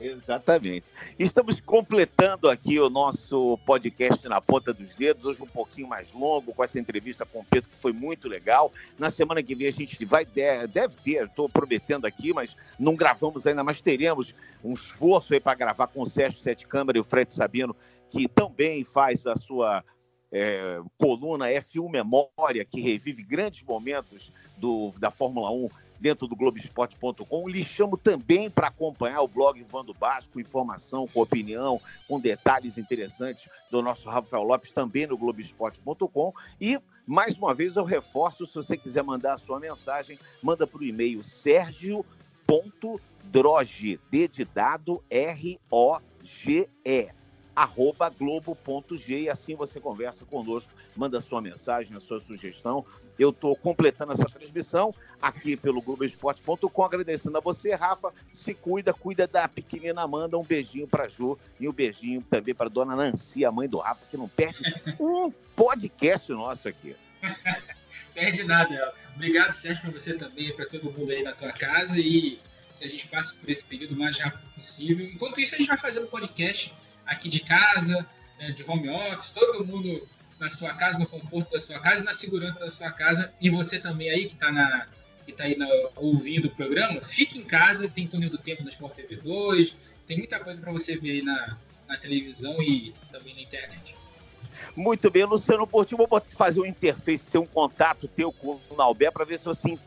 Exatamente. 0.00 0.90
Estamos 1.18 1.60
completando 1.60 2.48
aqui 2.48 2.78
o 2.80 2.88
nosso 2.88 3.58
podcast 3.66 4.26
na 4.28 4.40
ponta 4.40 4.72
dos 4.72 4.94
dedos, 4.94 5.24
hoje 5.24 5.42
um 5.42 5.46
pouquinho 5.46 5.86
mais 5.86 6.12
longo, 6.12 6.52
com 6.52 6.64
essa 6.64 6.78
entrevista 6.78 7.26
com 7.26 7.40
o 7.40 7.44
Pedro, 7.44 7.68
que 7.68 7.76
foi 7.76 7.92
muito 7.92 8.28
legal. 8.28 8.72
Na 8.98 9.10
semana 9.10 9.42
que 9.42 9.54
vem 9.54 9.68
a 9.68 9.72
gente 9.72 10.04
vai, 10.04 10.24
deve 10.24 10.96
ter, 11.02 11.26
estou 11.26 11.48
prometendo 11.48 12.06
aqui, 12.06 12.32
mas 12.32 12.56
não 12.78 12.96
gravamos 12.96 13.46
ainda, 13.46 13.62
mas 13.62 13.80
teremos 13.80 14.34
um 14.64 14.72
esforço 14.72 15.34
aí 15.34 15.40
para 15.40 15.54
gravar 15.54 15.86
com 15.88 16.02
o 16.02 16.06
Sérgio 16.06 16.40
Sete 16.40 16.66
Câmara 16.66 16.98
e 16.98 17.00
o 17.00 17.04
Fred 17.04 17.32
Sabino, 17.32 17.76
que 18.10 18.28
também 18.28 18.84
faz 18.84 19.26
a 19.26 19.36
sua 19.36 19.84
é, 20.32 20.80
coluna 20.98 21.46
F1 21.48 21.90
Memória, 21.90 22.64
que 22.64 22.80
revive 22.80 23.22
grandes 23.22 23.62
momentos 23.62 24.32
do, 24.56 24.92
da 24.98 25.10
Fórmula 25.10 25.50
1 25.50 25.68
dentro 26.02 26.26
do 26.26 26.34
Globoesporte.com. 26.34 27.48
Lhe 27.48 27.62
chamo 27.62 27.96
também 27.96 28.50
para 28.50 28.66
acompanhar 28.66 29.22
o 29.22 29.28
blog 29.28 29.62
Vando 29.62 29.94
Basco, 29.94 30.40
informação, 30.40 31.06
com 31.06 31.20
opinião, 31.20 31.80
com 32.08 32.18
detalhes 32.20 32.76
interessantes 32.76 33.48
do 33.70 33.80
nosso 33.80 34.10
Rafael 34.10 34.42
Lopes, 34.42 34.72
também 34.72 35.06
no 35.06 35.16
Globoesporte.com. 35.16 36.34
E, 36.60 36.80
mais 37.06 37.38
uma 37.38 37.54
vez, 37.54 37.76
eu 37.76 37.84
reforço, 37.84 38.48
se 38.48 38.56
você 38.56 38.76
quiser 38.76 39.04
mandar 39.04 39.34
a 39.34 39.38
sua 39.38 39.60
mensagem, 39.60 40.18
manda 40.42 40.66
para 40.66 40.80
o 40.80 40.84
e-mail 40.84 41.24
sergio.droge, 41.24 44.00
D 44.10 44.26
de 44.26 44.44
dado, 44.44 45.00
R-O-G-E 45.08 47.12
arroba 47.54 48.08
globo.g 48.08 49.20
e 49.20 49.28
assim 49.28 49.54
você 49.54 49.78
conversa 49.78 50.24
conosco, 50.24 50.72
manda 50.96 51.20
sua 51.20 51.40
mensagem, 51.40 51.96
a 51.96 52.00
sua 52.00 52.20
sugestão. 52.20 52.84
Eu 53.18 53.30
estou 53.30 53.54
completando 53.54 54.12
essa 54.12 54.24
transmissão 54.24 54.94
aqui 55.20 55.56
pelo 55.56 55.82
Globoesporte.com, 55.82 56.82
agradecendo 56.82 57.36
a 57.36 57.40
você, 57.40 57.74
Rafa. 57.74 58.12
Se 58.32 58.54
cuida, 58.54 58.92
cuida 58.94 59.26
da 59.26 59.46
pequenina 59.46 60.02
Amanda. 60.02 60.38
Um 60.38 60.42
beijinho 60.42 60.86
para 60.86 61.08
Ju 61.08 61.38
e 61.60 61.68
um 61.68 61.72
beijinho 61.72 62.22
também 62.22 62.54
para 62.54 62.70
dona 62.70 62.96
Nancy, 62.96 63.44
a 63.44 63.52
mãe 63.52 63.68
do 63.68 63.78
Rafa, 63.78 64.06
que 64.06 64.16
não 64.16 64.28
perde 64.28 64.62
um 64.98 65.30
podcast 65.54 66.32
nosso 66.32 66.68
aqui. 66.68 66.96
perde 68.14 68.44
nada. 68.44 68.94
Obrigado, 69.14 69.52
Sérgio, 69.52 69.82
para 69.82 69.90
você 69.90 70.14
também, 70.14 70.54
para 70.56 70.66
todo 70.66 70.90
mundo 70.90 71.12
aí 71.12 71.22
na 71.22 71.32
tua 71.32 71.52
casa 71.52 71.98
e 71.98 72.40
que 72.78 72.84
a 72.84 72.88
gente 72.88 73.06
passe 73.08 73.36
por 73.36 73.48
esse 73.48 73.64
período 73.64 73.94
o 73.94 73.98
mais 73.98 74.18
rápido 74.18 74.42
possível. 74.54 75.06
Enquanto 75.06 75.40
isso, 75.40 75.54
a 75.54 75.58
gente 75.58 75.68
vai 75.68 75.78
fazendo 75.78 76.06
podcast 76.08 76.74
aqui 77.06 77.28
de 77.28 77.40
casa, 77.40 78.06
né, 78.38 78.50
de 78.50 78.64
home 78.68 78.88
office, 78.88 79.32
todo 79.32 79.64
mundo 79.64 80.06
na 80.38 80.50
sua 80.50 80.74
casa, 80.74 80.98
no 80.98 81.06
conforto 81.06 81.52
da 81.52 81.60
sua 81.60 81.78
casa 81.78 82.02
e 82.02 82.04
na 82.04 82.14
segurança 82.14 82.58
da 82.58 82.68
sua 82.68 82.90
casa. 82.90 83.32
E 83.40 83.48
você 83.48 83.78
também 83.78 84.10
aí 84.10 84.28
que 84.28 84.34
está 84.34 84.50
na, 84.50 84.86
que 85.24 85.32
tá 85.32 85.44
aí 85.44 85.56
na, 85.56 85.68
ouvindo 85.96 86.46
o 86.46 86.50
programa, 86.50 87.00
fique 87.02 87.38
em 87.38 87.44
casa, 87.44 87.88
tem 87.88 88.06
túnel 88.06 88.30
do 88.30 88.38
tempo 88.38 88.64
na 88.64 88.70
Sport 88.70 88.94
TV 88.94 89.16
2, 89.16 89.76
tem 90.06 90.18
muita 90.18 90.40
coisa 90.40 90.60
para 90.60 90.72
você 90.72 90.96
ver 90.96 91.10
aí 91.10 91.22
na, 91.22 91.56
na 91.88 91.96
televisão 91.96 92.60
e 92.60 92.92
também 93.10 93.34
na 93.34 93.42
internet. 93.42 93.94
Muito 94.74 95.10
bem, 95.10 95.24
Luciano 95.24 95.66
Portinho, 95.66 96.06
vou 96.08 96.22
fazer 96.30 96.60
um 96.60 96.66
interface, 96.66 97.26
ter 97.26 97.38
um 97.38 97.46
contato 97.46 98.08
teu 98.08 98.32
com 98.32 98.58
o 98.70 98.76
Naubé 98.76 99.10
para 99.10 99.24
ver 99.24 99.38
se 99.38 99.44
você, 99.44 99.78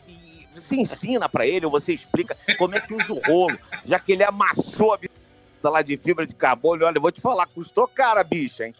você 0.53 0.75
ensina 0.75 1.27
para 1.27 1.47
ele 1.47 1.65
ou 1.65 1.71
você 1.71 1.93
explica 1.93 2.37
como 2.57 2.75
é 2.75 2.79
que 2.79 2.93
usa 2.93 3.11
o 3.11 3.19
rolo, 3.19 3.57
já 3.83 3.99
que 3.99 4.11
ele 4.11 4.23
amassou 4.23 4.93
a 4.93 4.97
lá 5.69 5.81
de 5.81 5.97
fibra 5.97 6.25
de 6.25 6.35
carbono. 6.35 6.85
Olha, 6.85 6.99
vou 6.99 7.11
te 7.11 7.21
falar, 7.21 7.47
custou 7.47 7.87
cara, 7.87 8.23
bicha, 8.23 8.67
hein? 8.67 8.75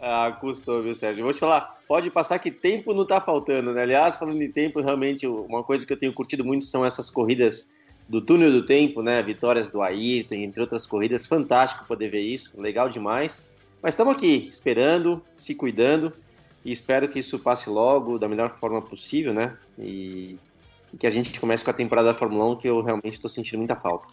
Ah, 0.00 0.36
custou, 0.40 0.82
viu, 0.82 0.94
Sérgio? 0.94 1.24
vou 1.24 1.32
te 1.32 1.40
falar, 1.40 1.78
pode 1.88 2.10
passar 2.10 2.38
que 2.38 2.50
tempo 2.50 2.94
não 2.94 3.04
tá 3.04 3.20
faltando, 3.20 3.72
né? 3.72 3.82
Aliás, 3.82 4.16
falando 4.16 4.38
de 4.38 4.48
tempo, 4.48 4.80
realmente, 4.80 5.26
uma 5.26 5.64
coisa 5.64 5.84
que 5.84 5.92
eu 5.92 5.98
tenho 5.98 6.12
curtido 6.12 6.44
muito 6.44 6.64
são 6.66 6.84
essas 6.84 7.10
corridas 7.10 7.72
do 8.08 8.20
túnel 8.20 8.52
do 8.52 8.64
tempo, 8.64 9.02
né? 9.02 9.22
Vitórias 9.22 9.68
do 9.68 9.82
Ayrton, 9.82 10.36
entre 10.36 10.60
outras 10.60 10.86
corridas. 10.86 11.26
Fantástico 11.26 11.84
poder 11.84 12.10
ver 12.10 12.22
isso, 12.22 12.58
legal 12.60 12.88
demais. 12.88 13.46
Mas 13.82 13.94
estamos 13.94 14.14
aqui, 14.14 14.48
esperando, 14.48 15.22
se 15.36 15.54
cuidando, 15.54 16.12
e 16.64 16.72
espero 16.72 17.08
que 17.08 17.18
isso 17.18 17.38
passe 17.38 17.68
logo, 17.68 18.18
da 18.18 18.28
melhor 18.28 18.56
forma 18.56 18.80
possível, 18.80 19.34
né? 19.34 19.56
E 19.78 20.38
que 20.98 21.06
a 21.06 21.10
gente 21.10 21.38
comece 21.38 21.62
com 21.62 21.70
a 21.70 21.74
temporada 21.74 22.08
da 22.08 22.14
Fórmula 22.14 22.52
1, 22.52 22.56
que 22.56 22.68
eu 22.68 22.80
realmente 22.82 23.14
estou 23.14 23.28
sentindo 23.28 23.58
muita 23.58 23.76
falta. 23.76 24.08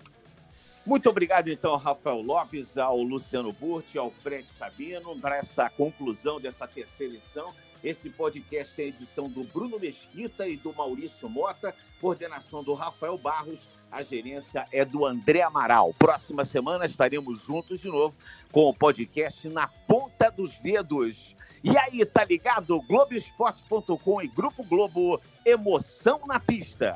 Muito 0.85 1.09
obrigado, 1.09 1.47
então, 1.47 1.75
Rafael 1.77 2.21
Lopes, 2.21 2.77
ao 2.77 3.01
Luciano 3.01 3.51
Burti, 3.51 3.97
ao 3.97 4.11
Fred 4.11 4.53
Sabino, 4.53 5.17
para 5.19 5.37
essa 5.37 5.67
conclusão 5.67 6.39
dessa 6.39 6.67
terceira 6.67 7.15
edição. 7.15 7.51
Esse 7.83 8.07
podcast 8.07 8.79
é 8.79 8.85
edição 8.85 9.27
do 9.27 9.43
Bruno 9.45 9.79
Mesquita 9.79 10.47
e 10.47 10.55
do 10.55 10.71
Maurício 10.75 11.27
Mota, 11.27 11.73
coordenação 11.99 12.63
do 12.63 12.75
Rafael 12.75 13.17
Barros, 13.17 13.67
a 13.91 14.03
gerência 14.03 14.67
é 14.71 14.85
do 14.85 15.05
André 15.07 15.41
Amaral. 15.41 15.91
Próxima 15.97 16.45
semana 16.45 16.85
estaremos 16.85 17.41
juntos 17.41 17.79
de 17.79 17.87
novo 17.87 18.15
com 18.51 18.69
o 18.69 18.73
podcast 18.73 19.49
Na 19.49 19.67
Ponta 19.87 20.29
dos 20.29 20.59
Dedos. 20.59 21.35
E 21.63 21.75
aí, 21.75 22.05
tá 22.05 22.23
ligado? 22.25 22.79
Globoesporte.com 22.81 24.21
e 24.21 24.27
Grupo 24.27 24.63
Globo, 24.63 25.19
emoção 25.43 26.21
na 26.27 26.39
pista 26.39 26.95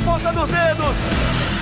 ponta 0.00 0.32
dos 0.32 0.48
dedos. 0.48 1.55